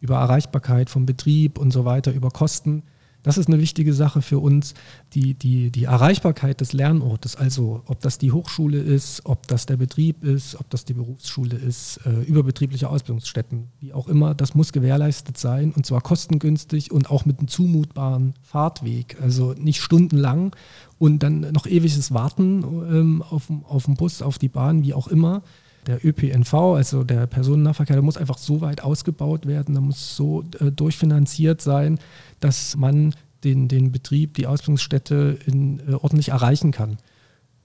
über 0.00 0.16
Erreichbarkeit 0.16 0.90
vom 0.90 1.06
Betrieb 1.06 1.58
und 1.58 1.70
so 1.70 1.84
weiter, 1.86 2.12
über 2.12 2.30
Kosten. 2.30 2.82
Das 3.24 3.38
ist 3.38 3.48
eine 3.48 3.58
wichtige 3.58 3.94
Sache 3.94 4.20
für 4.22 4.38
uns, 4.38 4.74
die, 5.14 5.32
die, 5.32 5.70
die 5.70 5.84
Erreichbarkeit 5.84 6.60
des 6.60 6.74
Lernortes, 6.74 7.36
also 7.36 7.82
ob 7.86 8.00
das 8.00 8.18
die 8.18 8.32
Hochschule 8.32 8.78
ist, 8.78 9.22
ob 9.24 9.48
das 9.48 9.64
der 9.64 9.78
Betrieb 9.78 10.22
ist, 10.22 10.60
ob 10.60 10.68
das 10.68 10.84
die 10.84 10.92
Berufsschule 10.92 11.56
ist, 11.56 12.00
äh, 12.04 12.20
überbetriebliche 12.20 12.88
Ausbildungsstätten, 12.90 13.68
wie 13.80 13.94
auch 13.94 14.08
immer, 14.08 14.34
das 14.34 14.54
muss 14.54 14.72
gewährleistet 14.72 15.38
sein 15.38 15.72
und 15.72 15.86
zwar 15.86 16.02
kostengünstig 16.02 16.92
und 16.92 17.10
auch 17.10 17.24
mit 17.24 17.38
einem 17.38 17.48
zumutbaren 17.48 18.34
Fahrtweg, 18.42 19.16
also 19.22 19.54
nicht 19.54 19.80
stundenlang 19.80 20.54
und 20.98 21.22
dann 21.22 21.40
noch 21.52 21.66
ewiges 21.66 22.12
Warten 22.12 22.62
ähm, 22.62 23.22
auf, 23.22 23.50
auf 23.66 23.86
den 23.86 23.94
Bus, 23.94 24.20
auf 24.20 24.38
die 24.38 24.50
Bahn, 24.50 24.82
wie 24.82 24.92
auch 24.92 25.08
immer 25.08 25.42
der 25.86 26.04
ÖPNV, 26.04 26.54
also 26.54 27.04
der 27.04 27.26
Personennahverkehr, 27.26 27.96
der 27.96 28.02
muss 28.02 28.16
einfach 28.16 28.38
so 28.38 28.60
weit 28.60 28.82
ausgebaut 28.82 29.46
werden, 29.46 29.74
der 29.74 29.82
muss 29.82 30.16
so 30.16 30.44
äh, 30.60 30.70
durchfinanziert 30.70 31.60
sein, 31.60 31.98
dass 32.40 32.76
man 32.76 33.14
den, 33.44 33.68
den 33.68 33.92
Betrieb, 33.92 34.34
die 34.34 34.46
Ausbildungsstätte 34.46 35.38
in, 35.46 35.80
äh, 35.80 35.94
ordentlich 35.94 36.30
erreichen 36.30 36.72
kann. 36.72 36.98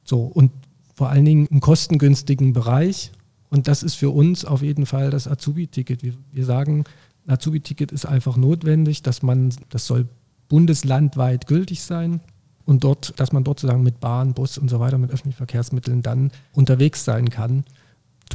So, 0.03 0.21
und 0.21 0.51
vor 0.95 1.09
allen 1.09 1.25
Dingen 1.25 1.47
im 1.47 1.61
kostengünstigen 1.61 2.53
Bereich. 2.53 3.11
Und 3.49 3.67
das 3.67 3.83
ist 3.83 3.95
für 3.95 4.09
uns 4.09 4.45
auf 4.45 4.61
jeden 4.61 4.85
Fall 4.85 5.09
das 5.09 5.27
Azubi-Ticket. 5.27 6.03
Wir, 6.03 6.13
wir 6.31 6.45
sagen, 6.45 6.83
Azubi-Ticket 7.27 7.91
ist 7.91 8.05
einfach 8.05 8.35
notwendig, 8.37 9.01
dass 9.01 9.21
man, 9.21 9.53
das 9.69 9.87
soll 9.87 10.07
bundeslandweit 10.49 11.47
gültig 11.47 11.81
sein 11.81 12.21
und 12.65 12.83
dort, 12.83 13.19
dass 13.19 13.31
man 13.31 13.43
dort 13.43 13.59
sozusagen 13.59 13.83
mit 13.83 13.99
Bahn, 13.99 14.33
Bus 14.33 14.57
und 14.57 14.69
so 14.69 14.79
weiter, 14.79 14.97
mit 14.97 15.11
öffentlichen 15.11 15.37
Verkehrsmitteln 15.37 16.01
dann 16.01 16.31
unterwegs 16.53 17.05
sein 17.05 17.29
kann. 17.29 17.63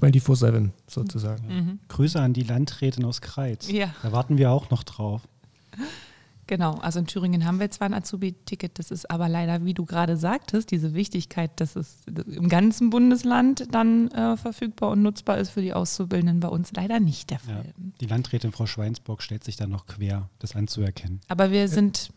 24-7 0.00 0.70
sozusagen. 0.86 1.46
Mhm. 1.46 1.78
Grüße 1.88 2.20
an 2.20 2.32
die 2.32 2.42
Landrätin 2.42 3.04
aus 3.04 3.20
Kreiz. 3.20 3.70
Ja. 3.70 3.94
Da 4.02 4.12
warten 4.12 4.38
wir 4.38 4.50
auch 4.50 4.70
noch 4.70 4.82
drauf. 4.82 5.22
Genau, 6.46 6.74
also 6.74 6.98
in 6.98 7.06
Thüringen 7.06 7.46
haben 7.46 7.58
wir 7.58 7.70
zwar 7.70 7.86
ein 7.86 7.94
Azubi-Ticket, 7.94 8.78
das 8.78 8.90
ist 8.90 9.10
aber 9.10 9.28
leider, 9.28 9.64
wie 9.64 9.72
du 9.72 9.86
gerade 9.86 10.16
sagtest, 10.16 10.70
diese 10.70 10.92
Wichtigkeit, 10.92 11.58
dass 11.58 11.74
es 11.74 12.02
im 12.06 12.48
ganzen 12.48 12.90
Bundesland 12.90 13.66
dann 13.74 14.08
äh, 14.08 14.36
verfügbar 14.36 14.90
und 14.90 15.02
nutzbar 15.02 15.38
ist 15.38 15.50
für 15.50 15.62
die 15.62 15.72
Auszubildenden, 15.72 16.40
bei 16.40 16.48
uns 16.48 16.72
leider 16.72 17.00
nicht 17.00 17.30
der 17.30 17.38
Fall. 17.38 17.64
Ja, 17.66 17.84
die 18.00 18.06
Landrätin 18.06 18.52
Frau 18.52 18.66
Schweinsburg 18.66 19.22
stellt 19.22 19.42
sich 19.42 19.56
dann 19.56 19.70
noch 19.70 19.86
quer, 19.86 20.28
das 20.38 20.54
anzuerkennen. 20.54 21.20
Aber 21.28 21.50
wir 21.50 21.68
sind 21.68 22.10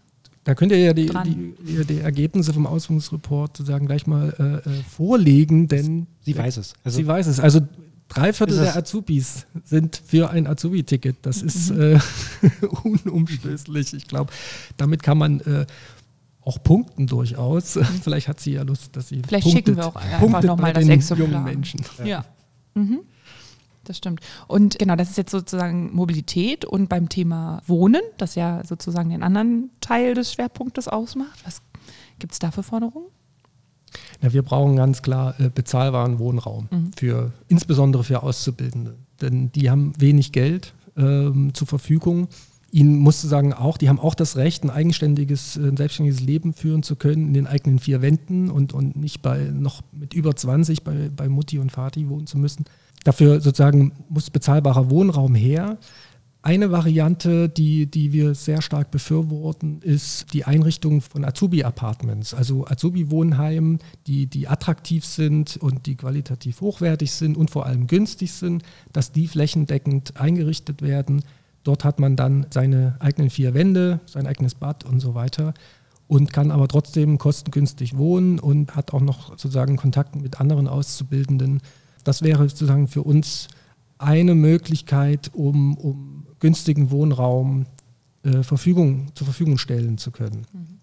da 0.47 0.55
könnt 0.55 0.71
ihr 0.71 0.79
ja 0.79 0.93
die, 0.93 1.11
die, 1.25 1.85
die, 1.85 1.99
Ergebnisse 1.99 2.53
vom 2.53 2.67
Ausbildungsreport 2.67 3.57
sozusagen 3.57 3.85
gleich 3.85 4.07
mal 4.07 4.33
äh, 4.65 4.69
äh 4.69 4.83
vorlegen, 4.83 5.67
denn 5.67 6.07
sie 6.21 6.37
weiß 6.37 6.55
es. 6.55 6.73
Also 6.85 6.95
sie 6.95 7.05
weiß 7.05 7.27
es. 7.27 7.41
Also 7.41 7.59
drei 8.07 8.31
Viertel 8.31 8.57
der 8.57 8.77
Azubis 8.77 9.45
sind 9.65 10.01
für 10.05 10.29
ein 10.29 10.47
Azubi-Ticket. 10.47 11.17
Das 11.23 11.41
ist 11.41 11.71
mhm. 11.71 11.99
äh, 12.41 12.65
unumstößlich. 12.83 13.93
Ich 13.93 14.07
glaube, 14.07 14.31
damit 14.77 15.03
kann 15.03 15.17
man 15.17 15.41
äh, 15.41 15.65
auch 16.39 16.63
punkten 16.63 17.07
durchaus. 17.07 17.75
Mhm. 17.75 17.83
Vielleicht 18.01 18.29
hat 18.29 18.39
sie 18.39 18.53
ja 18.53 18.61
Lust, 18.61 18.95
dass 18.95 19.09
sie 19.09 19.23
Vielleicht 19.27 19.43
punktet, 19.43 19.65
schicken 19.65 19.75
wir 19.75 19.87
auch 19.87 19.97
einfach 19.97 20.43
nochmal 20.43 20.71
das 20.71 20.87
Exemplar. 20.87 21.27
jungen 21.27 21.43
Menschen. 21.43 21.81
Ja. 21.99 22.05
ja. 22.05 22.25
Mhm 22.73 23.01
das 23.89 23.97
stimmt. 23.97 24.21
Und 24.47 24.79
genau, 24.79 24.95
das 24.95 25.09
ist 25.09 25.17
jetzt 25.17 25.31
sozusagen 25.31 25.93
Mobilität 25.93 26.65
und 26.65 26.89
beim 26.89 27.09
Thema 27.09 27.61
Wohnen, 27.67 28.01
das 28.17 28.35
ja 28.35 28.63
sozusagen 28.65 29.09
den 29.09 29.23
anderen 29.23 29.69
Teil 29.81 30.13
des 30.13 30.33
Schwerpunktes 30.33 30.87
ausmacht. 30.87 31.39
Was 31.45 31.61
gibt 32.19 32.33
es 32.33 32.39
da 32.39 32.51
für 32.51 32.63
Forderungen? 32.63 33.07
Ja, 34.21 34.33
wir 34.33 34.41
brauchen 34.41 34.75
ganz 34.75 35.01
klar 35.01 35.39
äh, 35.39 35.49
bezahlbaren 35.49 36.19
Wohnraum, 36.19 36.67
mhm. 36.71 36.91
für, 36.95 37.31
insbesondere 37.47 38.03
für 38.03 38.23
Auszubildende. 38.23 38.95
Denn 39.21 39.51
die 39.51 39.69
haben 39.69 39.93
wenig 39.97 40.31
Geld 40.31 40.73
ähm, 40.95 41.53
zur 41.53 41.67
Verfügung. 41.67 42.27
Ihnen 42.69 42.99
musst 42.99 43.23
du 43.23 43.27
sagen, 43.27 43.53
auch, 43.53 43.77
die 43.77 43.87
haben 43.87 43.99
auch 43.99 44.13
das 44.13 44.35
Recht, 44.35 44.63
ein 44.63 44.69
eigenständiges, 44.69 45.55
ein 45.55 45.73
äh, 45.73 45.77
selbstständiges 45.77 46.19
Leben 46.19 46.53
führen 46.53 46.83
zu 46.83 46.95
können 46.95 47.27
in 47.27 47.33
den 47.33 47.47
eigenen 47.47 47.79
vier 47.79 48.01
Wänden 48.01 48.51
und, 48.51 48.73
und 48.73 48.95
nicht 48.95 49.21
bei 49.21 49.49
noch 49.53 49.81
mit 49.91 50.13
über 50.13 50.35
20 50.35 50.83
bei, 50.83 51.09
bei 51.15 51.29
Mutti 51.29 51.59
und 51.59 51.71
Vati 51.71 52.09
wohnen 52.09 52.27
zu 52.27 52.37
müssen. 52.37 52.65
Dafür 53.03 53.41
sozusagen 53.41 53.93
muss 54.09 54.29
bezahlbarer 54.29 54.89
Wohnraum 54.89 55.35
her. 55.35 55.77
Eine 56.41 56.71
Variante, 56.71 57.49
die, 57.49 57.87
die 57.91 58.13
wir 58.13 58.33
sehr 58.33 58.61
stark 58.61 58.91
befürworten, 58.91 59.81
ist 59.81 60.33
die 60.33 60.45
Einrichtung 60.45 61.01
von 61.01 61.25
Azubi-Apartments, 61.25 62.33
also 62.33 62.65
Azubi-Wohnheimen, 62.65 63.79
die, 64.05 64.27
die 64.27 64.47
attraktiv 64.47 65.03
sind 65.03 65.57
und 65.57 65.87
die 65.87 65.95
qualitativ 65.95 66.61
hochwertig 66.61 67.11
sind 67.11 67.35
und 67.37 67.49
vor 67.49 67.65
allem 67.65 67.87
günstig 67.87 68.31
sind, 68.31 68.63
dass 68.93 69.11
die 69.11 69.27
flächendeckend 69.27 70.19
eingerichtet 70.19 70.81
werden. 70.81 71.21
Dort 71.63 71.83
hat 71.83 71.99
man 71.99 72.15
dann 72.15 72.45
seine 72.49 72.95
eigenen 72.99 73.29
vier 73.29 73.53
Wände, 73.53 73.99
sein 74.05 74.25
eigenes 74.25 74.55
Bad 74.55 74.85
und 74.85 75.01
so 75.01 75.15
weiter 75.15 75.53
und 76.07 76.31
kann 76.31 76.51
aber 76.51 76.67
trotzdem 76.67 77.17
kostengünstig 77.17 77.97
wohnen 77.97 78.39
und 78.39 78.75
hat 78.75 78.93
auch 78.93 79.01
noch 79.01 79.31
sozusagen 79.31 79.75
Kontakt 79.75 80.15
mit 80.15 80.39
anderen 80.39 80.67
Auszubildenden 80.67 81.61
das 82.07 82.21
wäre 82.21 82.47
sozusagen 82.47 82.87
für 82.87 83.03
uns 83.03 83.49
eine 83.97 84.33
Möglichkeit, 84.33 85.29
um, 85.33 85.75
um 85.77 86.25
günstigen 86.39 86.89
Wohnraum 86.89 87.65
äh, 88.23 88.43
Verfügung, 88.43 89.07
zur 89.13 89.25
Verfügung 89.25 89.57
stellen 89.57 89.97
zu 89.97 90.11
können. 90.11 90.45
Mhm. 90.53 90.79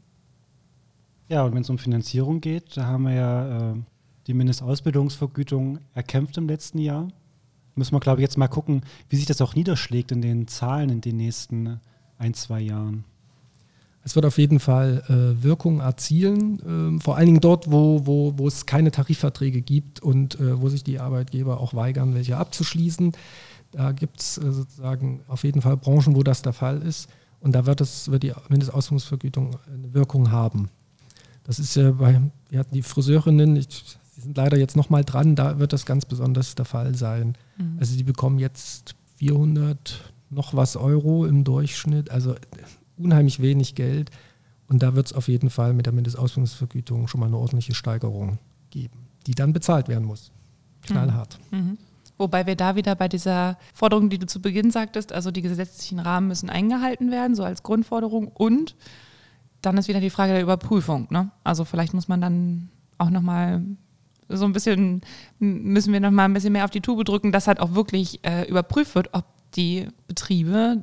Ja, 1.31 1.45
und 1.45 1.55
wenn 1.55 1.63
es 1.63 1.71
um 1.71 1.79
Finanzierung 1.79 2.43
geht, 2.43 2.77
da 2.77 2.85
haben 2.85 3.05
wir 3.05 3.15
ja 3.15 3.73
äh, 3.73 3.75
die 4.27 4.35
Mindestausbildungsvergütung 4.35 5.79
erkämpft 5.95 6.37
im 6.37 6.47
letzten 6.47 6.79
Jahr. 6.79 7.09
Müssen 7.75 7.95
wir, 7.95 8.01
glaube 8.01 8.21
ich, 8.21 8.25
jetzt 8.25 8.37
mal 8.37 8.49
gucken, 8.49 8.83
wie 9.09 9.17
sich 9.17 9.27
das 9.27 9.41
auch 9.41 9.55
niederschlägt 9.55 10.13
in 10.13 10.21
den 10.21 10.47
Zahlen 10.47 10.91
in 10.91 11.01
den 11.01 11.17
nächsten 11.17 11.81
ein, 12.19 12.35
zwei 12.35 12.61
Jahren. 12.61 13.05
Es 14.05 14.15
wird 14.15 14.27
auf 14.27 14.37
jeden 14.37 14.61
Fall 14.61 15.03
äh, 15.09 15.43
Wirkung 15.43 15.81
erzielen, 15.81 16.99
äh, 16.99 17.01
vor 17.01 17.17
allen 17.17 17.27
Dingen 17.27 17.41
dort, 17.41 17.71
wo, 17.71 18.07
wo, 18.07 18.35
wo 18.37 18.47
es 18.47 18.67
keine 18.67 18.91
Tarifverträge 18.91 19.63
gibt 19.63 20.01
und 20.01 20.39
äh, 20.39 20.61
wo 20.61 20.69
sich 20.69 20.85
die 20.85 21.01
Arbeitgeber 21.01 21.59
auch 21.59 21.73
weigern, 21.73 22.15
welche 22.15 22.37
abzuschließen. 22.37 23.13
Da 23.73 23.93
gibt 23.93 24.21
es 24.21 24.37
äh, 24.37 24.53
sozusagen 24.53 25.23
auf 25.27 25.43
jeden 25.43 25.63
Fall 25.63 25.79
Branchen, 25.79 26.15
wo 26.15 26.23
das 26.23 26.43
der 26.43 26.53
Fall 26.53 26.83
ist. 26.83 27.09
Und 27.41 27.55
da 27.55 27.65
wird, 27.65 27.81
es, 27.81 28.11
wird 28.11 28.23
die 28.23 28.33
Mindestausbildungsvergütung 28.51 29.57
eine 29.67 29.95
Wirkung 29.95 30.31
haben. 30.31 30.69
Das 31.45 31.59
ist 31.59 31.75
ja 31.75 31.91
bei, 31.93 32.21
wir 32.51 32.59
hatten 32.59 32.75
die 32.75 32.83
Friseurinnen, 32.83 33.57
ich, 33.57 33.69
sie 34.15 34.21
sind 34.21 34.37
leider 34.37 34.59
jetzt 34.59 34.77
nochmal 34.77 35.05
dran, 35.05 35.35
da 35.35 35.59
wird 35.59 35.73
das 35.73 35.87
ganz 35.87 36.05
besonders 36.05 36.55
der 36.55 36.65
Fall 36.67 36.95
sein. 36.95 37.37
Mhm. 37.57 37.79
Also 37.79 37.97
die 37.97 38.05
bekommen 38.05 38.39
jetzt 38.39 38.97
400 39.17 40.13
noch 40.31 40.55
was 40.55 40.77
Euro 40.77 41.27
im 41.27 41.45
Durchschnitt. 41.45 42.11
Also 42.11 42.35
unheimlich 42.97 43.41
wenig 43.41 43.75
Geld. 43.75 44.11
Und 44.69 44.83
da 44.83 44.95
wird 44.95 45.07
es 45.07 45.13
auf 45.13 45.29
jeden 45.29 45.51
Fall 45.51 45.75
mit 45.75 45.87
der 45.87 45.93
Mindestausbildungsvergütung 45.93 47.07
schon 47.09 47.21
mal 47.21 47.27
eine 47.27 47.37
ordentliche 47.37 47.75
Steigerung 47.75 48.39
geben, 48.71 49.07
die 49.27 49.35
dann 49.35 49.53
bezahlt 49.53 49.89
werden 49.89 50.05
muss. 50.05 50.33
Knallhart. 50.83 51.39
Mhm. 51.51 51.59
Mhm. 51.59 51.79
Wobei 52.17 52.47
wir 52.47 52.55
da 52.55 52.77
wieder 52.77 52.95
bei 52.95 53.09
dieser 53.09 53.59
Forderung, 53.73 54.09
die 54.09 54.19
du 54.19 54.27
zu 54.27 54.41
Beginn 54.41 54.71
sagtest, 54.71 55.13
also 55.13 55.31
die 55.31 55.43
gesetzlichen 55.43 55.99
Rahmen 55.99 56.29
müssen 56.29 56.49
eingehalten 56.49 57.11
werden, 57.11 57.35
so 57.35 57.43
als 57.43 57.63
Grundforderung. 57.63 58.29
Und 58.29 58.77
dann 59.63 59.77
ist 59.79 59.89
wieder 59.89 60.01
die 60.01 60.11
Frage 60.11 60.33
der 60.33 60.43
Überprüfung. 60.43 61.09
Ne? 61.11 61.31
Also 61.43 61.65
vielleicht 61.65 61.93
muss 61.93 62.07
man 62.07 62.21
dann 62.21 62.69
auch 62.99 63.11
nochmal 63.11 63.63
so 64.29 64.45
ein 64.45 64.53
bisschen, 64.53 65.03
müssen 65.39 65.93
wir 65.93 66.01
nochmal 66.01 66.27
ein 66.27 66.35
bisschen 66.35 66.53
mehr 66.53 66.65
auf 66.65 66.71
die 66.71 66.81
Tube 66.81 67.05
drücken, 67.05 67.33
dass 67.33 67.49
halt 67.49 67.61
auch 67.61 67.75
wirklich 67.75 68.21
äh, 68.25 68.49
überprüft 68.49 68.95
wird, 68.95 69.13
ob 69.13 69.25
die 69.55 69.89
Betriebe 70.07 70.83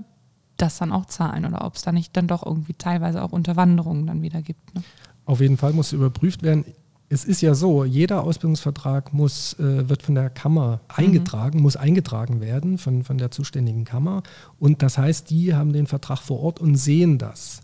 das 0.62 0.78
dann 0.78 0.92
auch 0.92 1.06
zahlen 1.06 1.46
oder 1.46 1.66
ob 1.66 1.76
es 1.76 1.82
da 1.82 1.92
nicht 1.92 2.16
dann 2.16 2.28
doch 2.28 2.46
irgendwie 2.46 2.74
teilweise 2.74 3.24
auch 3.24 3.32
Unterwanderungen 3.32 4.08
dann 4.08 4.22
wieder 4.22 4.42
gibt. 4.42 4.74
Ne? 4.76 4.84
Auf 5.26 5.42
jeden 5.42 5.58
Fall 5.58 5.74
muss 5.74 5.94
überprüft 5.94 6.44
werden. 6.44 6.66
es 7.10 7.26
ist 7.26 7.42
ja 7.42 7.54
so, 7.54 7.84
jeder 7.84 8.24
Ausbildungsvertrag 8.24 9.14
muss, 9.14 9.54
äh, 9.60 9.90
wird 9.90 10.04
von 10.04 10.16
der 10.16 10.30
Kammer 10.30 10.82
eingetragen, 10.88 11.58
mhm. 11.58 11.64
muss 11.64 11.76
eingetragen 11.76 12.42
werden 12.42 12.78
von, 12.78 13.04
von 13.04 13.18
der 13.18 13.32
zuständigen 13.32 13.86
Kammer. 13.86 14.24
Und 14.60 14.82
das 14.82 14.98
heißt, 14.98 15.30
die 15.30 15.54
haben 15.54 15.74
den 15.74 15.88
Vertrag 15.88 16.20
vor 16.20 16.42
Ort 16.42 16.60
und 16.60 16.76
sehen 16.76 17.18
das. 17.18 17.62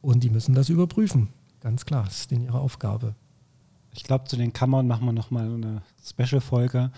Und 0.00 0.24
die 0.24 0.30
müssen 0.30 0.54
das 0.54 0.68
überprüfen. 0.68 1.28
Ganz 1.60 1.84
klar, 1.84 2.04
das 2.04 2.20
ist 2.20 2.30
denn 2.32 2.42
ihre 2.42 2.58
Aufgabe. 2.58 3.14
Ich 3.94 4.04
glaube, 4.04 4.24
zu 4.24 4.36
den 4.36 4.52
Kammern 4.52 4.86
machen 4.86 5.06
wir 5.06 5.12
nochmal 5.12 5.44
eine 5.44 5.82
Special-Folge, 6.04 6.90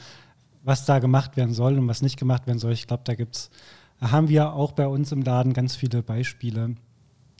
was 0.62 0.86
da 0.86 0.98
gemacht 0.98 1.36
werden 1.36 1.52
soll 1.52 1.78
und 1.78 1.86
was 1.86 2.02
nicht 2.02 2.18
gemacht 2.18 2.46
werden 2.46 2.58
soll. 2.58 2.72
Ich 2.72 2.86
glaube, 2.86 3.02
da 3.04 3.14
gibt's, 3.14 3.50
da 3.50 3.52
haben 4.00 4.28
wir 4.28 4.52
auch 4.52 4.72
bei 4.72 4.86
uns 4.86 5.12
im 5.12 5.22
Laden 5.22 5.52
ganz 5.52 5.76
viele 5.76 6.02
Beispiele, 6.02 6.74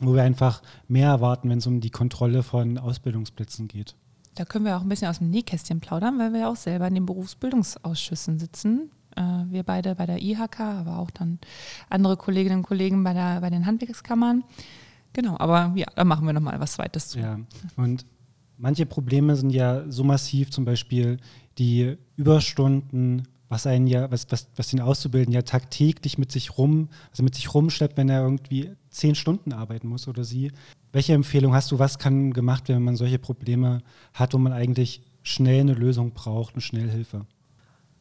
wo 0.01 0.15
wir 0.15 0.23
einfach 0.23 0.63
mehr 0.89 1.09
erwarten, 1.09 1.51
wenn 1.51 1.59
es 1.59 1.67
um 1.67 1.81
die 1.81 1.91
Kontrolle 1.91 2.43
von 2.43 2.79
Ausbildungsplätzen 2.79 3.69
geht. 3.69 3.95
Da 4.35 4.45
können 4.45 4.65
wir 4.65 4.77
auch 4.77 4.83
ein 4.83 4.89
bisschen 4.89 5.09
aus 5.09 5.19
dem 5.19 5.31
Nähkästchen 5.31 5.81
plaudern, 5.81 6.19
weil 6.19 6.33
wir 6.33 6.41
ja 6.41 6.51
auch 6.51 6.57
selber 6.57 6.89
in 6.89 6.95
den 6.95 7.07
Berufsbildungsausschüssen 7.07 8.39
sitzen. 8.39 8.91
Äh, 9.17 9.23
wir 9.51 9.63
beide 9.63 9.95
bei 9.95 10.07
der 10.07 10.21
IHK, 10.21 10.61
aber 10.61 10.99
auch 10.99 11.11
dann 11.11 11.39
andere 11.89 12.17
Kolleginnen 12.17 12.59
und 12.59 12.63
Kollegen 12.65 13.05
bei, 13.05 13.13
der, 13.13 13.41
bei 13.41 13.51
den 13.51 13.67
Handwerkskammern. 13.67 14.43
Genau, 15.13 15.37
aber 15.39 15.73
ja, 15.77 15.87
da 15.95 16.05
machen 16.05 16.27
wir 16.27 16.33
nochmal 16.33 16.59
was 16.59 16.73
Zweites 16.73 17.09
zu. 17.09 17.21
Ja, 17.21 17.39
und 17.77 18.05
manche 18.59 18.87
Probleme 18.87 19.37
sind 19.37 19.51
ja 19.51 19.89
so 19.89 20.03
massiv, 20.03 20.51
zum 20.51 20.65
Beispiel 20.65 21.19
die 21.59 21.97
Überstunden, 22.17 23.29
was 23.55 23.69
einen 23.69 23.87
ja, 23.87 24.11
was, 24.11 24.27
was, 24.31 24.49
was 24.57 24.71
den 24.71 24.81
Auszubildenden 24.81 25.33
ja 25.33 25.43
tagtäglich 25.43 26.19
mit 26.19 26.33
sich 26.33 26.59
rum, 26.59 26.89
also 27.13 27.23
mit 27.23 27.37
sich 27.37 27.55
rumschleppt, 27.55 27.97
wenn 27.97 28.09
er 28.09 28.23
irgendwie 28.23 28.73
zehn 28.91 29.15
Stunden 29.15 29.53
arbeiten 29.53 29.87
muss 29.87 30.09
oder 30.09 30.25
sie. 30.25 30.51
Welche 30.93 31.13
Empfehlung 31.13 31.55
hast 31.55 31.71
du, 31.71 31.79
was 31.79 32.01
kann 32.01 32.33
gemacht 32.33 32.69
werden, 32.69 32.79
wenn 32.79 32.85
man 32.85 32.97
solche 32.97 33.21
Probleme 33.21 33.83
hat, 34.13 34.35
wo 34.35 34.39
man 34.39 34.53
eigentlich 34.53 35.03
schnell 35.23 35.61
eine 35.61 35.75
Lösung 35.75 36.11
braucht, 36.11 36.55
eine 36.55 36.63
Schnellhilfe? 36.63 37.27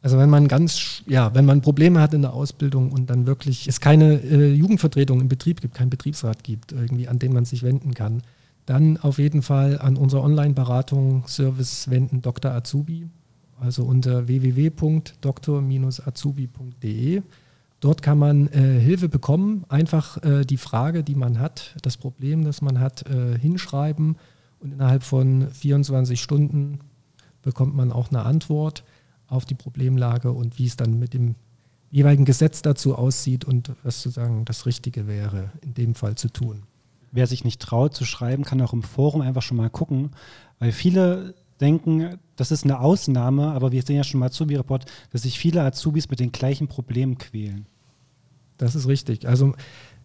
Also 0.02 0.18
wenn 0.18 0.28
man 0.28 0.48
ganz, 0.48 1.04
ja, 1.06 1.32
wenn 1.36 1.46
man 1.46 1.60
Probleme 1.60 2.00
hat 2.00 2.14
in 2.14 2.22
der 2.22 2.32
Ausbildung 2.32 2.90
und 2.90 3.08
dann 3.08 3.26
wirklich 3.26 3.68
es 3.68 3.80
keine 3.80 4.14
äh, 4.24 4.52
Jugendvertretung 4.54 5.20
im 5.20 5.28
Betrieb 5.28 5.60
gibt, 5.60 5.74
keinen 5.74 5.90
Betriebsrat 5.90 6.42
gibt, 6.42 6.72
irgendwie, 6.72 7.06
an 7.06 7.20
den 7.20 7.32
man 7.32 7.44
sich 7.44 7.62
wenden 7.62 7.94
kann, 7.94 8.22
dann 8.66 8.96
auf 8.96 9.18
jeden 9.18 9.42
Fall 9.42 9.78
an 9.78 9.96
unsere 9.96 10.22
Online-Beratung 10.22 11.28
Service 11.28 11.88
wenden, 11.90 12.22
Dr. 12.22 12.50
Azubi, 12.50 13.08
also 13.64 13.84
unter 13.84 14.28
www.dr-azubi.de. 14.28 17.22
Dort 17.80 18.02
kann 18.02 18.18
man 18.18 18.48
äh, 18.48 18.80
Hilfe 18.80 19.08
bekommen, 19.08 19.64
einfach 19.68 20.22
äh, 20.22 20.44
die 20.44 20.56
Frage, 20.56 21.02
die 21.02 21.14
man 21.14 21.38
hat, 21.38 21.76
das 21.82 21.96
Problem, 21.96 22.44
das 22.44 22.62
man 22.62 22.80
hat, 22.80 23.08
äh, 23.08 23.38
hinschreiben 23.38 24.16
und 24.60 24.72
innerhalb 24.72 25.02
von 25.02 25.48
24 25.50 26.20
Stunden 26.20 26.78
bekommt 27.42 27.74
man 27.74 27.92
auch 27.92 28.10
eine 28.10 28.24
Antwort 28.24 28.84
auf 29.28 29.44
die 29.44 29.54
Problemlage 29.54 30.32
und 30.32 30.58
wie 30.58 30.66
es 30.66 30.76
dann 30.76 30.98
mit 30.98 31.12
dem 31.12 31.34
jeweiligen 31.90 32.24
Gesetz 32.24 32.62
dazu 32.62 32.96
aussieht 32.96 33.44
und 33.44 33.70
was 33.82 34.02
sozusagen 34.02 34.46
das 34.46 34.66
Richtige 34.66 35.06
wäre, 35.06 35.50
in 35.60 35.74
dem 35.74 35.94
Fall 35.94 36.14
zu 36.14 36.28
tun. 36.28 36.62
Wer 37.12 37.26
sich 37.26 37.44
nicht 37.44 37.60
traut 37.60 37.94
zu 37.94 38.04
schreiben, 38.04 38.44
kann 38.44 38.60
auch 38.62 38.72
im 38.72 38.82
Forum 38.82 39.20
einfach 39.20 39.42
schon 39.42 39.58
mal 39.58 39.70
gucken, 39.70 40.10
weil 40.58 40.72
viele 40.72 41.34
denken, 41.64 42.18
das 42.36 42.50
ist 42.50 42.64
eine 42.64 42.80
Ausnahme, 42.80 43.52
aber 43.52 43.72
wir 43.72 43.82
sehen 43.82 43.96
ja 43.96 44.04
schon 44.04 44.20
mal 44.20 44.26
Azubi-Report, 44.26 44.84
dass 45.10 45.22
sich 45.22 45.38
viele 45.38 45.62
Azubis 45.62 46.10
mit 46.10 46.20
den 46.20 46.30
gleichen 46.30 46.68
Problemen 46.68 47.16
quälen. 47.16 47.66
Das 48.58 48.74
ist 48.74 48.86
richtig. 48.86 49.26
Also 49.26 49.54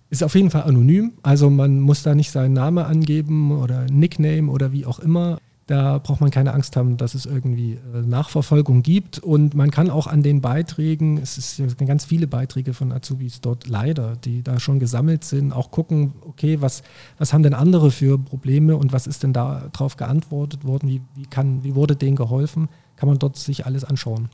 ist 0.09 0.23
auf 0.23 0.35
jeden 0.35 0.49
Fall 0.49 0.63
anonym. 0.63 1.13
Also 1.21 1.49
man 1.49 1.81
muss 1.81 2.03
da 2.03 2.15
nicht 2.15 2.31
seinen 2.31 2.53
Namen 2.53 2.83
angeben 2.83 3.51
oder 3.51 3.85
Nickname 3.85 4.49
oder 4.49 4.71
wie 4.71 4.85
auch 4.85 4.99
immer. 4.99 5.37
Da 5.69 5.99
braucht 5.99 6.19
man 6.19 6.31
keine 6.31 6.55
Angst 6.55 6.75
haben, 6.75 6.97
dass 6.97 7.13
es 7.13 7.27
irgendwie 7.27 7.73
äh, 7.73 8.01
Nachverfolgung 8.01 8.81
gibt. 8.81 9.19
Und 9.19 9.53
man 9.53 9.69
kann 9.69 9.91
auch 9.91 10.07
an 10.07 10.23
den 10.23 10.41
Beiträgen, 10.41 11.19
es 11.19 11.35
sind 11.35 11.77
ganz 11.85 12.05
viele 12.05 12.25
Beiträge 12.25 12.73
von 12.73 12.91
Azubis 12.91 13.39
dort 13.39 13.67
leider, 13.67 14.15
die 14.15 14.41
da 14.41 14.59
schon 14.59 14.79
gesammelt 14.79 15.23
sind, 15.23 15.53
auch 15.53 15.69
gucken, 15.69 16.13
okay, 16.21 16.59
was, 16.59 16.81
was 17.19 17.33
haben 17.33 17.43
denn 17.43 17.53
andere 17.53 17.91
für 17.91 18.17
Probleme 18.17 18.77
und 18.77 18.93
was 18.93 19.05
ist 19.05 19.21
denn 19.21 19.31
da 19.31 19.69
drauf 19.71 19.95
geantwortet 19.95 20.65
worden, 20.65 20.89
wie, 20.89 21.03
wie, 21.13 21.27
kann, 21.27 21.63
wie 21.63 21.75
wurde 21.75 21.95
denen 21.95 22.15
geholfen, 22.15 22.67
kann 22.95 23.07
man 23.07 23.19
dort 23.19 23.37
sich 23.37 23.67
alles 23.67 23.83
anschauen. 23.83 24.29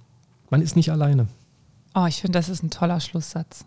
Man 0.49 0.61
ist 0.61 0.77
nicht 0.77 0.89
alleine. 0.89 1.27
Oh, 1.93 2.05
ich 2.05 2.21
finde, 2.21 2.39
das 2.39 2.47
ist 2.47 2.63
ein 2.63 2.69
toller 2.69 3.01
Schlusssatz. 3.01 3.65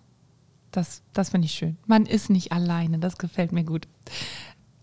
Das, 0.71 1.03
das 1.13 1.29
finde 1.29 1.45
ich 1.45 1.53
schön. 1.53 1.77
Man 1.87 2.07
ist 2.07 2.31
nicht 2.31 2.51
alleine, 2.51 2.99
das 2.99 3.19
gefällt 3.19 3.53
mir 3.53 3.65
gut. 3.65 3.89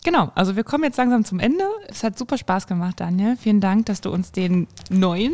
Genau, 0.06 0.32
also 0.36 0.56
wir 0.56 0.64
kommen 0.64 0.84
jetzt 0.84 0.97
langsam 0.97 1.26
zum 1.26 1.39
Ende. 1.39 1.64
Es 1.88 2.03
hat 2.03 2.16
super 2.16 2.38
Spaß 2.38 2.68
gemacht, 2.68 2.99
Daniel. 2.99 3.38
Vielen 3.38 3.60
Dank, 3.60 3.88
dass 3.88 4.01
du 4.01 4.12
uns 4.12 4.32
den 4.32 4.68
neuen 4.91 5.34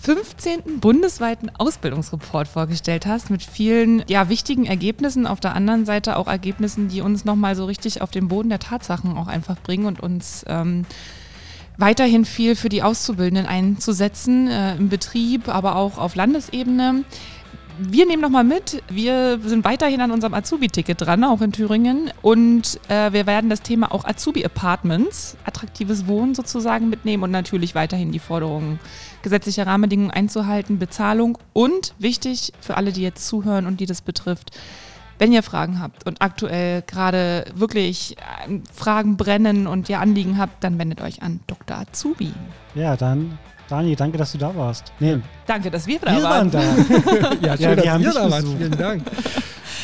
15. 0.00 0.80
bundesweiten 0.80 1.48
Ausbildungsreport 1.56 2.48
vorgestellt 2.48 3.06
hast 3.06 3.30
mit 3.30 3.40
vielen 3.40 4.02
ja, 4.08 4.28
wichtigen 4.28 4.66
Ergebnissen. 4.66 5.28
Auf 5.28 5.38
der 5.38 5.54
anderen 5.54 5.86
Seite 5.86 6.16
auch 6.16 6.26
Ergebnissen, 6.26 6.88
die 6.88 7.02
uns 7.02 7.24
nochmal 7.24 7.54
so 7.54 7.66
richtig 7.66 8.02
auf 8.02 8.10
den 8.10 8.26
Boden 8.26 8.48
der 8.48 8.58
Tatsachen 8.58 9.16
auch 9.16 9.28
einfach 9.28 9.56
bringen 9.60 9.86
und 9.86 10.00
uns 10.00 10.44
ähm, 10.48 10.84
weiterhin 11.76 12.24
viel 12.24 12.56
für 12.56 12.68
die 12.68 12.82
Auszubildenden 12.82 13.46
einzusetzen, 13.46 14.48
äh, 14.48 14.74
im 14.74 14.88
Betrieb, 14.88 15.46
aber 15.46 15.76
auch 15.76 15.98
auf 15.98 16.16
Landesebene 16.16 17.04
wir 17.78 18.06
nehmen 18.06 18.22
nochmal 18.22 18.44
mit, 18.44 18.82
wir 18.88 19.38
sind 19.42 19.64
weiterhin 19.64 20.00
an 20.00 20.10
unserem 20.10 20.34
Azubi-Ticket 20.34 21.00
dran, 21.00 21.24
auch 21.24 21.40
in 21.40 21.52
Thüringen. 21.52 22.10
Und 22.22 22.80
äh, 22.88 23.12
wir 23.12 23.26
werden 23.26 23.50
das 23.50 23.62
Thema 23.62 23.92
auch 23.92 24.04
Azubi-Apartments, 24.04 25.36
attraktives 25.44 26.06
Wohnen 26.06 26.34
sozusagen 26.34 26.88
mitnehmen 26.88 27.22
und 27.22 27.30
natürlich 27.30 27.74
weiterhin 27.74 28.12
die 28.12 28.18
Forderungen 28.18 28.80
gesetzlicher 29.22 29.66
Rahmenbedingungen 29.66 30.10
einzuhalten, 30.10 30.78
Bezahlung 30.78 31.38
und 31.52 31.94
wichtig 31.98 32.52
für 32.60 32.76
alle, 32.76 32.92
die 32.92 33.02
jetzt 33.02 33.26
zuhören 33.26 33.66
und 33.66 33.80
die 33.80 33.86
das 33.86 34.02
betrifft, 34.02 34.50
wenn 35.18 35.32
ihr 35.32 35.42
Fragen 35.42 35.80
habt 35.80 36.06
und 36.06 36.22
aktuell 36.22 36.82
gerade 36.82 37.44
wirklich 37.54 38.16
äh, 38.18 38.60
Fragen 38.72 39.16
brennen 39.16 39.66
und 39.66 39.88
ihr 39.88 40.00
Anliegen 40.00 40.38
habt, 40.38 40.62
dann 40.62 40.78
wendet 40.78 41.00
euch 41.00 41.22
an 41.22 41.40
Dr. 41.46 41.78
Azubi. 41.78 42.32
Ja, 42.74 42.96
dann 42.96 43.38
Dani, 43.68 43.94
danke, 43.94 44.16
dass 44.16 44.32
du 44.32 44.38
da 44.38 44.54
warst. 44.56 44.92
Nee. 44.98 45.18
Danke, 45.46 45.70
dass 45.70 45.86
wir 45.86 45.98
da 45.98 46.16
wir 46.16 46.22
waren. 46.22 46.52
waren 46.52 46.86
da. 46.90 47.30
ja, 47.46 47.56
schön, 47.56 47.84
ja, 47.84 47.98
dass 47.98 48.00
wir 48.00 48.12
da 48.12 48.30
waren. 48.30 48.56
Vielen 48.56 48.78
Dank. 48.78 49.02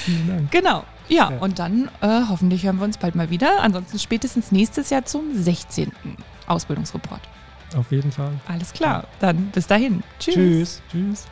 Vielen 0.05 0.29
Dank. 0.29 0.51
Genau. 0.51 0.85
Ja, 1.09 1.31
ja. 1.31 1.39
und 1.39 1.59
dann 1.59 1.91
äh, 2.01 2.23
hoffentlich 2.29 2.65
hören 2.65 2.79
wir 2.79 2.85
uns 2.85 2.97
bald 2.97 3.15
mal 3.15 3.29
wieder. 3.29 3.61
Ansonsten 3.63 3.99
spätestens 3.99 4.53
nächstes 4.53 4.89
Jahr 4.89 5.05
zum 5.05 5.35
16. 5.35 5.93
Ausbildungsreport. 6.47 7.21
Auf 7.77 7.91
jeden 7.91 8.11
Fall. 8.11 8.33
Alles 8.49 8.73
klar. 8.73 9.05
Dann 9.21 9.47
bis 9.47 9.67
dahin. 9.67 10.03
Tschüss. 10.19 10.35
Tschüss. 10.35 10.83
Tschüss. 10.91 11.27